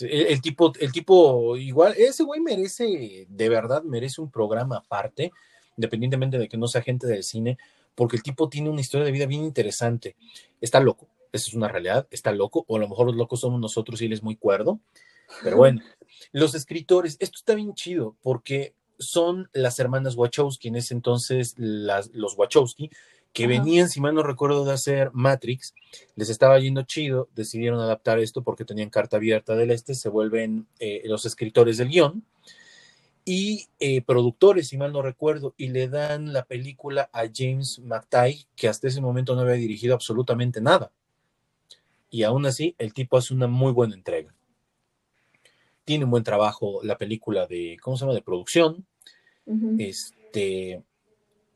El, 0.01 0.27
el 0.27 0.41
tipo, 0.41 0.73
el 0.81 0.93
tipo, 0.93 1.57
igual, 1.57 1.95
ese 1.97 2.23
güey 2.23 2.41
merece, 2.41 3.27
de 3.29 3.49
verdad, 3.49 3.83
merece 3.83 4.21
un 4.21 4.31
programa 4.31 4.79
aparte, 4.79 5.33
independientemente 5.77 6.39
de 6.39 6.49
que 6.49 6.57
no 6.57 6.67
sea 6.67 6.83
gente 6.83 7.07
del 7.07 7.23
cine, 7.23 7.59
porque 7.95 8.17
el 8.17 8.23
tipo 8.23 8.49
tiene 8.49 8.71
una 8.71 8.81
historia 8.81 9.05
de 9.05 9.13
vida 9.13 9.27
bien 9.27 9.45
interesante. 9.45 10.17
Está 10.61 10.81
loco, 10.81 11.09
esa 11.33 11.49
es 11.49 11.55
una 11.55 11.69
realidad, 11.69 12.07
está 12.11 12.33
loco, 12.33 12.65
o 12.69 12.77
a 12.77 12.81
lo 12.81 12.89
mejor 12.89 13.07
los 13.07 13.17
locos 13.17 13.41
somos 13.41 13.61
nosotros 13.61 14.01
y 14.01 14.07
él 14.07 14.13
es 14.13 14.23
muy 14.23 14.37
cuerdo, 14.37 14.81
pero 15.43 15.57
bueno, 15.57 15.83
los 16.33 16.55
escritores, 16.55 17.17
esto 17.21 17.39
está 17.39 17.55
bien 17.55 17.75
chido, 17.75 18.17
porque 18.23 18.75
son 18.99 19.49
las 19.53 19.79
hermanas 19.79 20.17
Wachowski, 20.17 20.69
en 20.69 20.77
ese 20.77 20.95
entonces 20.95 21.55
las, 21.57 22.09
los 22.13 22.39
Wachowski, 22.39 22.91
que 23.35 23.49
venían, 23.49 23.91
si 23.91 24.01
mal 24.01 24.15
no 24.15 24.23
recuerdo, 24.23 24.65
de 24.65 24.73
hacer 24.73 25.11
Matrix, 25.13 25.75
les 26.15 26.31
estaba 26.31 26.59
yendo 26.61 26.83
chido, 26.83 27.29
decidieron 27.35 27.81
adaptar 27.81 28.21
esto 28.21 28.43
porque 28.43 28.65
tenían 28.65 28.91
carta 28.91 29.17
abierta 29.17 29.57
del 29.57 29.73
este, 29.73 29.95
se 29.95 30.09
vuelven 30.09 30.69
eh, 30.79 31.03
los 31.05 31.27
escritores 31.27 31.77
del 31.77 31.89
guion 31.89 32.23
y 33.25 33.67
eh, 33.81 34.03
productores, 34.03 34.69
si 34.69 34.79
mal 34.79 34.93
no 34.93 35.03
recuerdo, 35.03 35.53
y 35.57 35.69
le 35.69 35.89
dan 35.89 36.33
la 36.33 36.45
película 36.45 37.11
a 37.13 37.25
James 37.35 37.81
McTighe, 37.81 38.47
que 38.55 38.69
hasta 38.69 38.87
ese 38.87 39.01
momento 39.01 39.35
no 39.35 39.41
había 39.41 39.55
dirigido 39.55 39.95
absolutamente 39.95 40.61
nada. 40.61 40.93
Y 42.11 42.23
aún 42.23 42.47
así, 42.47 42.77
el 42.79 42.95
tipo 42.95 43.17
hace 43.17 43.35
una 43.35 43.49
muy 43.49 43.73
buena 43.73 43.95
entrega. 43.95 44.33
Tiene 45.85 46.05
un 46.05 46.13
buen 46.13 46.23
trabajo 46.23 46.81
la 46.85 46.97
película 46.99 47.49
de, 47.49 47.79
¿cómo 47.83 47.97
se 47.97 48.03
llama?, 48.05 48.15
de 48.15 48.23
producción. 48.23 48.87
Este, 49.79 50.83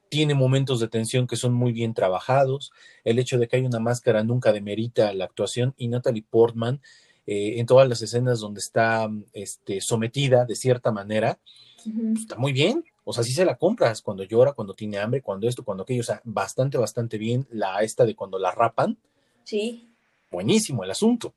tiene 0.08 0.34
momentos 0.34 0.80
de 0.80 0.88
tensión 0.88 1.26
que 1.26 1.36
son 1.36 1.52
muy 1.54 1.72
bien 1.72 1.94
trabajados. 1.94 2.72
El 3.04 3.18
hecho 3.18 3.38
de 3.38 3.48
que 3.48 3.56
hay 3.56 3.66
una 3.66 3.78
máscara 3.80 4.22
nunca 4.24 4.52
demerita 4.52 5.12
la 5.12 5.24
actuación 5.24 5.74
y 5.76 5.88
Natalie 5.88 6.24
Portman 6.28 6.80
eh, 7.26 7.58
en 7.60 7.66
todas 7.66 7.88
las 7.88 8.00
escenas 8.02 8.40
donde 8.40 8.60
está 8.60 9.08
este, 9.32 9.80
sometida 9.80 10.44
de 10.46 10.56
cierta 10.56 10.90
manera, 10.92 11.38
pues, 11.84 12.20
está 12.20 12.36
muy 12.36 12.52
bien. 12.52 12.84
O 13.04 13.12
sea, 13.12 13.22
sí 13.24 13.32
se 13.32 13.44
la 13.44 13.56
compras 13.56 14.02
cuando 14.02 14.24
llora, 14.24 14.52
cuando 14.52 14.74
tiene 14.74 14.98
hambre, 14.98 15.22
cuando 15.22 15.48
esto, 15.48 15.64
cuando 15.64 15.82
aquello. 15.82 16.00
O 16.00 16.04
sea, 16.04 16.20
bastante, 16.24 16.78
bastante 16.78 17.18
bien. 17.18 17.46
La 17.50 17.82
esta 17.82 18.04
de 18.04 18.14
cuando 18.14 18.38
la 18.38 18.50
rapan, 18.50 18.98
Sí. 19.44 19.88
buenísimo 20.30 20.84
el 20.84 20.90
asunto. 20.90 21.34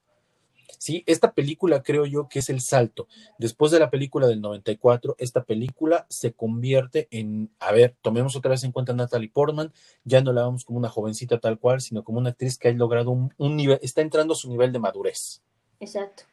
Sí, 0.78 1.04
esta 1.08 1.34
película 1.34 1.84
creo 1.84 2.06
yo 2.06 2.28
que 2.28 2.40
es 2.40 2.50
el 2.50 2.62
salto. 2.62 3.08
Después 3.38 3.72
de 3.72 3.80
la 3.80 3.90
película 3.90 4.28
del 4.28 4.42
94, 4.42 5.16
esta 5.20 5.44
película 5.44 6.06
se 6.10 6.34
convierte 6.34 7.08
en, 7.12 7.50
a 7.60 7.72
ver, 7.72 7.96
tomemos 8.02 8.36
otra 8.36 8.52
vez 8.52 8.64
en 8.64 8.72
cuenta 8.72 8.92
a 8.92 8.96
Natalie 8.96 9.30
Portman, 9.30 9.72
ya 10.04 10.22
no 10.22 10.34
la 10.34 10.44
vemos 10.46 10.66
como 10.66 10.80
una 10.80 10.90
jovencita 10.90 11.40
tal 11.40 11.60
cual, 11.60 11.82
sino 11.82 12.04
como 12.04 12.20
una 12.20 12.32
actriz 12.32 12.58
que 12.58 12.70
ha 12.70 12.74
logrado 12.74 13.12
un, 13.12 13.34
un 13.38 13.56
nivel, 13.56 13.80
está 13.82 14.02
entrando 14.02 14.34
a 14.34 14.38
su 14.38 14.50
nivel 14.50 14.72
de 14.72 14.80
madurez. 14.80 15.42
Exacto. 15.80 16.24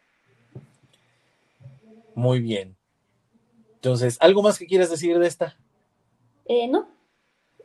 Muy 2.15 2.41
bien. 2.41 2.77
Entonces, 3.75 4.17
¿algo 4.21 4.43
más 4.43 4.59
que 4.59 4.67
quieras 4.67 4.91
decir 4.91 5.19
de 5.19 5.27
esta? 5.27 5.57
Eh, 6.47 6.67
no, 6.67 6.89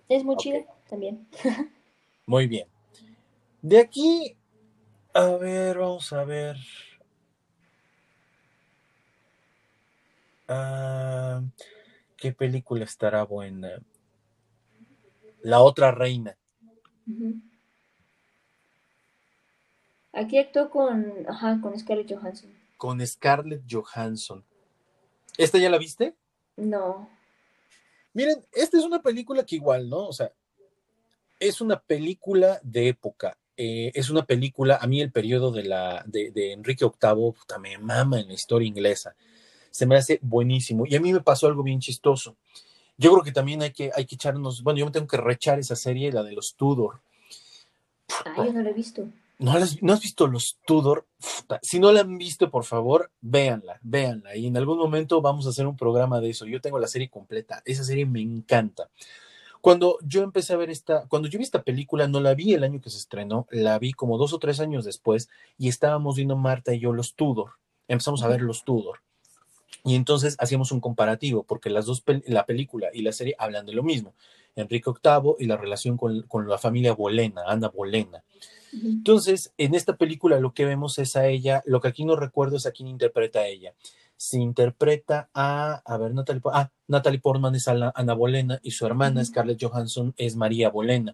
es 0.10 0.24
muy 0.24 0.36
Ok. 0.36 0.42
chida 0.42 0.60
también. 0.90 1.28
Muy 2.26 2.48
bien. 2.48 2.68
De 3.62 3.80
aquí, 3.80 4.38
a 5.14 5.28
ver, 5.38 5.78
vamos 5.78 6.12
a 6.14 6.24
ver. 6.24 6.58
Ah, 10.48 11.42
¿qué 12.18 12.32
película 12.34 12.84
estará 12.84 13.24
buena? 13.24 13.80
La 15.42 15.62
otra 15.62 15.92
reina. 15.92 16.38
Aquí 20.14 20.38
actuó 20.38 20.70
con, 20.70 21.26
ajá, 21.28 21.60
con 21.62 21.78
Scarlett 21.78 22.14
Johansson. 22.14 22.54
con 22.78 23.06
Scarlett 23.06 23.64
Johansson. 23.70 24.46
¿Esta 25.38 25.58
ya 25.58 25.70
la 25.70 25.78
viste? 25.78 26.16
No. 26.56 27.10
Miren, 28.14 28.46
esta 28.52 28.78
es 28.78 28.84
una 28.84 29.02
película 29.02 29.44
que 29.46 29.56
igual, 29.56 29.90
¿no? 29.90 30.08
O 30.08 30.14
sea, 30.14 30.32
es 31.40 31.62
una 31.62 31.80
película 31.80 32.60
de 32.62 32.90
época. 32.90 33.38
Eh, 33.58 33.92
es 33.94 34.10
una 34.10 34.26
película, 34.26 34.78
a 34.82 34.88
mí 34.88 35.02
el 35.02 35.12
periodo 35.12 35.52
de, 35.52 35.64
la, 35.64 36.04
de, 36.08 36.32
de 36.32 36.54
Enrique 36.54 36.86
VIII, 36.86 37.32
puta, 37.34 37.60
me 37.60 37.78
mama 37.78 38.20
en 38.20 38.28
la 38.28 38.34
historia 38.34 38.68
inglesa. 38.68 39.16
Se 39.72 39.86
me 39.86 39.96
hace 39.96 40.20
buenísimo. 40.22 40.86
Y 40.88 40.96
a 40.96 41.00
mí 41.02 41.12
me 41.14 41.22
pasó 41.22 41.48
algo 41.48 41.64
bien 41.64 41.80
chistoso. 41.80 42.36
Yo 42.98 43.12
creo 43.12 43.24
que 43.24 43.32
también 43.32 43.62
hay 43.64 43.72
que, 43.72 43.92
hay 43.96 44.06
que 44.06 44.16
echarnos, 44.16 44.62
bueno, 44.64 44.80
yo 44.80 44.86
me 44.86 44.92
tengo 44.92 45.08
que 45.08 45.18
rechar 45.18 45.60
esa 45.60 45.76
serie, 45.76 46.12
la 46.12 46.24
de 46.24 46.34
los 46.34 46.56
Tudor. 46.56 47.02
Ah, 48.26 48.34
yo 48.46 48.54
no 48.54 48.62
lo 48.62 48.70
he 48.70 48.74
visto. 48.74 49.08
¿No, 49.40 49.58
las- 49.58 49.82
¿No 49.82 49.94
has 49.94 50.02
visto 50.02 50.28
los 50.28 50.60
Tudor? 50.66 51.08
Puta, 51.40 51.60
Si 51.64 51.80
no 51.80 51.92
la 51.92 52.02
han 52.02 52.18
visto, 52.18 52.50
por 52.52 52.64
favor, 52.66 53.12
véanla, 53.20 53.80
véanla. 53.82 54.36
Y 54.36 54.46
en 54.48 54.56
algún 54.58 54.78
momento 54.78 55.22
vamos 55.22 55.46
a 55.48 55.50
hacer 55.50 55.66
un 55.66 55.76
programa 55.76 56.22
de 56.22 56.30
eso. 56.30 56.46
Yo 56.46 56.62
tengo 56.62 56.80
la 56.80 56.88
serie 56.88 57.10
completa. 57.10 57.62
Esa 57.66 57.84
serie 57.84 58.06
me 58.06 58.22
encanta. 58.22 58.90
Cuando 59.64 59.98
yo 60.06 60.24
empecé 60.24 60.52
a 60.52 60.58
ver 60.58 60.70
esta, 60.70 61.08
cuando 61.08 61.30
yo 61.30 61.40
vi 61.40 61.46
esta 61.46 61.62
película, 61.64 62.10
no 62.10 62.20
la 62.20 62.34
vi 62.34 62.54
el 62.54 62.66
año 62.66 62.82
que 62.82 62.90
se 62.90 62.98
estrenó, 62.98 63.48
la 63.50 63.80
vi 63.80 63.94
como 63.94 64.18
dos 64.18 64.34
o 64.34 64.38
tres 64.38 64.60
años 64.60 64.84
después 64.84 65.30
y 65.58 65.70
estábamos 65.70 66.18
viendo 66.18 66.36
Marta 66.36 66.74
y 66.74 66.82
yo 66.82 66.92
los 66.92 67.14
Tudor. 67.14 67.52
Empezamos 67.88 68.24
a 68.24 68.28
ver 68.28 68.42
los 68.42 68.66
Tudor. 68.66 69.00
Y 69.86 69.96
entonces 69.96 70.36
hacíamos 70.38 70.74
un 70.74 70.82
comparativo, 70.82 71.44
porque 71.44 71.70
las 71.70 71.86
dos, 71.86 72.04
pel- 72.06 72.24
la 72.28 72.46
película 72.46 72.90
y 72.94 73.04
la 73.04 73.14
serie 73.14 73.36
hablan 73.40 73.66
de 73.66 73.72
lo 73.72 73.84
mismo. 73.84 74.14
Enrique 74.58 74.92
VIII 75.02 75.36
y 75.40 75.46
la 75.46 75.56
relación 75.56 75.96
con, 75.96 76.24
con 76.24 76.50
la 76.50 76.58
familia 76.58 76.92
Bolena, 76.94 77.44
Ana 77.48 77.70
Bolena. 77.70 78.22
Entonces, 78.74 79.54
en 79.58 79.76
esta 79.76 79.96
película 79.96 80.42
lo 80.42 80.54
que 80.54 80.66
vemos 80.66 81.00
es 81.00 81.16
a 81.16 81.28
ella, 81.28 81.64
lo 81.66 81.80
que 81.80 81.88
aquí 81.88 82.04
no 82.04 82.18
recuerdo 82.18 82.58
es 82.58 82.66
a 82.66 82.72
quién 82.72 82.90
interpreta 82.90 83.40
a 83.40 83.48
ella. 83.48 83.74
Se 84.24 84.40
interpreta 84.40 85.30
a, 85.34 85.82
a 85.84 85.98
ver, 85.98 86.14
Natalie, 86.14 86.42
ah, 86.46 86.72
Natalie 86.88 87.20
Portman 87.20 87.56
es 87.56 87.68
Ana, 87.68 88.14
Bolena 88.14 88.58
y 88.64 88.72
su 88.72 88.86
hermana. 88.86 89.26
Scarlett 89.26 89.62
Johansson 89.62 90.14
es 90.16 90.38
María 90.38 90.70
Bolena. 90.70 91.14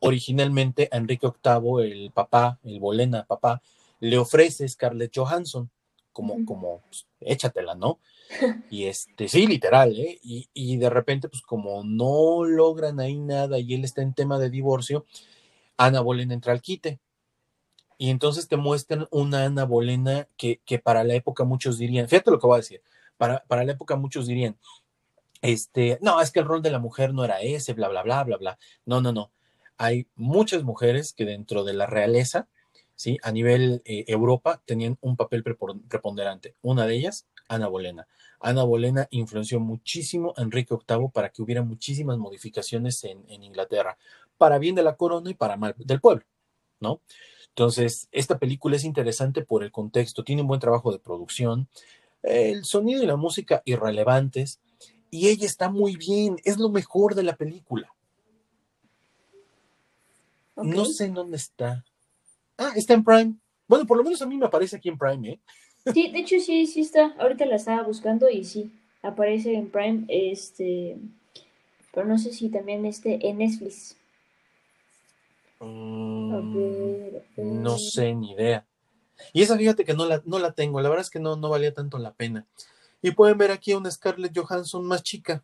Originalmente 0.00 0.86
a 0.92 0.98
Enrique 0.98 1.26
VIII, 1.26 1.90
el 1.90 2.10
papá, 2.10 2.58
el 2.62 2.78
Bolena 2.78 3.24
papá, 3.24 3.62
le 4.00 4.18
ofrece 4.18 4.68
Scarlett 4.68 5.10
Johansson 5.16 5.70
como, 6.12 6.44
como, 6.44 6.82
pues, 6.82 7.06
échatela, 7.20 7.74
¿no? 7.74 7.98
Y 8.70 8.84
este, 8.84 9.26
sí, 9.28 9.46
literal, 9.46 9.98
¿eh? 9.98 10.18
Y, 10.22 10.50
y 10.52 10.76
de 10.76 10.90
repente, 10.90 11.30
pues 11.30 11.40
como 11.40 11.82
no 11.82 12.44
logran 12.44 13.00
ahí 13.00 13.18
nada 13.18 13.58
y 13.58 13.72
él 13.72 13.84
está 13.84 14.02
en 14.02 14.12
tema 14.12 14.38
de 14.38 14.50
divorcio, 14.50 15.06
Ana 15.78 16.02
Bolena 16.02 16.34
entra 16.34 16.52
al 16.52 16.60
quite. 16.60 17.00
Y 18.00 18.08
entonces 18.08 18.48
te 18.48 18.56
muestran 18.56 19.06
una 19.10 19.44
Ana 19.44 19.66
Bolena 19.66 20.26
que, 20.38 20.62
que 20.64 20.78
para 20.78 21.04
la 21.04 21.12
época 21.12 21.44
muchos 21.44 21.76
dirían, 21.76 22.08
fíjate 22.08 22.30
lo 22.30 22.38
que 22.38 22.46
voy 22.46 22.54
a 22.54 22.62
decir, 22.62 22.80
para, 23.18 23.44
para 23.46 23.62
la 23.62 23.72
época 23.72 23.94
muchos 23.96 24.26
dirían, 24.26 24.56
este, 25.42 25.98
no, 26.00 26.18
es 26.22 26.30
que 26.30 26.40
el 26.40 26.46
rol 26.46 26.62
de 26.62 26.70
la 26.70 26.78
mujer 26.78 27.12
no 27.12 27.26
era 27.26 27.42
ese, 27.42 27.74
bla, 27.74 27.88
bla, 27.88 28.02
bla, 28.02 28.24
bla, 28.24 28.38
bla. 28.38 28.58
No, 28.86 29.02
no, 29.02 29.12
no. 29.12 29.32
Hay 29.76 30.06
muchas 30.16 30.62
mujeres 30.62 31.12
que 31.12 31.26
dentro 31.26 31.62
de 31.62 31.74
la 31.74 31.84
realeza, 31.84 32.48
¿sí? 32.94 33.18
A 33.22 33.32
nivel 33.32 33.82
eh, 33.84 34.06
Europa 34.08 34.62
tenían 34.64 34.96
un 35.02 35.18
papel 35.18 35.42
preponderante. 35.42 36.54
Una 36.62 36.86
de 36.86 36.94
ellas, 36.94 37.26
Ana 37.48 37.68
Bolena. 37.68 38.08
Ana 38.40 38.64
Bolena 38.64 39.08
influenció 39.10 39.60
muchísimo 39.60 40.32
a 40.38 40.40
Enrique 40.40 40.74
VIII 40.74 41.10
para 41.12 41.28
que 41.28 41.42
hubiera 41.42 41.62
muchísimas 41.62 42.16
modificaciones 42.16 43.04
en, 43.04 43.26
en 43.28 43.44
Inglaterra, 43.44 43.98
para 44.38 44.58
bien 44.58 44.74
de 44.74 44.84
la 44.84 44.96
corona 44.96 45.28
y 45.28 45.34
para 45.34 45.58
mal 45.58 45.74
del 45.76 46.00
pueblo, 46.00 46.24
¿no? 46.80 47.02
Entonces, 47.50 48.08
esta 48.12 48.38
película 48.38 48.76
es 48.76 48.84
interesante 48.84 49.42
por 49.42 49.62
el 49.62 49.72
contexto, 49.72 50.24
tiene 50.24 50.42
un 50.42 50.48
buen 50.48 50.60
trabajo 50.60 50.92
de 50.92 50.98
producción, 50.98 51.68
el 52.22 52.64
sonido 52.64 53.02
y 53.02 53.06
la 53.06 53.16
música 53.16 53.62
irrelevantes, 53.64 54.60
y 55.10 55.28
ella 55.28 55.46
está 55.46 55.68
muy 55.68 55.96
bien, 55.96 56.36
es 56.44 56.58
lo 56.58 56.68
mejor 56.70 57.14
de 57.14 57.24
la 57.24 57.36
película. 57.36 57.92
No 60.56 60.84
sé 60.84 61.06
en 61.06 61.14
dónde 61.14 61.36
está. 61.36 61.84
Ah, 62.56 62.72
está 62.76 62.94
en 62.94 63.04
Prime. 63.04 63.34
Bueno, 63.66 63.86
por 63.86 63.96
lo 63.96 64.04
menos 64.04 64.20
a 64.22 64.26
mí 64.26 64.36
me 64.36 64.46
aparece 64.46 64.76
aquí 64.76 64.88
en 64.88 64.98
Prime, 64.98 65.30
¿eh? 65.30 65.40
Sí, 65.92 66.10
de 66.10 66.18
hecho 66.18 66.38
sí, 66.38 66.66
sí 66.66 66.80
está. 66.80 67.14
Ahorita 67.18 67.46
la 67.46 67.56
estaba 67.56 67.82
buscando 67.82 68.28
y 68.28 68.44
sí, 68.44 68.70
aparece 69.02 69.54
en 69.54 69.70
Prime, 69.70 70.04
este, 70.08 70.98
pero 71.92 72.06
no 72.06 72.18
sé 72.18 72.32
si 72.32 72.48
también 72.50 72.84
esté 72.84 73.26
en 73.26 73.38
Netflix. 73.38 73.96
Mm, 75.60 77.16
no 77.36 77.78
sé, 77.78 78.14
ni 78.14 78.32
idea. 78.32 78.66
Y 79.32 79.42
esa 79.42 79.56
fíjate 79.56 79.84
que 79.84 79.94
no 79.94 80.06
la, 80.06 80.22
no 80.24 80.38
la 80.38 80.52
tengo, 80.52 80.80
la 80.80 80.88
verdad 80.88 81.04
es 81.04 81.10
que 81.10 81.20
no, 81.20 81.36
no 81.36 81.50
valía 81.50 81.74
tanto 81.74 81.98
la 81.98 82.14
pena. 82.14 82.46
Y 83.02 83.12
pueden 83.12 83.38
ver 83.38 83.50
aquí 83.50 83.74
una 83.74 83.90
Scarlett 83.90 84.36
Johansson 84.36 84.84
más 84.84 85.02
chica, 85.02 85.42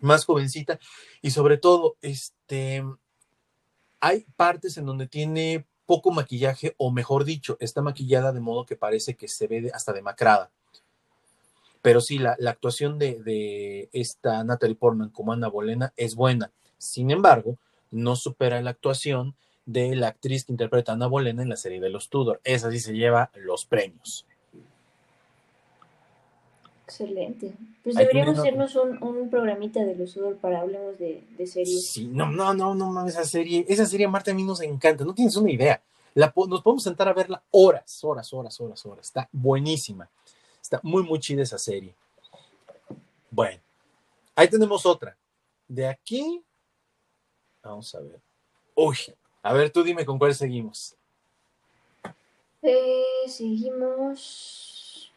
más 0.00 0.24
jovencita, 0.24 0.78
y 1.22 1.30
sobre 1.30 1.56
todo, 1.56 1.96
este, 2.00 2.84
hay 4.00 4.26
partes 4.36 4.76
en 4.76 4.86
donde 4.86 5.08
tiene 5.08 5.66
poco 5.86 6.10
maquillaje, 6.10 6.74
o 6.78 6.90
mejor 6.90 7.24
dicho, 7.24 7.56
está 7.60 7.82
maquillada 7.82 8.32
de 8.32 8.40
modo 8.40 8.66
que 8.66 8.76
parece 8.76 9.16
que 9.16 9.28
se 9.28 9.46
ve 9.46 9.70
hasta 9.72 9.92
demacrada. 9.92 10.50
Pero 11.82 12.00
sí, 12.00 12.18
la, 12.18 12.36
la 12.38 12.50
actuación 12.50 12.98
de, 12.98 13.22
de 13.22 13.88
esta 13.92 14.42
Natalie 14.42 14.74
Portman 14.74 15.10
como 15.10 15.32
Ana 15.32 15.48
Bolena 15.48 15.92
es 15.96 16.16
buena. 16.16 16.52
Sin 16.78 17.12
embargo, 17.12 17.56
no 17.90 18.16
supera 18.16 18.60
la 18.62 18.70
actuación 18.70 19.34
de 19.64 19.96
la 19.96 20.08
actriz 20.08 20.44
que 20.44 20.52
interpreta 20.52 20.92
a 20.92 20.94
Ana 20.94 21.06
Bolena 21.06 21.42
en 21.42 21.48
la 21.48 21.56
serie 21.56 21.80
de 21.80 21.90
los 21.90 22.08
Tudor. 22.08 22.40
Esa 22.44 22.70
sí 22.70 22.78
se 22.78 22.92
lleva 22.92 23.30
los 23.34 23.66
premios. 23.66 24.26
Excelente. 26.84 27.52
Pues 27.82 27.96
deberíamos 27.96 28.38
hacernos 28.38 28.76
un, 28.76 29.02
un 29.02 29.28
programita 29.28 29.84
de 29.84 29.96
los 29.96 30.16
Udor 30.16 30.36
para 30.36 30.60
hablemos 30.60 30.96
de, 30.98 31.24
de 31.36 31.46
series. 31.46 31.90
Sí, 31.90 32.06
no, 32.06 32.30
no, 32.30 32.54
no, 32.54 32.76
no 32.76 32.92
mames, 32.92 33.14
esa 33.14 33.24
serie, 33.24 33.66
esa 33.68 33.86
serie 33.86 34.06
Marta 34.06 34.30
a 34.30 34.34
mí 34.34 34.44
nos 34.44 34.60
encanta, 34.60 35.04
no 35.04 35.14
tienes 35.14 35.36
una 35.36 35.50
idea. 35.50 35.82
La, 36.14 36.32
nos 36.48 36.62
podemos 36.62 36.82
sentar 36.84 37.08
a 37.08 37.12
verla 37.12 37.42
horas, 37.50 38.02
horas, 38.04 38.32
horas, 38.32 38.60
horas, 38.60 38.86
horas. 38.86 39.06
Está 39.06 39.28
buenísima. 39.32 40.08
Está 40.62 40.80
muy, 40.82 41.02
muy 41.02 41.18
chida 41.18 41.42
esa 41.42 41.58
serie. 41.58 41.94
Bueno, 43.30 43.60
ahí 44.34 44.48
tenemos 44.48 44.86
otra. 44.86 45.16
De 45.68 45.86
aquí, 45.86 46.42
vamos 47.68 47.94
a 47.94 48.00
ver. 48.00 48.20
Uy, 48.74 48.96
a 49.42 49.52
ver, 49.52 49.70
tú 49.70 49.82
dime 49.82 50.04
con 50.04 50.18
cuál 50.18 50.34
seguimos. 50.34 50.96
Eh, 52.62 53.28
seguimos. 53.28 55.12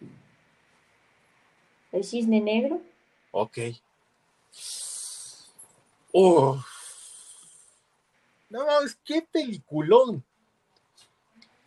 El 1.91 2.03
cisne 2.03 2.39
negro. 2.39 2.81
Ok. 3.31 3.57
Uf. 6.11 6.65
No 8.49 8.65
mames, 8.65 8.95
qué 9.03 9.21
peliculón. 9.21 10.23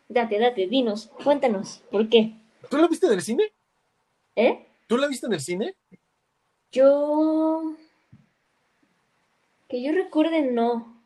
Date, 0.09 0.39
date, 0.39 0.67
dinos, 0.67 1.11
cuéntanos, 1.23 1.83
¿por 1.91 2.09
qué? 2.09 2.37
¿Tú 2.69 2.77
la 2.77 2.87
viste 2.89 3.07
en 3.07 3.13
el 3.13 3.23
cine? 3.23 3.53
¿Eh? 4.37 4.67
¿Tú 4.87 4.97
la 4.99 5.07
viste 5.07 5.27
en 5.27 5.33
el 5.33 5.41
cine? 5.41 5.75
Yo. 6.71 7.77
Que 9.73 9.81
yo 9.81 9.91
recuerde, 9.91 10.43
no. 10.43 11.01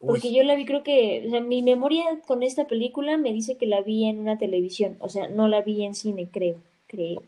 Uy. 0.00 0.08
Porque 0.08 0.32
yo 0.32 0.42
la 0.44 0.54
vi, 0.54 0.64
creo 0.64 0.82
que. 0.82 1.22
O 1.26 1.30
sea, 1.30 1.42
mi 1.42 1.60
memoria 1.60 2.22
con 2.26 2.42
esta 2.42 2.66
película 2.66 3.18
me 3.18 3.34
dice 3.34 3.58
que 3.58 3.66
la 3.66 3.82
vi 3.82 4.06
en 4.06 4.18
una 4.18 4.38
televisión. 4.38 4.96
O 5.00 5.10
sea, 5.10 5.28
no 5.28 5.46
la 5.46 5.60
vi 5.60 5.84
en 5.84 5.94
cine, 5.94 6.26
creo. 6.32 6.56
Creo. 6.86 7.22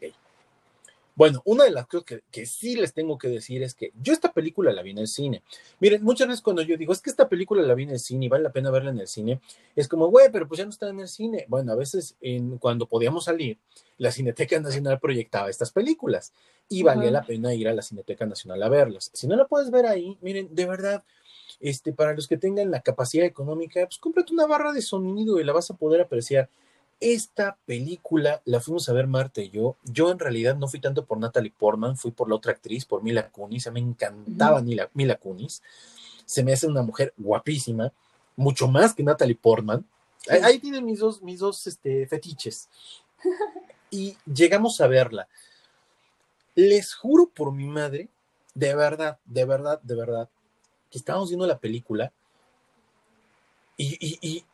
Bueno, 1.17 1.41
una 1.47 1.65
de 1.65 1.71
las 1.71 1.87
cosas 1.87 2.05
que, 2.05 2.23
que 2.31 2.45
sí 2.45 2.77
les 2.77 2.93
tengo 2.93 3.17
que 3.17 3.29
decir 3.29 3.63
es 3.63 3.75
que 3.75 3.91
yo 4.01 4.13
esta 4.13 4.33
película 4.33 4.71
la 4.73 4.83
vi 4.83 4.91
en 4.91 4.99
el 4.99 5.09
cine. 5.09 5.43
Miren, 5.81 6.05
muchas 6.05 6.29
veces 6.29 6.43
cuando 6.43 6.61
yo 6.61 6.77
digo, 6.77 6.93
es 6.93 7.01
que 7.01 7.09
esta 7.09 7.27
película 7.27 7.63
la 7.63 7.75
vi 7.75 7.85
en 7.85 7.91
el 7.91 7.99
cine 7.99 8.27
y 8.27 8.29
vale 8.29 8.45
la 8.45 8.53
pena 8.53 8.71
verla 8.71 8.91
en 8.91 9.01
el 9.01 9.09
cine, 9.09 9.41
es 9.75 9.89
como, 9.89 10.09
güey, 10.09 10.31
pero 10.31 10.47
pues 10.47 10.59
ya 10.59 10.65
no 10.65 10.71
está 10.71 10.91
en 10.91 11.01
el 11.01 11.09
cine. 11.09 11.47
Bueno, 11.49 11.73
a 11.73 11.75
veces 11.75 12.17
en, 12.21 12.59
cuando 12.59 12.87
podíamos 12.87 13.25
salir, 13.25 13.59
la 13.97 14.13
Cineteca 14.13 14.61
Nacional 14.61 15.01
proyectaba 15.01 15.49
estas 15.49 15.73
películas 15.73 16.35
y 16.69 16.83
valía 16.83 17.05
Ajá. 17.05 17.13
la 17.13 17.23
pena 17.23 17.55
ir 17.55 17.67
a 17.69 17.73
la 17.73 17.81
Cineteca 17.81 18.27
Nacional 18.27 18.63
a 18.63 18.69
verlas. 18.69 19.11
Si 19.15 19.27
no 19.27 19.37
la 19.37 19.47
puedes 19.47 19.71
ver 19.71 19.87
ahí, 19.87 20.19
miren, 20.21 20.55
de 20.55 20.67
verdad, 20.67 21.03
este, 21.61 21.95
para 21.95 22.13
los 22.13 22.27
que 22.29 22.37
tengan 22.37 22.71
la 22.71 22.81
capacidad 22.81 23.25
económica, 23.25 23.87
pues 23.87 23.99
cómprate 23.99 24.35
una 24.35 24.47
barra 24.47 24.73
de 24.73 24.83
sonido 24.83 25.41
y 25.41 25.45
la 25.45 25.55
vas 25.55 25.71
a 25.71 25.77
poder 25.77 26.03
apreciar. 26.03 26.51
Esta 27.01 27.59
película 27.67 28.41
la 28.45 28.61
fuimos 28.61 28.89
a 28.89 28.93
ver 28.93 29.07
Marta 29.07 29.41
y 29.41 29.51
yo. 29.51 29.77
Yo 29.85 30.11
en 30.11 30.19
realidad 30.19 30.57
no 30.57 30.69
fui 30.69 30.81
tanto 30.81 31.05
por 31.05 31.19
Natalie 31.19 31.53
Portman, 31.57 31.97
fui 31.97 32.11
por 32.11 32.29
la 32.29 32.37
otra 32.37 32.53
actriz, 32.53 32.85
por 32.85 33.03
Mila 33.03 33.29
Kunis. 33.29 33.67
A 33.67 33.71
mí 33.71 33.83
me 33.83 33.91
encantaba 33.91 34.63
Mila, 34.63 34.91
Mila 34.95 35.17
Kunis. 35.17 35.63
Se 36.25 36.43
me 36.43 36.53
hace 36.53 36.67
una 36.67 36.83
mujer 36.83 37.13
guapísima, 37.17 37.93
mucho 38.35 38.69
más 38.69 38.95
que 38.95 39.03
Natalie 39.03 39.37
Portman. 39.37 39.85
Ahí, 40.29 40.59
tienen 40.59 40.85
mis 40.85 40.99
dos, 40.99 41.23
mis 41.23 41.39
dos 41.39 41.67
este, 41.67 42.07
fetiches. 42.07 42.69
Y 43.89 44.17
llegamos 44.27 44.81
a 44.81 44.89
verla. 44.89 45.29
Les 46.57 46.93
juro 46.93 47.31
por 47.33 47.53
mi 47.53 47.67
madre, 47.67 48.09
de 48.53 48.75
verdad, 48.75 49.21
de 49.25 49.45
verdad, 49.45 49.81
de 49.81 49.95
verdad, 49.95 50.29
que 50.91 50.99
estábamos 50.99 51.29
viendo 51.29 51.47
la 51.47 51.61
película 51.61 52.13
y, 53.77 54.19
eh, 54.23 54.45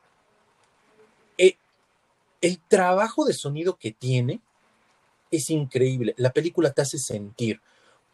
el 2.42 2.60
trabajo 2.60 3.24
de 3.24 3.32
sonido 3.32 3.78
que 3.78 3.92
tiene 3.92 4.42
es 5.30 5.48
increíble. 5.48 6.14
La 6.18 6.32
película 6.32 6.72
te 6.72 6.82
hace 6.82 6.98
sentir. 6.98 7.62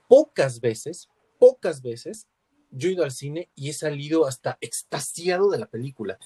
Pocas 0.06 0.60
veces, 0.60 1.08
pocas 1.38 1.82
veces, 1.82 2.28
yo 2.70 2.88
he 2.88 2.92
ido 2.92 3.04
al 3.04 3.10
cine 3.10 3.48
y 3.56 3.70
he 3.70 3.72
salido 3.72 4.26
hasta 4.26 4.58
extasiado 4.60 5.50
de 5.50 5.58
la 5.58 5.66
película. 5.66 6.18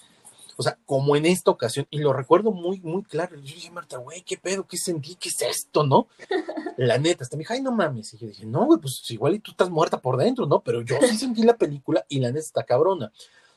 O 0.57 0.63
sea, 0.63 0.79
como 0.85 1.17
en 1.17 1.25
esta 1.25 1.51
ocasión, 1.51 1.87
y 1.91 1.99
lo 1.99 2.13
recuerdo 2.13 2.53
muy, 2.53 2.81
muy 2.81 3.03
claro. 3.05 3.37
Yo 3.37 3.55
dije, 3.55 3.71
Marta, 3.71 3.97
güey, 3.97 4.23
¿qué 4.23 4.37
pedo? 4.37 4.67
¿Qué 4.67 4.77
sentí? 4.77 5.15
¿Qué 5.15 5.31
es 5.31 5.41
esto, 5.41 5.87
no? 5.87 6.09
La 6.77 6.99
neta, 6.99 7.25
hasta 7.25 7.37
me 7.37 7.41
dijo, 7.41 7.55
ay, 7.55 7.63
no 7.63 7.73
mames. 7.73 8.13
Y 8.15 8.19
yo 8.19 8.27
dije, 8.27 8.45
no, 8.45 8.67
güey, 8.67 8.79
pues 8.79 9.11
igual 9.11 9.35
y 9.35 9.39
tú 9.39 9.53
estás 9.53 9.71
muerta 9.71 10.01
por 10.01 10.17
dentro, 10.17 10.47
¿no? 10.47 10.61
Pero 10.61 10.83
yo 10.83 10.97
sí 11.09 11.17
sentí 11.17 11.43
la 11.43 11.57
película 11.57 12.05
y 12.09 12.21
la 12.21 12.29
neta 12.29 12.41
está 12.41 12.65
cabrona. 12.65 13.13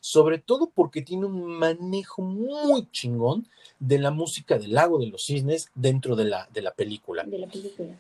Sobre 0.06 0.38
todo 0.38 0.70
porque 0.70 1.01
tiene 1.01 1.26
un 1.26 1.58
manejo 1.58 2.22
muy 2.22 2.88
chingón 2.91 3.47
de 3.80 3.97
la 3.97 4.12
música 4.12 4.60
del 4.60 4.76
Lago 4.76 4.99
de 4.99 5.08
los 5.08 5.26
Cisnes 5.26 5.72
dentro 5.74 6.16
de 6.16 6.26
la, 6.26 6.47
de 6.53 6.62
la 6.62 6.76
película. 6.76 7.24
De 7.24 7.39
la 7.39 7.47
película. 7.47 7.97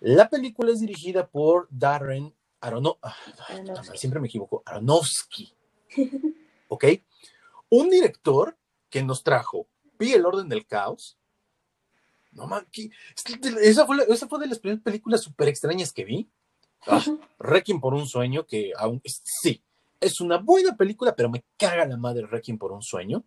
La 0.00 0.28
película 0.28 0.70
es 0.70 0.80
dirigida 0.80 1.26
por 1.26 1.68
Darren 1.70 2.34
Arono 2.60 2.98
ah, 3.00 3.16
siempre 3.94 4.20
me 4.20 4.26
equivoco, 4.26 4.62
Aronofsky. 4.66 5.50
¿Ok? 6.68 6.84
Un 7.70 7.88
director 7.88 8.54
que 8.90 9.02
nos 9.02 9.22
trajo 9.22 9.66
Pide 9.96 10.16
el 10.16 10.26
orden 10.26 10.50
del 10.50 10.66
caos. 10.66 11.16
No 12.32 12.46
man, 12.46 12.66
esa, 13.62 13.86
fue 13.86 13.96
esa 14.06 14.28
fue 14.28 14.38
de 14.38 14.48
las 14.48 14.58
primeras 14.58 14.84
películas 14.84 15.22
súper 15.22 15.48
extrañas 15.48 15.94
que 15.94 16.04
vi. 16.04 16.28
Ah, 16.86 17.02
Requiem 17.38 17.80
por 17.80 17.94
un 17.94 18.06
sueño, 18.06 18.44
que 18.44 18.72
aún 18.76 19.00
sí, 19.04 19.62
es 20.00 20.20
una 20.20 20.38
buena 20.38 20.76
película, 20.76 21.14
pero 21.14 21.28
me 21.28 21.44
caga 21.56 21.84
la 21.84 21.96
madre 21.96 22.26
Requiem 22.26 22.58
por 22.58 22.72
un 22.72 22.82
sueño. 22.82 23.24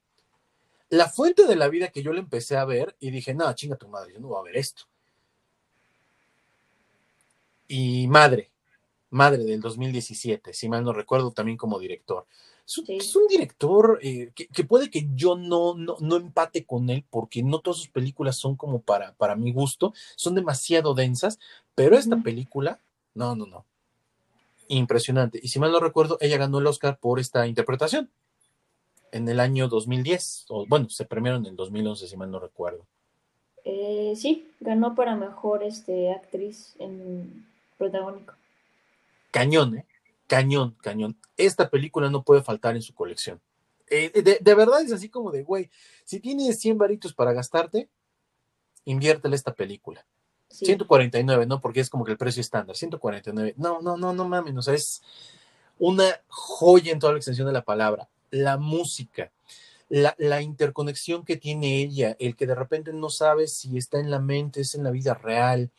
La 0.89 1.09
fuente 1.09 1.45
de 1.45 1.55
la 1.55 1.69
vida 1.69 1.89
que 1.89 2.03
yo 2.03 2.13
le 2.13 2.19
empecé 2.19 2.57
a 2.57 2.65
ver 2.65 2.95
y 2.99 3.11
dije, 3.11 3.33
no, 3.33 3.51
chinga 3.53 3.75
tu 3.75 3.87
madre, 3.87 4.13
yo 4.13 4.19
no 4.19 4.29
voy 4.29 4.39
a 4.39 4.43
ver 4.43 4.57
esto. 4.57 4.83
Y 7.67 8.07
madre, 8.07 8.51
madre 9.09 9.43
del 9.43 9.61
2017, 9.61 10.53
si 10.53 10.69
mal 10.69 10.83
no 10.83 10.93
recuerdo, 10.93 11.31
también 11.31 11.57
como 11.57 11.79
director. 11.79 12.25
Es, 12.65 13.15
un, 13.15 13.27
director 13.27 13.99
eh, 14.01 14.31
que, 14.33 14.63
puede 14.63 14.89
que 14.89 15.09
yo 15.15 15.35
no, 15.35 15.75
no, 15.75 16.15
empate 16.15 16.65
con 16.65 16.89
él 16.89 17.05
porque 17.09 17.43
no 17.43 17.59
todas 17.59 17.77
sus 17.77 17.89
películas 17.89 18.37
son 18.37 18.55
como 18.55 18.81
para, 18.81 19.13
para 19.15 19.35
mi 19.35 19.51
gusto, 19.51 19.93
son 20.15 20.35
demasiado 20.35 20.93
densas, 20.93 21.39
pero 21.75 21.97
esta 21.97 22.17
película, 22.17 22.79
no, 23.13 23.35
no, 23.35 23.45
no. 23.45 23.65
Impresionante. 24.67 25.39
Y 25.41 25.49
si 25.49 25.59
mal 25.59 25.71
no 25.71 25.79
recuerdo, 25.79 26.17
ella 26.21 26.37
ganó 26.37 26.59
el 26.59 26.67
Oscar 26.67 26.97
por 26.99 27.19
esta 27.19 27.47
interpretación 27.47 28.09
en 29.11 29.29
el 29.29 29.39
año 29.39 29.67
2010, 29.67 30.45
o 30.49 30.65
bueno, 30.65 30.89
se 30.89 31.05
premiaron 31.05 31.45
en 31.45 31.51
el 31.51 31.55
2011, 31.55 32.07
si 32.07 32.17
mal 32.17 32.31
no 32.31 32.39
recuerdo. 32.39 32.87
Eh, 33.63 34.13
sí, 34.17 34.51
ganó 34.59 34.95
para 34.95 35.15
mejor 35.15 35.63
este, 35.63 36.11
actriz 36.11 36.75
en 36.79 37.45
protagónico. 37.77 38.33
Cañón, 39.31 39.77
¿eh? 39.77 39.85
Cañón, 40.27 40.75
cañón. 40.81 41.15
Esta 41.37 41.69
película 41.69 42.09
no 42.09 42.23
puede 42.23 42.41
faltar 42.41 42.75
en 42.75 42.81
su 42.81 42.93
colección. 42.93 43.39
Eh, 43.89 44.39
de, 44.41 44.55
verdad 44.55 44.81
es 44.81 44.91
así 44.91 45.09
como 45.09 45.31
de, 45.31 45.43
güey, 45.43 45.69
si 46.05 46.19
tienes 46.19 46.59
100 46.59 46.79
varitos 46.79 47.13
para 47.13 47.33
gastarte, 47.33 47.89
inviértele 48.85 49.35
esta 49.35 49.53
película. 49.53 50.05
149, 50.53 51.45
¿no? 51.45 51.59
Porque 51.59 51.79
es 51.79 51.89
como 51.89 52.05
que 52.05 52.11
el 52.11 52.17
precio 52.17 52.41
estándar, 52.41 52.75
149. 52.75 53.55
No, 53.57 53.81
no, 53.81 53.97
no, 53.97 54.13
no 54.13 54.27
mames, 54.27 54.55
o 54.55 54.61
sea, 54.61 54.73
es 54.73 55.01
una 55.79 56.21
joya 56.27 56.91
en 56.91 56.99
toda 56.99 57.13
la 57.13 57.17
extensión 57.17 57.47
de 57.47 57.53
la 57.53 57.63
palabra. 57.63 58.07
La 58.29 58.57
música, 58.57 59.31
la, 59.89 60.15
la, 60.17 60.41
interconexión 60.41 61.25
que 61.25 61.37
tiene 61.37 61.81
ella, 61.81 62.15
el 62.19 62.35
que 62.35 62.47
de 62.47 62.55
repente 62.55 62.93
no 62.93 63.09
sabe 63.09 63.47
si 63.47 63.77
está 63.77 63.99
en 63.99 64.11
la 64.11 64.19
mente, 64.19 64.61
es 64.61 64.75
en 64.75 64.83
la 64.83 64.91
vida 64.91 65.13
real, 65.13 65.71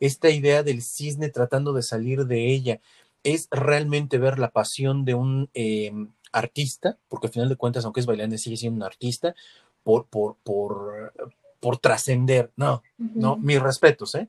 esta 0.00 0.30
idea 0.30 0.62
del 0.62 0.82
cisne 0.82 1.28
tratando 1.28 1.72
de 1.72 1.82
salir 1.82 2.26
de 2.26 2.52
ella, 2.52 2.80
es 3.22 3.48
realmente 3.50 4.18
ver 4.18 4.38
la 4.38 4.50
pasión 4.50 5.04
de 5.04 5.14
un 5.14 5.50
em, 5.54 6.12
artista, 6.32 6.98
porque 7.08 7.28
al 7.28 7.32
final 7.32 7.48
de 7.48 7.56
cuentas, 7.56 7.84
aunque 7.84 8.00
es 8.00 8.06
bailante, 8.06 8.38
sigue 8.38 8.56
siendo 8.56 8.76
un 8.76 8.82
artista, 8.82 9.34
por, 9.82 10.06
por, 10.06 10.36
por, 10.42 11.12
por 11.64 11.78
trascender. 11.78 12.52
No, 12.56 12.82
no, 12.98 13.38
mis 13.38 13.58
respetos, 13.58 14.14
¿eh? 14.16 14.28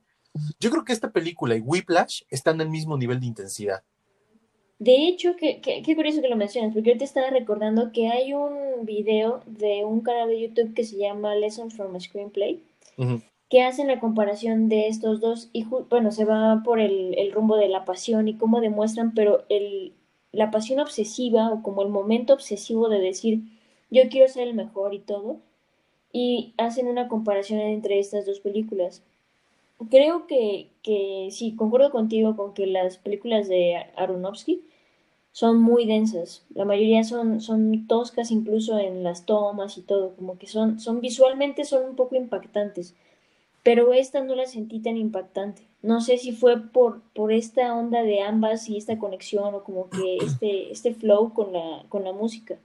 Yo 0.58 0.72
creo 0.72 0.86
que 0.86 0.94
esta 0.94 1.12
película 1.12 1.58
y 1.58 1.60
Whiplash 1.60 2.22
están 2.30 2.62
al 2.62 2.70
mismo 2.70 2.98
nivel 2.98 3.20
de 3.20 3.26
intensidad. 3.26 3.84
De 4.80 5.08
hecho, 5.08 5.36
qué, 5.38 5.60
qué, 5.60 5.96
curioso 5.96 6.22
que 6.22 6.30
lo 6.30 6.38
mencionas, 6.38 6.74
porque 6.74 6.92
yo 6.92 6.98
te 6.98 7.04
estaba 7.04 7.30
recordando 7.32 7.92
que 7.92 8.08
hay 8.08 8.34
un 8.34 8.86
video 8.86 9.42
de 9.48 9.84
un 9.84 10.00
canal 10.00 10.30
de 10.30 10.48
YouTube 10.48 10.74
que 10.74 10.86
se 10.86 10.96
llama 10.96 11.36
Lessons 11.36 11.76
from 11.76 11.94
a 11.94 12.00
Screenplay, 12.00 12.64
que 13.50 13.64
hacen 13.64 13.88
la 13.88 14.00
comparación 14.00 14.70
de 14.70 14.88
estos 14.88 15.20
dos 15.20 15.50
y 15.52 15.66
bueno, 15.90 16.14
se 16.14 16.24
va 16.24 16.62
por 16.64 16.80
el, 16.80 17.18
el, 17.18 17.34
rumbo 17.34 17.58
de 17.58 17.68
la 17.68 17.84
pasión 17.84 18.30
y 18.30 18.38
cómo 18.38 18.62
demuestran, 18.62 19.14
pero 19.14 19.44
el, 19.50 19.94
la 20.32 20.52
pasión 20.52 20.80
obsesiva 20.80 21.52
o 21.52 21.62
como 21.62 21.82
el 21.82 21.90
momento 21.90 22.34
obsesivo 22.34 22.88
de 22.88 23.00
decir 23.00 23.42
yo 23.92 24.04
quiero 24.10 24.30
ser 24.30 24.48
el 24.48 24.54
mejor 24.54 24.94
y 24.94 25.00
todo, 25.00 25.42
y 26.16 26.53
hacen 26.57 26.88
una 26.88 27.07
comparación 27.07 27.59
entre 27.59 27.99
estas 27.99 28.26
dos 28.26 28.39
películas. 28.39 29.03
Creo 29.89 30.28
que, 30.28 30.70
que 30.82 31.28
sí, 31.32 31.55
concuerdo 31.55 31.91
contigo 31.91 32.38
con 32.38 32.53
que 32.53 32.68
las 32.68 32.97
películas 32.97 33.49
de 33.49 33.76
Aronofsky 33.97 34.61
son 35.34 35.59
muy 35.61 35.86
densas. 35.86 36.45
La 36.53 36.63
mayoría 36.63 37.03
son, 37.03 37.41
son 37.41 37.88
toscas 37.88 38.32
incluso 38.32 38.80
en 38.80 39.03
las 39.03 39.26
tomas 39.26 39.78
y 39.78 39.82
todo, 39.82 40.16
como 40.16 40.38
que 40.38 40.47
son, 40.47 40.80
son 40.80 41.01
visualmente 41.01 41.66
son 41.66 41.89
un 41.89 41.95
poco 41.97 42.16
impactantes 42.16 42.95
pero 43.66 43.93
esta 43.93 44.22
no 44.22 44.36
la 44.36 44.45
sentí 44.45 44.80
tan 44.80 44.95
impactante. 44.95 45.63
No 45.82 45.99
sé 45.99 46.20
si 46.20 46.34
fue 46.34 46.61
por, 46.61 47.01
por 47.16 47.34
esta 47.34 47.74
onda 47.74 48.03
de 48.03 48.22
ambas 48.22 48.70
y 48.70 48.78
esta 48.78 48.99
conexión 48.99 49.55
o 49.55 49.63
como 49.63 49.89
que 49.89 50.18
este, 50.22 50.72
este 50.72 50.93
flow 50.93 51.34
con 51.34 51.51
la, 51.51 51.84
con 51.89 52.03
la 52.03 52.13
música. 52.13 52.59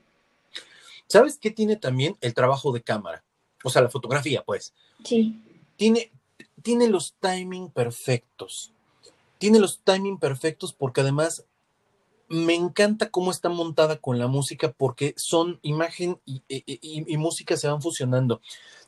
¿Sabes 1.07 1.39
qué 1.39 1.51
tiene 1.51 1.77
también 1.77 2.19
el 2.21 2.35
trabajo 2.35 2.71
de 2.71 2.83
cámara? 2.83 3.25
O 3.65 3.71
sea, 3.71 3.83
la 3.83 3.91
fotografía, 3.91 4.43
pues. 4.45 4.73
Sí. 5.05 5.41
Tiene, 5.77 6.11
tiene 6.63 6.89
los 6.89 7.15
timing 7.21 7.71
perfectos. 7.71 8.73
Tiene 9.39 9.59
los 9.59 9.81
timing 9.81 10.19
perfectos 10.19 10.73
porque 10.73 11.01
además 11.01 11.45
me 12.31 12.55
encanta 12.55 13.11
cómo 13.11 13.33
está 13.33 13.49
montada 13.49 13.97
con 13.97 14.19
la 14.19 14.29
música 14.29 14.73
porque 14.73 15.15
son 15.17 15.59
imagen 15.63 16.21
y, 16.25 16.43
y, 16.47 17.17
música 17.17 17.57
se 17.57 17.67
van 17.67 17.83
fusionando. 17.83 18.41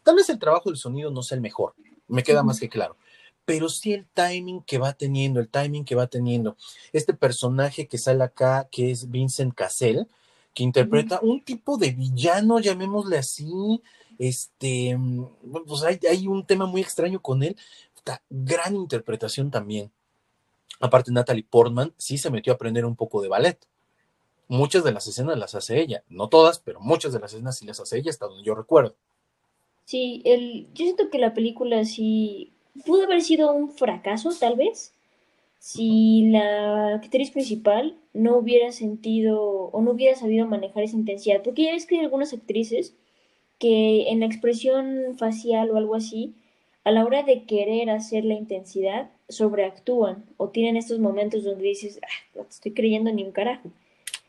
Tal 0.05 0.15
vez 0.15 0.31
el 0.31 0.39
trabajo 0.39 0.71
del 0.71 0.79
sonido 0.79 1.11
no 1.11 1.25
sea 1.25 1.35
el 1.35 1.43
mejor, 1.43 1.75
me 2.07 2.23
queda 2.23 2.45
más 2.45 2.61
que 2.61 2.69
claro. 2.69 2.97
Pero 3.45 3.69
sí 3.69 3.93
el 3.93 4.07
timing 4.15 4.63
que 4.63 4.79
va 4.79 4.93
teniendo, 4.93 5.41
el 5.41 5.49
timing 5.49 5.85
que 5.85 5.97
va 5.97 6.07
teniendo. 6.07 6.57
Este 6.93 7.15
personaje 7.15 7.89
que 7.89 7.99
sale 7.99 8.23
acá, 8.23 8.69
que 8.71 8.93
es 8.93 9.11
Vincent 9.11 9.55
Cassell, 9.55 10.07
que 10.55 10.63
interpreta 10.63 11.19
un 11.21 11.43
tipo 11.43 11.79
de 11.79 11.91
villano, 11.91 12.61
llamémosle 12.61 13.19
así. 13.19 13.83
Este, 14.23 14.97
pues 15.67 15.83
hay, 15.83 15.99
hay 16.09 16.29
un 16.29 16.47
tema 16.47 16.65
muy 16.65 16.81
extraño 16.81 17.21
con 17.21 17.43
él. 17.43 17.57
Gran 18.31 18.77
interpretación 18.77 19.51
también. 19.51 19.91
Aparte, 20.79 21.11
Natalie 21.11 21.43
Portman 21.43 21.93
sí 21.97 22.19
se 22.19 22.31
metió 22.31 22.53
a 22.53 22.55
aprender 22.55 22.85
un 22.85 22.95
poco 22.95 23.21
de 23.21 23.27
ballet. 23.27 23.59
Muchas 24.47 24.85
de 24.85 24.93
las 24.93 25.09
escenas 25.09 25.37
las 25.37 25.57
hace 25.57 25.81
ella, 25.81 26.05
no 26.09 26.29
todas, 26.29 26.61
pero 26.61 26.79
muchas 26.79 27.13
de 27.13 27.19
las 27.19 27.33
escenas 27.33 27.59
sí 27.59 27.67
las 27.67 27.81
hace 27.81 27.99
ella, 27.99 28.11
hasta 28.11 28.27
donde 28.27 28.45
yo 28.45 28.55
recuerdo. 28.55 28.95
Sí, 29.87 30.23
el, 30.25 30.69
yo 30.73 30.85
siento 30.85 31.11
que 31.11 31.19
la 31.19 31.35
película 31.35 31.85
sí 31.85 32.53
pudo 32.87 33.03
haber 33.03 33.23
sido 33.23 33.53
un 33.53 33.73
fracaso, 33.73 34.31
tal 34.39 34.55
vez, 34.55 34.95
si 35.59 36.29
la 36.31 36.95
actriz 36.95 37.33
principal 37.33 37.99
no 38.13 38.37
hubiera 38.37 38.71
sentido 38.71 39.41
o 39.43 39.83
no 39.83 39.91
hubiera 39.91 40.17
sabido 40.17 40.47
manejar 40.47 40.85
esa 40.85 40.95
intensidad. 40.95 41.43
Porque 41.43 41.65
ya 41.65 41.73
ves 41.73 41.87
que 41.87 41.99
algunas 41.99 42.33
actrices 42.33 42.95
que 43.63 44.09
en 44.09 44.19
la 44.19 44.27
expresión 44.27 45.17
facial 45.17 45.71
o 45.71 45.77
algo 45.77 45.95
así, 45.95 46.35
a 46.83 46.91
la 46.91 47.05
hora 47.05 47.23
de 47.23 47.45
querer 47.45 47.91
hacer 47.91 48.25
la 48.25 48.35
intensidad, 48.35 49.13
sobreactúan 49.29 50.25
o 50.37 50.49
tienen 50.49 50.77
estos 50.77 50.99
momentos 50.99 51.45
donde 51.45 51.69
dices, 51.69 52.01
ah, 52.03 52.09
no 52.35 52.43
te 52.43 52.51
estoy 52.51 52.73
creyendo 52.73 53.13
ni 53.13 53.23
un 53.23 53.31
carajo. 53.31 53.71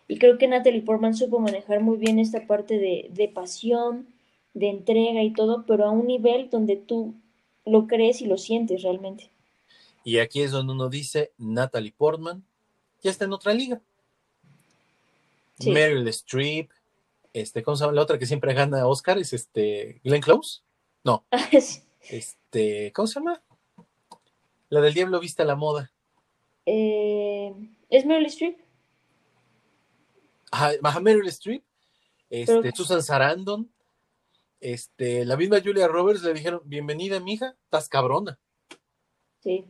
Y 0.07 0.19
creo 0.19 0.37
que 0.37 0.47
Natalie 0.47 0.83
Portman 0.83 1.15
supo 1.15 1.39
manejar 1.39 1.79
muy 1.79 1.97
bien 1.97 2.19
esta 2.19 2.45
parte 2.45 2.77
de, 2.77 3.09
de 3.09 3.27
pasión, 3.27 4.05
de 4.53 4.69
entrega 4.69 5.23
y 5.23 5.33
todo, 5.33 5.65
pero 5.65 5.85
a 5.85 5.89
un 5.89 6.05
nivel 6.05 6.51
donde 6.51 6.75
tú 6.75 7.15
lo 7.65 7.87
crees 7.87 8.21
y 8.21 8.27
lo 8.27 8.37
sientes 8.37 8.83
realmente. 8.83 9.31
Y 10.03 10.19
aquí 10.19 10.43
es 10.43 10.51
donde 10.51 10.73
uno 10.73 10.89
dice, 10.89 11.31
Natalie 11.39 11.95
Portman 11.97 12.43
ya 13.01 13.09
está 13.09 13.25
en 13.25 13.33
otra 13.33 13.55
liga. 13.55 13.81
Sí. 15.57 15.71
Meryl 15.71 16.07
Streep, 16.09 16.69
este, 17.33 17.63
¿cómo 17.63 17.75
se 17.75 17.83
llama? 17.83 17.95
La 17.95 18.03
otra 18.03 18.17
que 18.19 18.25
siempre 18.25 18.53
gana 18.53 18.87
Oscar 18.87 19.17
es 19.17 19.33
este, 19.33 19.99
Glenn 20.03 20.21
Close. 20.21 20.61
No, 21.03 21.25
este, 22.09 22.91
¿cómo 22.93 23.07
se 23.07 23.15
llama? 23.15 23.41
La 24.69 24.81
del 24.81 24.93
diablo 24.93 25.19
vista 25.19 25.43
a 25.43 25.45
la 25.45 25.55
moda. 25.55 25.91
Eh, 26.65 27.53
¿Es 27.89 28.05
Meryl 28.05 28.27
Streep? 28.27 28.57
Ajá, 30.51 30.71
ajá, 30.81 30.99
Meryl 30.99 31.27
Streep, 31.27 31.63
este, 32.29 32.61
Pero- 32.61 32.75
Susan 32.75 33.03
Sarandon, 33.03 33.69
este, 34.61 35.25
la 35.25 35.35
misma 35.35 35.59
Julia 35.61 35.87
Roberts 35.87 36.23
le 36.23 36.33
dijeron, 36.33 36.61
bienvenida, 36.63 37.19
mija, 37.19 37.55
estás 37.65 37.89
cabrona. 37.89 38.39
Sí. 39.41 39.65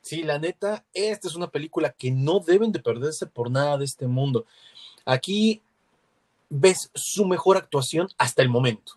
Sí, 0.00 0.22
la 0.22 0.38
neta, 0.38 0.84
esta 0.94 1.28
es 1.28 1.34
una 1.34 1.50
película 1.50 1.92
que 1.92 2.10
no 2.10 2.40
deben 2.40 2.72
de 2.72 2.80
perderse 2.80 3.26
por 3.26 3.50
nada 3.50 3.76
de 3.78 3.84
este 3.84 4.06
mundo. 4.06 4.46
Aquí 5.04 5.62
ves 6.48 6.90
su 6.94 7.26
mejor 7.26 7.56
actuación 7.56 8.08
hasta 8.18 8.42
el 8.42 8.48
momento. 8.48 8.92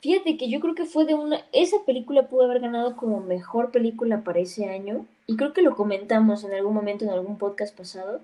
Fíjate 0.00 0.36
que 0.36 0.50
yo 0.50 0.60
creo 0.60 0.74
que 0.74 0.84
fue 0.84 1.06
de 1.06 1.14
una... 1.14 1.40
Esa 1.52 1.78
película 1.86 2.28
pudo 2.28 2.44
haber 2.44 2.60
ganado 2.60 2.94
como 2.94 3.20
mejor 3.20 3.70
película 3.70 4.22
para 4.22 4.40
ese 4.40 4.68
año. 4.68 5.06
Y 5.26 5.36
creo 5.36 5.54
que 5.54 5.62
lo 5.62 5.74
comentamos 5.74 6.44
en 6.44 6.52
algún 6.52 6.74
momento 6.74 7.06
en 7.06 7.10
algún 7.10 7.38
podcast 7.38 7.74
pasado. 7.74 8.20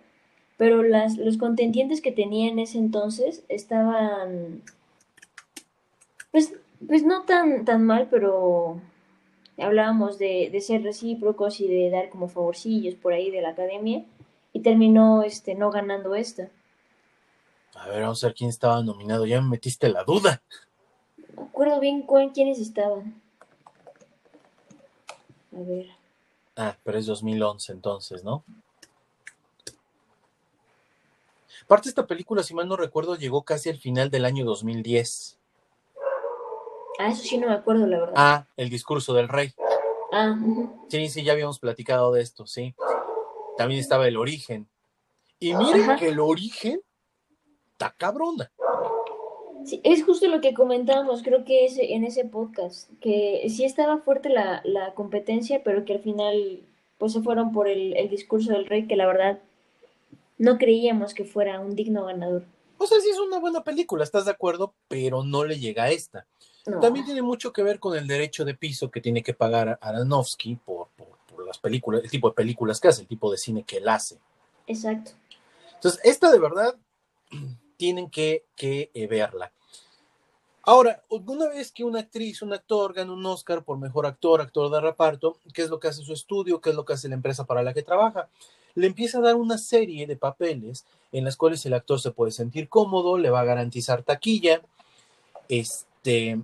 Pero 0.58 0.82
las, 0.82 1.16
los 1.16 1.38
contendientes 1.38 2.02
que 2.02 2.12
tenía 2.12 2.50
en 2.50 2.58
ese 2.58 2.76
entonces 2.76 3.44
estaban... 3.48 4.60
Pues, 6.30 6.52
pues 6.86 7.02
no 7.02 7.22
tan, 7.22 7.64
tan 7.64 7.86
mal, 7.86 8.08
pero 8.10 8.78
hablábamos 9.56 10.18
de, 10.18 10.50
de 10.52 10.60
ser 10.60 10.82
recíprocos 10.82 11.60
y 11.60 11.66
de 11.66 11.88
dar 11.88 12.10
como 12.10 12.28
favorcillos 12.28 12.94
por 12.94 13.14
ahí 13.14 13.30
de 13.30 13.40
la 13.40 13.50
academia. 13.50 14.04
Y 14.52 14.60
terminó 14.60 15.22
este, 15.22 15.54
no 15.54 15.70
ganando 15.70 16.14
esta. 16.14 16.50
A 17.74 17.88
ver, 17.88 18.02
vamos 18.02 18.22
a 18.22 18.28
ver 18.28 18.34
quién 18.34 18.50
estaba 18.50 18.82
nominado. 18.82 19.26
Ya 19.26 19.40
me 19.40 19.48
metiste 19.48 19.88
la 19.88 20.04
duda. 20.04 20.42
No 21.34 21.44
acuerdo 21.44 21.80
bien 21.80 22.02
cuál, 22.02 22.32
quiénes 22.32 22.58
estaban. 22.58 23.22
A 25.52 25.60
ver. 25.60 25.86
Ah, 26.56 26.76
pero 26.82 26.98
es 26.98 27.06
2011 27.06 27.72
entonces, 27.72 28.24
¿no? 28.24 28.44
Aparte, 31.64 31.88
esta 31.88 32.06
película, 32.06 32.42
si 32.42 32.52
mal 32.52 32.66
no 32.66 32.76
recuerdo, 32.76 33.14
llegó 33.14 33.44
casi 33.44 33.68
al 33.68 33.78
final 33.78 34.10
del 34.10 34.24
año 34.24 34.44
2010. 34.44 35.38
Ah, 36.98 37.08
eso 37.08 37.22
sí 37.22 37.38
no 37.38 37.46
me 37.46 37.54
acuerdo, 37.54 37.86
la 37.86 38.00
verdad. 38.00 38.14
Ah, 38.16 38.46
el 38.56 38.68
discurso 38.68 39.14
del 39.14 39.28
rey. 39.28 39.54
Ah. 40.12 40.36
Sí, 40.88 41.08
sí, 41.08 41.22
ya 41.22 41.32
habíamos 41.32 41.58
platicado 41.60 42.12
de 42.12 42.22
esto, 42.22 42.46
sí. 42.46 42.74
También 43.60 43.82
estaba 43.82 44.08
el 44.08 44.16
origen. 44.16 44.66
Y 45.38 45.54
miren 45.54 45.82
Ajá. 45.82 45.96
que 45.96 46.08
el 46.08 46.18
origen 46.18 46.80
está 47.72 47.94
cabrona. 47.94 48.50
Sí, 49.66 49.82
es 49.84 50.02
justo 50.02 50.28
lo 50.28 50.40
que 50.40 50.54
comentábamos, 50.54 51.22
creo 51.22 51.44
que 51.44 51.66
es 51.66 51.76
en 51.78 52.04
ese 52.04 52.24
podcast, 52.24 52.88
que 53.02 53.44
sí 53.50 53.66
estaba 53.66 53.98
fuerte 53.98 54.30
la, 54.30 54.62
la 54.64 54.94
competencia, 54.94 55.62
pero 55.62 55.84
que 55.84 55.92
al 55.92 56.00
final 56.00 56.62
pues 56.96 57.12
se 57.12 57.20
fueron 57.20 57.52
por 57.52 57.68
el, 57.68 57.94
el 57.98 58.08
discurso 58.08 58.50
del 58.50 58.64
rey, 58.64 58.86
que 58.86 58.96
la 58.96 59.06
verdad 59.06 59.40
no 60.38 60.56
creíamos 60.56 61.12
que 61.12 61.26
fuera 61.26 61.60
un 61.60 61.76
digno 61.76 62.06
ganador. 62.06 62.44
O 62.78 62.86
sea, 62.86 62.98
sí 63.00 63.10
es 63.10 63.18
una 63.18 63.38
buena 63.38 63.62
película, 63.62 64.04
¿estás 64.04 64.24
de 64.24 64.30
acuerdo? 64.30 64.72
Pero 64.88 65.22
no 65.22 65.44
le 65.44 65.58
llega 65.58 65.82
a 65.82 65.90
esta. 65.90 66.26
No. 66.64 66.80
También 66.80 67.04
tiene 67.04 67.20
mucho 67.20 67.52
que 67.52 67.62
ver 67.62 67.78
con 67.78 67.94
el 67.94 68.06
derecho 68.06 68.46
de 68.46 68.54
piso 68.54 68.90
que 68.90 69.02
tiene 69.02 69.22
que 69.22 69.34
pagar 69.34 69.78
Aronofsky 69.82 70.56
por, 70.56 70.88
por, 70.96 71.08
por 71.08 71.19
las 71.50 71.58
películas, 71.58 72.02
el 72.04 72.10
tipo 72.10 72.28
de 72.28 72.34
películas 72.34 72.80
que 72.80 72.88
hace, 72.88 73.02
el 73.02 73.08
tipo 73.08 73.30
de 73.30 73.36
cine 73.36 73.64
que 73.64 73.78
él 73.78 73.88
hace. 73.88 74.18
Exacto. 74.68 75.10
Entonces, 75.74 76.00
esta 76.04 76.30
de 76.30 76.38
verdad 76.38 76.76
tienen 77.76 78.08
que, 78.08 78.44
que 78.54 78.90
eh, 78.94 79.06
verla. 79.08 79.50
Ahora, 80.62 81.02
una 81.08 81.48
vez 81.48 81.72
que 81.72 81.82
una 81.82 82.00
actriz, 82.00 82.42
un 82.42 82.52
actor 82.52 82.92
gana 82.92 83.12
un 83.12 83.26
Oscar 83.26 83.64
por 83.64 83.78
mejor 83.78 84.06
actor, 84.06 84.40
actor 84.40 84.70
de 84.70 84.80
reparto, 84.80 85.38
¿qué 85.52 85.62
es 85.62 85.70
lo 85.70 85.80
que 85.80 85.88
hace 85.88 86.04
su 86.04 86.12
estudio? 86.12 86.60
¿Qué 86.60 86.70
es 86.70 86.76
lo 86.76 86.84
que 86.84 86.92
hace 86.92 87.08
la 87.08 87.16
empresa 87.16 87.44
para 87.46 87.62
la 87.62 87.74
que 87.74 87.82
trabaja? 87.82 88.28
Le 88.74 88.86
empieza 88.86 89.18
a 89.18 89.22
dar 89.22 89.34
una 89.34 89.58
serie 89.58 90.06
de 90.06 90.16
papeles 90.16 90.84
en 91.10 91.24
las 91.24 91.36
cuales 91.36 91.66
el 91.66 91.74
actor 91.74 92.00
se 92.00 92.12
puede 92.12 92.30
sentir 92.30 92.68
cómodo, 92.68 93.18
le 93.18 93.30
va 93.30 93.40
a 93.40 93.44
garantizar 93.44 94.04
taquilla, 94.04 94.62
este, 95.48 96.40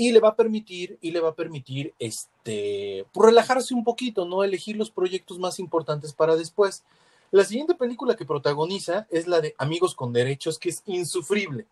y 0.00 0.12
le 0.12 0.20
va 0.20 0.30
a 0.30 0.34
permitir, 0.34 0.96
y 1.02 1.10
le 1.10 1.20
va 1.20 1.28
a 1.28 1.34
permitir, 1.34 1.92
este, 1.98 3.04
pues, 3.12 3.26
relajarse 3.26 3.74
un 3.74 3.84
poquito, 3.84 4.24
¿no? 4.24 4.42
Elegir 4.42 4.78
los 4.78 4.90
proyectos 4.90 5.38
más 5.38 5.58
importantes 5.58 6.14
para 6.14 6.36
después. 6.36 6.84
La 7.30 7.44
siguiente 7.44 7.74
película 7.74 8.16
que 8.16 8.24
protagoniza 8.24 9.06
es 9.10 9.26
la 9.26 9.42
de 9.42 9.54
Amigos 9.58 9.94
con 9.94 10.14
Derechos, 10.14 10.58
que 10.58 10.70
es 10.70 10.82
insufrible. 10.86 11.66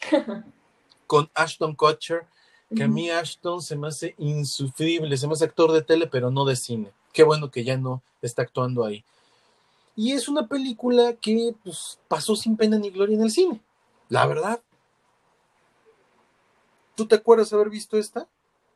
con 1.06 1.30
Ashton 1.32 1.76
Kutcher, 1.76 2.26
que 2.74 2.82
a 2.82 2.88
mí 2.88 3.08
Ashton 3.08 3.62
se 3.62 3.76
me 3.76 3.86
hace 3.86 4.16
insufrible, 4.18 5.16
se 5.16 5.28
me 5.28 5.34
hace 5.34 5.44
actor 5.44 5.70
de 5.70 5.82
tele, 5.82 6.08
pero 6.08 6.32
no 6.32 6.44
de 6.44 6.56
cine. 6.56 6.90
Qué 7.12 7.22
bueno 7.22 7.52
que 7.52 7.62
ya 7.62 7.76
no 7.76 8.02
está 8.20 8.42
actuando 8.42 8.84
ahí. 8.84 9.04
Y 9.94 10.10
es 10.10 10.28
una 10.28 10.48
película 10.48 11.12
que 11.12 11.54
pues, 11.62 12.00
pasó 12.08 12.34
sin 12.34 12.56
pena 12.56 12.78
ni 12.78 12.90
gloria 12.90 13.14
en 13.14 13.22
el 13.22 13.30
cine, 13.30 13.60
la 14.08 14.26
verdad. 14.26 14.60
¿Tú 17.00 17.06
te 17.06 17.14
acuerdas 17.14 17.50
haber 17.54 17.70
visto 17.70 17.96
esta? 17.96 18.26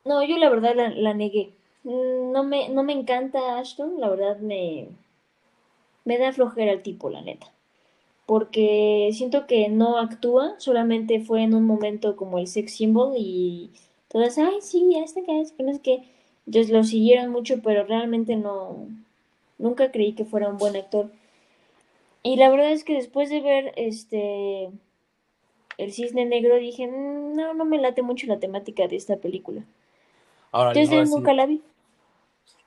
No, 0.03 0.23
yo 0.23 0.39
la 0.39 0.49
verdad 0.49 0.73
la, 0.75 1.13
negué. 1.13 1.51
Mm, 1.83 2.31
No 2.31 2.43
me, 2.43 2.69
no 2.69 2.81
me 2.81 2.93
encanta 2.93 3.59
Ashton, 3.59 3.99
la 4.01 4.09
verdad 4.09 4.39
me, 4.39 4.87
me 6.05 6.17
da 6.17 6.33
flojera 6.33 6.71
el 6.71 6.81
tipo, 6.81 7.11
la 7.11 7.21
neta. 7.21 7.51
Porque 8.25 9.11
siento 9.13 9.45
que 9.45 9.69
no 9.69 9.99
actúa, 9.99 10.55
solamente 10.57 11.19
fue 11.19 11.43
en 11.43 11.53
un 11.53 11.67
momento 11.67 12.15
como 12.15 12.39
el 12.39 12.47
sex 12.47 12.73
symbol 12.73 13.13
y 13.15 13.69
todas, 14.07 14.39
ay, 14.39 14.55
sí, 14.59 14.95
está 14.95 15.19
acá, 15.19 15.39
es 15.39 15.51
que 15.51 15.61
no 15.61 15.71
es 15.71 15.79
que. 15.79 16.01
Entonces 16.47 16.71
lo 16.71 16.83
siguieron 16.83 17.29
mucho, 17.29 17.61
pero 17.61 17.83
realmente 17.83 18.37
no, 18.37 18.87
nunca 19.59 19.91
creí 19.91 20.13
que 20.13 20.25
fuera 20.25 20.49
un 20.49 20.57
buen 20.57 20.75
actor. 20.75 21.11
Y 22.23 22.37
la 22.37 22.49
verdad 22.49 22.71
es 22.71 22.83
que 22.83 22.95
después 22.95 23.29
de 23.29 23.41
ver 23.41 23.71
este 23.75 24.71
El 25.77 25.91
Cisne 25.93 26.25
Negro 26.25 26.55
dije, 26.55 26.87
"Mm, 26.87 27.35
no, 27.35 27.53
no 27.53 27.65
me 27.65 27.77
late 27.79 28.01
mucho 28.01 28.27
la 28.27 28.39
temática 28.39 28.87
de 28.87 28.95
esta 28.95 29.17
película. 29.17 29.63
Ahora, 30.51 30.69
Entonces 30.71 30.93
ahora 30.93 31.05
sí, 31.05 31.11
nunca 31.13 31.33
la 31.33 31.45
vi. 31.45 31.61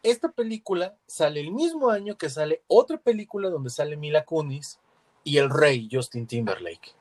esta 0.03 0.31
película 0.31 0.95
sale 1.07 1.41
el 1.41 1.51
mismo 1.53 1.91
año 1.91 2.17
que 2.19 2.29
sale 2.29 2.63
otra 2.67 2.99
película 2.99 3.49
donde 3.51 3.71
sale 3.71 3.97
Mila 3.97 4.25
Kunis 4.25 4.79
y 5.25 5.39
el 5.39 5.49
rey 5.51 5.89
Justin 5.91 6.27
Timberlake, 6.27 6.93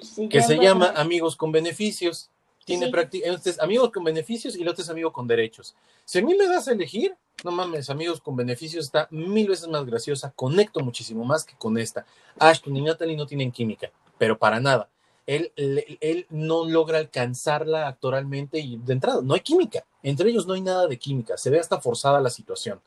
Se 0.00 0.28
que 0.28 0.42
se 0.42 0.56
llama- 0.58 0.92
Amigos 0.96 1.36
con 1.36 1.50
Beneficios. 1.52 2.30
Tiene 2.66 2.86
Sí. 2.86 2.92
prácti- 2.92 3.22
este 3.24 3.50
es 3.50 3.60
Amigos 3.60 3.90
con 3.90 4.04
Beneficios 4.04 4.56
y 4.56 4.62
el 4.62 4.68
otro 4.68 4.82
es 4.82 4.88
Amigo 4.90 5.12
con 5.12 5.26
Derechos. 5.26 5.74
Si 6.06 6.18
a 6.18 6.22
mí 6.22 6.34
me 6.34 6.46
das 6.46 6.66
a 6.68 6.72
elegir, 6.72 7.14
no 7.44 7.50
mames, 7.50 7.90
Amigos 7.90 8.20
con 8.22 8.36
Beneficios 8.36 8.86
está 8.86 9.06
mil 9.10 9.48
veces 9.48 9.68
más 9.68 9.84
graciosa, 9.84 10.32
conecto 10.34 10.80
muchísimo 10.80 11.24
más 11.24 11.44
que 11.44 11.54
con 11.56 11.76
esta. 11.76 12.06
Ashton 12.38 12.74
y 12.76 12.80
Natalie 12.80 13.16
no 13.16 13.26
tienen 13.26 13.52
química, 13.52 13.90
pero 14.18 14.38
para 14.38 14.60
nada. 14.60 14.88
Él, 15.26 15.52
él, 15.56 15.98
él 16.00 16.26
no 16.28 16.64
logra 16.64 16.98
alcanzarla 16.98 17.88
actoralmente 17.88 18.58
y 18.58 18.76
de 18.76 18.92
entrada 18.92 19.20
no 19.22 19.34
hay 19.34 19.40
química. 19.40 19.84
Entre 20.02 20.28
ellos 20.28 20.46
no 20.46 20.54
hay 20.54 20.60
nada 20.60 20.86
de 20.86 20.98
química, 20.98 21.36
se 21.36 21.50
ve 21.50 21.58
hasta 21.58 21.80
forzada 21.80 22.20
la 22.20 22.30
situación. 22.30 22.80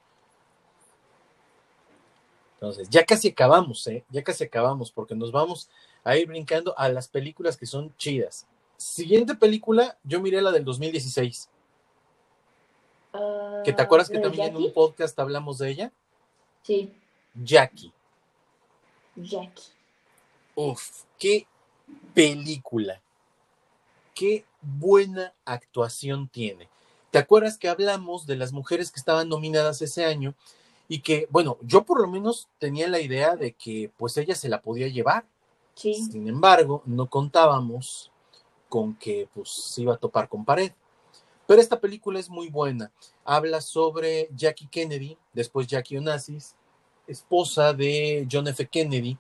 Entonces, 2.56 2.90
ya 2.90 3.06
casi 3.06 3.30
acabamos, 3.30 3.86
¿eh? 3.88 4.04
Ya 4.10 4.24
casi 4.24 4.44
acabamos 4.44 4.92
porque 4.92 5.14
nos 5.14 5.32
vamos 5.32 5.70
a 6.04 6.18
ir 6.18 6.28
brincando 6.28 6.74
a 6.78 6.90
las 6.90 7.08
películas 7.08 7.56
que 7.56 7.68
son 7.68 7.96
chidas. 7.98 8.48
Siguiente 8.78 9.36
película, 9.36 9.98
yo 10.04 10.20
miré 10.22 10.42
la 10.42 10.52
del 10.52 10.66
2016. 10.66 11.50
Ah, 13.14 13.62
¿Que 13.64 13.74
te 13.74 13.82
acuerdas 13.82 14.10
que 14.10 14.16
¿la 14.16 14.22
de 14.22 14.28
también 14.28 14.56
en 14.56 14.58
un 14.58 14.74
podcast 14.74 15.18
hablamos 15.20 15.60
de 15.60 15.70
ella? 15.70 15.92
Sí, 16.64 16.94
Jackie. 17.36 17.94
Jackie. 19.16 19.77
Uf, 20.60 21.03
qué 21.20 21.45
película. 22.16 22.99
Qué 24.16 24.43
buena 24.64 25.32
actuación 25.45 26.30
tiene. 26.30 26.68
¿Te 27.12 27.20
acuerdas 27.20 27.60
que 27.60 27.70
hablamos 27.70 28.26
de 28.26 28.38
las 28.38 28.53
mujeres 28.53 28.91
que 28.91 28.99
estaban 28.99 29.30
nominadas 29.30 29.84
ese 29.84 30.03
año? 30.03 30.34
Y 30.88 31.01
que, 31.01 31.28
bueno, 31.30 31.60
yo 31.62 31.84
por 31.84 32.01
lo 32.01 32.08
menos 32.08 32.47
tenía 32.58 32.88
la 32.88 32.99
idea 32.99 33.36
de 33.36 33.51
que 33.51 33.91
pues 33.97 34.18
ella 34.18 34.34
se 34.34 34.49
la 34.49 34.64
podía 34.64 34.88
llevar. 34.88 35.26
Sí, 35.76 35.93
Sin 35.93 36.28
embargo, 36.28 36.82
no 36.88 37.08
contábamos 37.08 38.12
con 38.68 38.95
que 38.95 39.30
pues 39.36 39.51
se 39.51 39.84
iba 39.84 39.93
a 39.93 39.97
topar 39.97 40.28
con 40.28 40.43
pared. 40.43 40.72
Pero 41.45 41.62
esta 41.62 41.80
película 41.80 42.20
es 42.20 42.32
muy 42.32 42.49
buena. 42.49 42.91
Habla 43.24 43.62
sobre 43.62 44.28
Jackie 44.36 44.70
Kennedy, 44.72 45.20
después 45.34 45.68
Jackie 45.68 45.97
Onassis, 45.97 46.55
esposa 47.05 47.74
de 47.74 48.28
John 48.32 48.47
F. 48.47 48.68
Kennedy, 48.68 49.20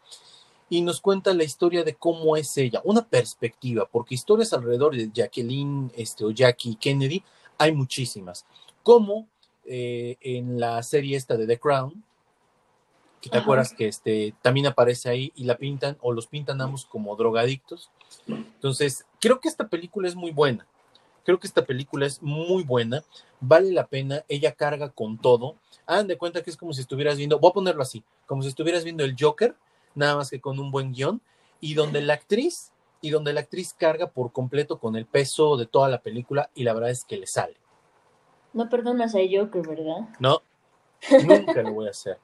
y 0.69 0.81
nos 0.81 1.01
cuenta 1.01 1.33
la 1.33 1.43
historia 1.43 1.83
de 1.83 1.95
cómo 1.95 2.35
es 2.35 2.57
ella, 2.57 2.81
una 2.83 3.05
perspectiva, 3.05 3.87
porque 3.89 4.15
historias 4.15 4.53
alrededor 4.53 4.95
de 4.95 5.09
Jacqueline 5.13 5.91
este, 5.95 6.25
o 6.25 6.31
Jackie 6.31 6.75
Kennedy 6.75 7.23
hay 7.57 7.71
muchísimas, 7.71 8.45
como 8.83 9.27
eh, 9.65 10.17
en 10.21 10.59
la 10.59 10.81
serie 10.83 11.17
esta 11.17 11.37
de 11.37 11.47
The 11.47 11.59
Crown, 11.59 12.03
que 13.21 13.29
te 13.29 13.37
acuerdas 13.37 13.73
que 13.73 13.87
este, 13.87 14.35
también 14.41 14.67
aparece 14.67 15.09
ahí 15.09 15.31
y 15.35 15.45
la 15.45 15.57
pintan 15.57 15.97
o 16.01 16.13
los 16.13 16.27
pintan 16.27 16.61
ambos 16.61 16.85
como 16.85 17.15
drogadictos. 17.15 17.89
Entonces, 18.27 19.05
creo 19.19 19.39
que 19.39 19.49
esta 19.49 19.67
película 19.67 20.07
es 20.07 20.15
muy 20.15 20.31
buena. 20.31 20.67
Creo 21.25 21.39
que 21.39 21.47
esta 21.47 21.65
película 21.65 22.05
es 22.05 22.21
muy 22.21 22.63
buena, 22.63 23.03
vale 23.41 23.71
la 23.71 23.87
pena, 23.87 24.23
ella 24.29 24.53
carga 24.53 24.89
con 24.89 25.17
todo. 25.17 25.55
Hagan 25.85 26.07
de 26.07 26.17
cuenta 26.17 26.41
que 26.41 26.49
es 26.49 26.55
como 26.55 26.73
si 26.73 26.81
estuvieras 26.81 27.17
viendo, 27.17 27.39
voy 27.39 27.49
a 27.49 27.53
ponerlo 27.53 27.81
así, 27.81 28.03
como 28.25 28.43
si 28.43 28.49
estuvieras 28.49 28.85
viendo 28.85 29.03
el 29.03 29.15
Joker, 29.19 29.55
nada 29.97 30.15
más 30.15 30.29
que 30.29 30.39
con 30.39 30.59
un 30.59 30.71
buen 30.71 30.93
guion, 30.93 31.21
y 31.59 31.73
donde 31.73 32.01
la 32.01 32.13
actriz, 32.13 32.71
y 33.01 33.09
donde 33.09 33.33
la 33.33 33.41
actriz 33.41 33.73
carga 33.73 34.11
por 34.11 34.31
completo 34.31 34.79
con 34.79 34.95
el 34.95 35.05
peso 35.05 35.57
de 35.57 35.65
toda 35.65 35.89
la 35.89 36.01
película, 36.01 36.49
y 36.55 36.63
la 36.63 36.73
verdad 36.73 36.91
es 36.91 37.03
que 37.03 37.17
le 37.17 37.27
sale. 37.27 37.57
No 38.53 38.69
perdonas 38.69 39.15
a 39.15 39.19
Joker, 39.19 39.67
¿verdad? 39.67 40.09
No, 40.19 40.41
nunca 41.23 41.61
lo 41.61 41.73
voy 41.73 41.87
a 41.87 41.91
hacer. 41.91 42.17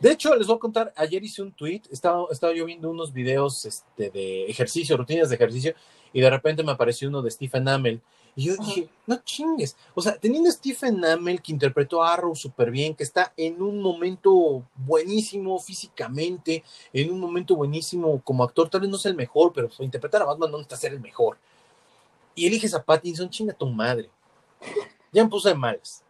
De 0.00 0.10
hecho, 0.10 0.34
les 0.34 0.46
voy 0.46 0.56
a 0.56 0.60
contar, 0.60 0.92
ayer 0.96 1.22
hice 1.22 1.42
un 1.42 1.52
tweet, 1.52 1.82
estaba, 1.90 2.24
estaba 2.30 2.54
yo 2.54 2.64
viendo 2.64 2.90
unos 2.90 3.12
videos 3.12 3.64
este, 3.64 4.10
de 4.10 4.46
ejercicio, 4.46 4.96
rutinas 4.96 5.28
de 5.28 5.34
ejercicio, 5.34 5.74
y 6.12 6.20
de 6.20 6.30
repente 6.30 6.62
me 6.62 6.72
apareció 6.72 7.08
uno 7.08 7.22
de 7.22 7.30
Stephen 7.30 7.68
Amell, 7.68 8.00
y 8.38 8.44
yo 8.44 8.56
dije, 8.58 8.90
no 9.06 9.16
chingues. 9.24 9.76
O 9.94 10.02
sea, 10.02 10.18
teniendo 10.18 10.50
a 10.50 10.52
Stephen 10.52 11.02
Amell 11.06 11.40
que 11.40 11.52
interpretó 11.52 12.04
a 12.04 12.12
Arrow 12.12 12.36
súper 12.36 12.70
bien, 12.70 12.94
que 12.94 13.02
está 13.02 13.32
en 13.34 13.62
un 13.62 13.80
momento 13.80 14.62
buenísimo 14.74 15.58
físicamente, 15.58 16.62
en 16.92 17.10
un 17.10 17.18
momento 17.18 17.56
buenísimo 17.56 18.20
como 18.22 18.44
actor, 18.44 18.68
tal 18.68 18.82
vez 18.82 18.90
no 18.90 18.98
sea 18.98 19.10
el 19.10 19.16
mejor, 19.16 19.54
pero 19.54 19.70
interpretar 19.78 20.20
a 20.20 20.26
Batman 20.26 20.50
no 20.50 20.58
necesita 20.58 20.76
ser 20.76 20.92
el 20.92 21.00
mejor. 21.00 21.38
Y 22.34 22.46
eliges 22.46 22.74
a 22.74 22.84
Pattinson, 22.84 23.30
chinga 23.30 23.54
tu 23.54 23.66
madre. 23.66 24.10
Ya 25.12 25.24
me 25.24 25.30
puse 25.30 25.48
de 25.48 25.54
malas. 25.54 26.04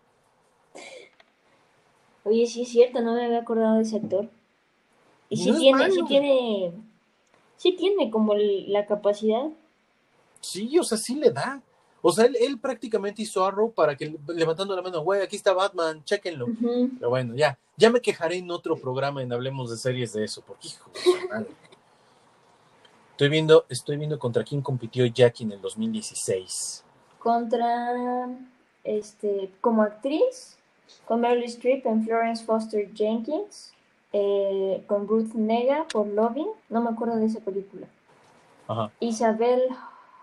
Oye, 2.25 2.45
sí 2.49 2.63
es 2.63 2.69
cierto, 2.71 3.01
no 3.03 3.15
me 3.15 3.25
había 3.25 3.39
acordado 3.39 3.77
de 3.77 3.83
ese 3.83 3.99
actor. 3.99 4.29
Y 5.29 5.37
sí 5.37 5.53
tiene, 5.57 5.93
sí 5.93 6.01
tiene, 6.09 6.73
sí 7.57 7.73
tiene 7.77 8.11
como 8.11 8.35
la 8.35 8.85
capacidad. 8.85 9.49
Sí, 10.41 10.77
o 10.77 10.83
sea, 10.83 10.99
sí 10.99 11.15
le 11.15 11.31
da. 11.31 11.63
O 12.09 12.13
sea, 12.13 12.27
él, 12.27 12.61
prácticamente 12.61 13.23
hizo 13.23 13.45
Arrow 13.45 13.73
para 13.73 13.97
que 13.97 14.17
levantando 14.29 14.77
la 14.77 14.81
mano, 14.81 15.01
güey, 15.01 15.23
aquí 15.23 15.35
está 15.35 15.53
Batman, 15.53 16.05
chéquenlo. 16.05 16.47
Pero 17.01 17.11
bueno, 17.11 17.35
ya, 17.35 17.59
ya 17.77 17.91
me 17.91 18.01
quejaré 18.01 18.37
en 18.37 18.49
otro 18.53 18.77
programa 18.77 19.25
en 19.25 19.33
Hablemos 19.33 19.73
de 19.73 19.77
Series 19.77 20.13
de 20.13 20.23
eso, 20.23 20.41
porque 20.47 20.69
hijo 20.69 20.89
de 20.93 21.29
madre. 21.29 21.51
Estoy 23.11 23.29
viendo, 23.29 23.67
estoy 23.69 23.97
viendo 23.97 24.21
contra 24.21 24.45
quién 24.45 24.63
compitió 24.63 25.05
Jackie 25.05 25.43
en 25.43 25.51
el 25.51 25.61
2016. 25.61 26.85
Contra, 27.19 28.29
este, 28.85 29.51
como 29.61 29.83
actriz, 29.83 30.59
con 31.07 31.23
Meryl 31.23 31.43
Streep 31.43 31.87
en 31.87 32.05
Florence 32.05 32.45
Foster 32.45 32.89
Jenkins, 32.95 33.73
eh, 34.13 34.85
con 34.87 35.09
Ruth 35.09 35.35
Nega 35.35 35.89
por 35.89 36.07
Loving, 36.07 36.51
no 36.69 36.83
me 36.83 36.91
acuerdo 36.91 37.17
de 37.17 37.27
esa 37.27 37.41
película. 37.41 37.89
Ajá. 38.69 38.93
Isabel 39.01 39.63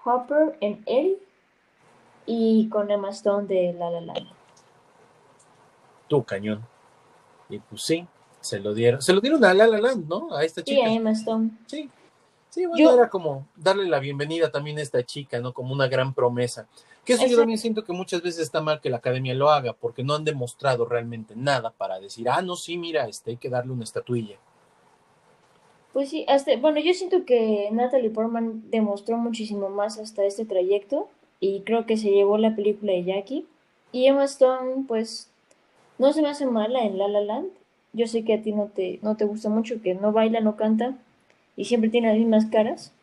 Hopper 0.05 0.55
en 0.61 0.81
Elle 0.86 1.17
y 2.26 2.69
con 2.69 2.89
Emma 2.91 3.09
Stone 3.09 3.47
de 3.47 3.74
La 3.74 3.89
La 3.89 4.01
Land. 4.01 4.28
Tu 6.07 6.24
cañón. 6.24 6.65
Y 7.49 7.59
pues 7.59 7.84
sí, 7.84 8.07
se 8.41 8.59
lo 8.59 8.74
dieron. 8.74 9.01
Se 9.01 9.13
lo 9.13 9.21
dieron 9.21 9.43
a 9.45 9.53
La 9.53 9.67
La 9.67 9.80
Land, 9.80 10.07
¿no? 10.07 10.36
A 10.36 10.43
esta 10.43 10.63
chica. 10.63 10.82
Sí, 10.82 10.88
a 10.88 10.93
Emma 10.93 11.11
Stone. 11.11 11.51
Sí. 11.67 11.89
Sí, 12.49 12.67
bueno, 12.67 12.93
era 12.93 13.09
como 13.09 13.47
darle 13.55 13.88
la 13.88 13.97
bienvenida 13.97 14.51
también 14.51 14.78
a 14.78 14.84
esta 14.84 15.03
chica, 15.03 15.39
¿no? 15.39 15.53
Como 15.53 15.74
una 15.74 15.88
gran 15.88 16.13
promesa. 16.13 16.67
Que 17.03 17.13
eso 17.13 17.26
yo 17.26 17.36
también 17.36 17.57
siento 17.57 17.84
que 17.84 17.93
muchas 17.93 18.21
veces 18.21 18.41
está 18.41 18.61
mal 18.61 18.80
que 18.80 18.91
la 18.91 18.97
academia 18.97 19.34
lo 19.34 19.49
haga, 19.49 19.74
porque 19.74 20.03
no 20.03 20.13
han 20.13 20.24
demostrado 20.24 20.86
realmente 20.86 21.36
nada 21.36 21.71
para 21.71 21.99
decir, 21.99 22.30
ah, 22.30 22.43
no, 22.43 22.55
sí, 22.55 22.78
mira, 22.78 23.07
este, 23.07 23.32
hay 23.32 23.38
que 23.38 23.49
darle 23.49 23.74
una 23.74 23.84
estatuilla. 23.84 24.38
Pues 25.93 26.09
sí, 26.11 26.26
hasta, 26.28 26.55
bueno, 26.57 26.80
yo 26.80 26.93
siento 26.93 27.26
que 27.26 27.69
Natalie 27.71 28.11
Portman 28.11 28.69
demostró 28.69 29.17
muchísimo 29.17 29.69
más 29.69 29.97
hasta 29.97 30.24
este 30.24 30.45
trayecto 30.45 31.09
y 31.43 31.59
creo 31.65 31.85
que 31.85 31.97
se 31.97 32.09
llevó 32.09 32.37
la 32.37 32.55
película 32.55 32.93
de 32.93 33.03
Jackie. 33.03 33.45
Y 33.91 34.07
Emma 34.07 34.23
Stone, 34.23 34.85
pues, 34.87 35.29
no 35.97 36.13
se 36.13 36.21
me 36.21 36.29
hace 36.29 36.45
mala 36.45 36.85
en 36.85 36.97
La 36.97 37.09
La 37.09 37.19
Land. 37.19 37.49
Yo 37.91 38.07
sé 38.07 38.23
que 38.23 38.35
a 38.35 38.41
ti 38.41 38.53
no 38.53 38.67
te, 38.67 38.99
no 39.01 39.17
te 39.17 39.25
gusta 39.25 39.49
mucho, 39.49 39.81
que 39.81 39.93
no 39.93 40.13
baila, 40.13 40.39
no 40.39 40.55
canta 40.55 40.95
y 41.57 41.65
siempre 41.65 41.89
tiene 41.89 42.07
las 42.07 42.17
mismas 42.17 42.45
caras. 42.45 42.93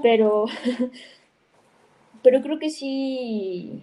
Pero, 0.00 0.46
pero 2.22 2.40
creo 2.40 2.60
que 2.60 2.70
sí, 2.70 3.82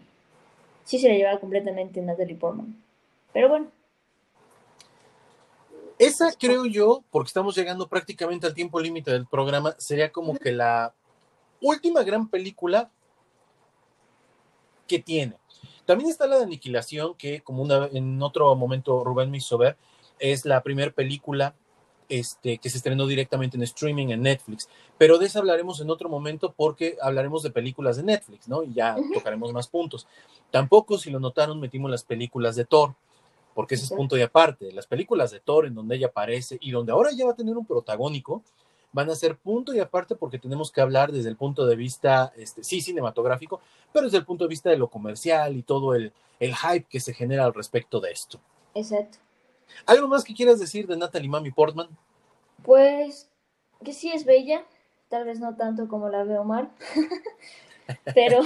sí 0.86 0.98
se 0.98 1.10
la 1.10 1.16
llevaba 1.16 1.42
completamente 1.42 2.02
Natalie 2.02 2.38
Portman. 2.38 2.82
Pero 3.34 3.50
bueno. 3.50 3.68
Esa 6.00 6.32
creo 6.40 6.66
yo, 6.68 7.04
porque 7.12 7.28
estamos 7.28 7.54
llegando 7.54 7.90
prácticamente 7.90 8.48
al 8.48 8.54
tiempo 8.54 8.80
límite 8.80 9.12
del 9.12 9.28
programa, 9.28 9.76
sería 9.78 10.10
como 10.10 10.38
que 10.38 10.54
la 10.54 10.94
última 11.60 12.02
gran 12.04 12.30
película 12.30 12.90
que 14.94 15.04
tiene. 15.04 15.36
También 15.86 16.12
está 16.12 16.28
la 16.28 16.38
de 16.38 16.44
Aniquilación, 16.44 17.16
que 17.16 17.42
como 17.42 17.64
una, 17.64 17.90
en 17.92 18.22
otro 18.22 18.56
momento 18.56 19.04
Rubén 19.04 19.32
me 19.32 19.38
hizo 19.38 19.58
ver, 19.58 19.76
es 20.20 20.46
la 20.46 20.62
primera 20.62 20.92
película 20.92 21.56
este, 22.10 22.60
que 22.60 22.70
se 22.70 22.78
estrenó 22.78 23.08
directamente 23.08 23.58
en 23.58 23.64
streaming 23.64 24.10
en 24.10 24.22
Netflix. 24.22 24.70
Pero 25.00 25.18
de 25.18 25.26
eso 25.26 25.40
hablaremos 25.40 25.82
en 25.82 25.90
otro 25.90 26.10
momento 26.10 26.54
porque 26.56 26.96
hablaremos 27.02 27.42
de 27.42 27.50
películas 27.50 27.98
de 27.98 28.04
Netflix, 28.04 28.48
¿no? 28.48 28.62
Y 28.62 28.74
ya 28.74 28.96
tocaremos 29.14 29.52
más 29.52 29.68
puntos. 29.68 30.08
Tampoco, 30.52 31.00
si 31.00 31.10
lo 31.10 31.20
notaron, 31.20 31.60
metimos 31.60 31.90
las 31.90 32.04
películas 32.04 32.56
de 32.56 32.66
Thor, 32.66 32.94
porque 33.56 33.76
ese 33.76 33.86
es 33.86 33.92
punto 33.92 34.16
y 34.16 34.22
aparte. 34.22 34.72
Las 34.72 34.86
películas 34.86 35.32
de 35.32 35.40
Thor 35.40 35.66
en 35.66 35.74
donde 35.74 35.96
ella 35.96 36.08
aparece 36.08 36.60
y 36.62 36.70
donde 36.70 36.92
ahora 36.92 37.10
ya 37.12 37.26
va 37.26 37.32
a 37.32 37.36
tener 37.36 37.58
un 37.58 37.66
protagónico, 37.66 38.44
van 38.94 39.10
a 39.10 39.16
ser 39.16 39.36
punto 39.36 39.74
y 39.74 39.80
aparte 39.80 40.16
porque 40.16 40.40
tenemos 40.40 40.72
que 40.72 40.80
hablar 40.80 41.12
desde 41.12 41.30
el 41.30 41.36
punto 41.36 41.66
de 41.66 41.76
vista, 41.76 42.32
este, 42.38 42.64
sí, 42.64 42.80
cinematográfico, 42.80 43.60
pero 43.92 44.06
desde 44.06 44.20
el 44.20 44.26
punto 44.26 44.46
de 44.46 44.50
vista 44.50 44.70
de 44.70 44.78
lo 44.78 44.88
comercial 44.88 45.58
y 45.58 45.64
todo 45.64 45.96
el, 45.96 46.14
el 46.40 46.56
hype 46.56 46.86
que 46.88 47.00
se 47.00 47.14
genera 47.14 47.46
al 47.46 47.54
respecto 47.54 48.00
de 48.00 48.12
esto. 48.12 48.40
Exacto. 48.76 49.18
¿Algo 49.86 50.08
más 50.08 50.24
que 50.24 50.34
quieras 50.34 50.60
decir 50.60 50.88
de 50.88 50.96
Natalie 50.96 51.30
Mami 51.30 51.52
Portman? 51.52 51.90
Pues 52.64 53.30
que 53.84 53.94
sí 53.94 54.12
es 54.12 54.26
bella, 54.26 54.64
tal 55.10 55.26
vez 55.26 55.40
no 55.40 55.56
tanto 55.56 55.88
como 55.88 56.10
la 56.10 56.24
veo 56.24 56.44
mal, 56.44 56.70
pero, 58.16 58.42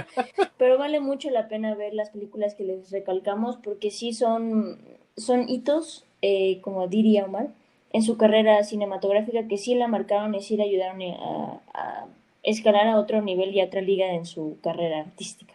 pero 0.58 0.78
vale 0.78 1.00
mucho 1.00 1.30
la 1.30 1.48
pena 1.48 1.74
ver 1.74 1.94
las 1.94 2.10
películas 2.10 2.54
que 2.54 2.64
les 2.64 2.90
recalcamos 2.90 3.56
porque 3.58 3.90
sí 3.90 4.12
son, 4.12 4.80
son 5.16 5.48
hitos, 5.48 6.04
eh, 6.22 6.60
como 6.62 6.88
diría 6.88 7.26
Omar, 7.26 7.50
en 7.92 8.02
su 8.02 8.16
carrera 8.16 8.62
cinematográfica 8.64 9.46
que 9.48 9.58
sí 9.58 9.74
la 9.74 9.88
marcaron 9.88 10.34
y 10.34 10.42
sí 10.42 10.56
la 10.56 10.64
ayudaron 10.64 11.02
a, 11.02 12.06
escalar 12.42 12.88
a 12.88 12.98
otro 12.98 13.22
nivel 13.22 13.54
y 13.54 13.60
a 13.60 13.66
otra 13.66 13.80
liga 13.80 14.12
en 14.14 14.26
su 14.26 14.58
carrera 14.62 15.00
artística. 15.00 15.54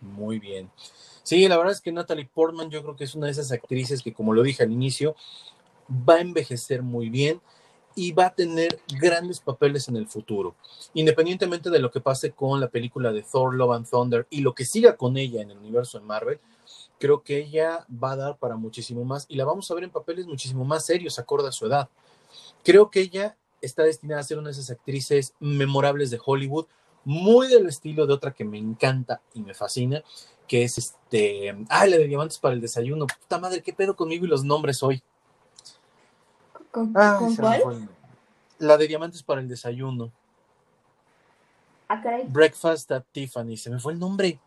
Muy 0.00 0.38
bien. 0.38 0.70
Sí, 1.22 1.48
la 1.48 1.56
verdad 1.56 1.72
es 1.72 1.80
que 1.80 1.92
Natalie 1.92 2.28
Portman 2.32 2.68
yo 2.68 2.82
creo 2.82 2.96
que 2.96 3.04
es 3.04 3.14
una 3.14 3.26
de 3.26 3.32
esas 3.32 3.50
actrices 3.52 4.02
que, 4.02 4.12
como 4.12 4.34
lo 4.34 4.42
dije 4.42 4.62
al 4.62 4.72
inicio, 4.72 5.16
va 5.88 6.16
a 6.16 6.20
envejecer 6.20 6.82
muy 6.82 7.08
bien 7.08 7.40
y 7.94 8.12
va 8.12 8.26
a 8.26 8.34
tener 8.34 8.80
grandes 9.00 9.40
papeles 9.40 9.88
en 9.88 9.96
el 9.96 10.06
futuro. 10.06 10.54
Independientemente 10.92 11.70
de 11.70 11.78
lo 11.78 11.90
que 11.90 12.00
pase 12.00 12.32
con 12.32 12.60
la 12.60 12.68
película 12.68 13.12
de 13.12 13.22
Thor, 13.22 13.54
Love 13.54 13.76
and 13.76 13.88
Thunder 13.88 14.26
y 14.28 14.40
lo 14.40 14.54
que 14.54 14.64
siga 14.64 14.96
con 14.96 15.16
ella 15.16 15.40
en 15.40 15.52
el 15.52 15.58
universo 15.58 15.98
de 15.98 16.04
Marvel, 16.04 16.40
creo 16.98 17.22
que 17.22 17.38
ella 17.38 17.86
va 17.90 18.12
a 18.12 18.16
dar 18.16 18.38
para 18.38 18.56
muchísimo 18.56 19.04
más 19.04 19.26
y 19.28 19.36
la 19.36 19.44
vamos 19.44 19.70
a 19.70 19.74
ver 19.74 19.84
en 19.84 19.90
papeles 19.90 20.26
muchísimo 20.26 20.64
más 20.64 20.86
serios, 20.86 21.18
acorde 21.18 21.48
a 21.48 21.52
su 21.52 21.66
edad. 21.66 21.88
Creo 22.62 22.90
que 22.90 23.00
ella 23.00 23.36
está 23.60 23.82
destinada 23.82 24.20
a 24.20 24.24
ser 24.24 24.38
una 24.38 24.48
de 24.48 24.52
esas 24.52 24.70
actrices 24.70 25.34
memorables 25.40 26.10
de 26.10 26.20
Hollywood, 26.24 26.66
muy 27.04 27.48
del 27.48 27.66
estilo 27.66 28.06
de 28.06 28.14
otra 28.14 28.32
que 28.32 28.44
me 28.44 28.58
encanta 28.58 29.20
y 29.34 29.42
me 29.42 29.54
fascina, 29.54 30.02
que 30.46 30.64
es 30.64 30.78
este, 30.78 31.54
ah, 31.68 31.86
la 31.86 31.96
de 31.96 32.06
Diamantes 32.06 32.38
para 32.38 32.54
el 32.54 32.60
Desayuno. 32.60 33.06
Puta 33.06 33.38
madre, 33.38 33.62
qué 33.62 33.72
pedo 33.72 33.96
conmigo 33.96 34.24
y 34.24 34.28
los 34.28 34.44
nombres 34.44 34.82
hoy. 34.82 35.02
¿Con, 36.70 36.92
cuál? 36.92 37.88
La 38.58 38.76
de 38.76 38.88
Diamantes 38.88 39.22
para 39.22 39.40
el 39.40 39.48
Desayuno. 39.48 40.12
Ah, 41.88 42.02
Breakfast 42.28 42.90
at 42.92 43.04
Tiffany, 43.12 43.56
se 43.56 43.70
me 43.70 43.78
fue 43.78 43.92
el 43.92 43.98
nombre. 43.98 44.40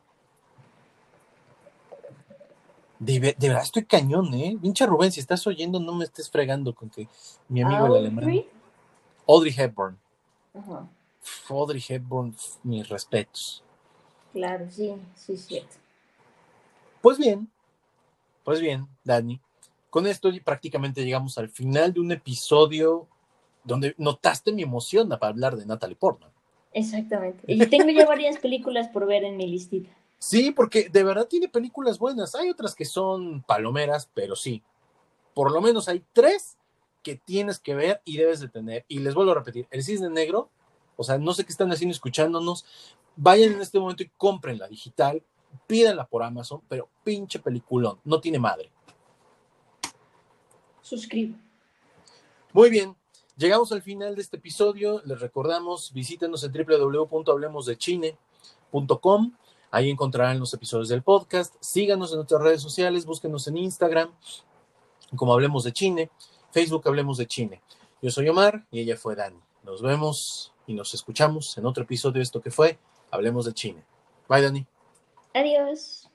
De, 3.00 3.20
verdad 3.20 3.62
estoy 3.62 3.86
cañón, 3.86 4.34
¿eh? 4.34 4.58
Pinche 4.60 4.86
Rubén, 4.86 5.12
si 5.12 5.20
estás 5.20 5.46
oyendo, 5.46 5.80
no 5.80 5.94
me 5.94 6.06
estés 6.06 6.30
fregando 6.30 6.74
con 6.74 6.90
que 6.90 7.08
mi 7.48 7.62
amigo 7.62 7.86
el 7.88 7.96
alemán. 7.98 8.44
Audrey 9.28 9.54
Hepburn. 9.56 9.98
Ajá. 10.54 10.88
Audrey 11.50 11.84
Hepburn, 11.88 12.36
mis 12.64 12.88
respetos. 12.90 13.64
Claro, 14.34 14.68
sí, 14.70 14.94
sí, 15.16 15.38
cierto. 15.38 15.76
Pues 17.02 17.18
bien, 17.18 17.50
pues 18.44 18.60
bien, 18.60 18.88
Dani. 19.04 19.40
Con 19.90 20.08
esto 20.08 20.30
prácticamente 20.44 21.04
llegamos 21.04 21.38
al 21.38 21.50
final 21.50 21.94
de 21.94 22.00
un 22.00 22.12
episodio 22.12 23.08
donde 23.64 23.94
notaste 23.98 24.52
mi 24.52 24.64
emoción 24.64 25.10
para 25.10 25.28
hablar 25.28 25.56
de 25.56 25.66
Natalie 25.66 25.96
Portman. 25.96 26.32
Exactamente. 26.74 27.44
Y 27.48 27.66
tengo 27.68 27.90
ya 27.90 28.06
varias 28.06 28.38
películas 28.38 28.88
por 28.90 29.06
ver 29.06 29.24
en 29.24 29.38
mi 29.38 29.48
listita. 29.48 29.90
Sí, 30.20 30.52
porque 30.52 30.90
de 30.90 31.04
verdad 31.04 31.28
tiene 31.28 31.48
películas 31.48 32.00
buenas. 32.00 32.36
Hay 32.36 32.50
otras 32.50 32.76
que 32.76 32.86
son 32.86 33.44
palomeras, 33.44 34.10
pero 34.14 34.36
sí. 34.36 34.64
Por 35.34 35.52
lo 35.52 35.62
menos 35.62 35.88
hay 35.88 36.04
tres 36.14 36.58
que 37.04 37.16
tienes 37.16 37.60
que 37.60 37.76
ver 37.76 38.02
y 38.06 38.18
debes 38.18 38.40
de 38.40 38.50
tener. 38.50 38.86
Y 38.88 39.00
les 39.00 39.14
vuelvo 39.14 39.32
a 39.32 39.36
repetir, 39.36 39.68
El 39.70 39.84
Cisne 39.84 40.10
Negro, 40.10 40.50
o 40.96 41.04
sea, 41.04 41.18
no 41.18 41.34
sé 41.34 41.44
qué 41.46 41.52
están 41.52 41.72
haciendo 41.72 41.94
escuchándonos, 41.94 42.66
vayan 43.16 43.54
en 43.54 43.62
este 43.62 43.80
momento 43.80 44.04
y 44.04 44.12
comprenla 44.18 44.68
digital, 44.68 45.24
pídanla 45.68 46.08
por 46.08 46.24
Amazon, 46.24 46.62
pero 46.68 46.90
pinche 47.04 47.40
peliculón, 47.40 48.00
no 48.04 48.20
tiene 48.20 48.40
madre. 48.40 48.72
Suscribo. 50.82 51.38
Muy 52.54 52.70
bien, 52.70 52.96
llegamos 53.36 53.72
al 53.72 53.84
final 53.84 54.16
de 54.16 54.22
este 54.22 54.38
episodio. 54.38 55.02
Les 55.06 55.20
recordamos, 55.20 55.94
visítenos 55.94 56.44
en 56.44 56.52
www.hablemosdechine.com. 56.52 59.34
Ahí 59.72 59.90
encontrarán 59.90 60.40
los 60.40 60.54
episodios 60.54 60.90
del 60.90 61.04
podcast. 61.04 61.56
Síganos 61.60 62.12
en 62.12 62.18
nuestras 62.18 62.42
redes 62.42 62.62
sociales, 62.62 63.06
búsquenos 63.06 63.48
en 63.48 63.58
Instagram, 63.58 64.12
como 65.16 65.34
Hablemos 65.34 65.64
de 65.64 65.74
Chine, 65.74 66.10
Facebook 66.52 66.88
Hablemos 66.88 67.18
de 67.18 67.28
Chine. 67.28 67.62
Yo 68.02 68.12
soy 68.12 68.30
Omar 68.30 68.66
y 68.72 68.80
ella 68.80 68.96
fue 68.98 69.16
Dani. 69.16 69.40
Nos 69.64 69.82
vemos 69.82 70.54
y 70.66 70.74
nos 70.74 70.94
escuchamos 70.94 71.58
en 71.58 71.66
otro 71.66 71.84
episodio 71.84 72.16
de 72.16 72.22
esto 72.22 72.42
que 72.42 72.52
fue 72.52 72.78
Hablemos 73.12 73.46
de 73.46 73.54
Chine. 73.54 73.84
Bye, 74.30 74.42
Dani. 74.42 74.66
Adiós. 75.34 76.07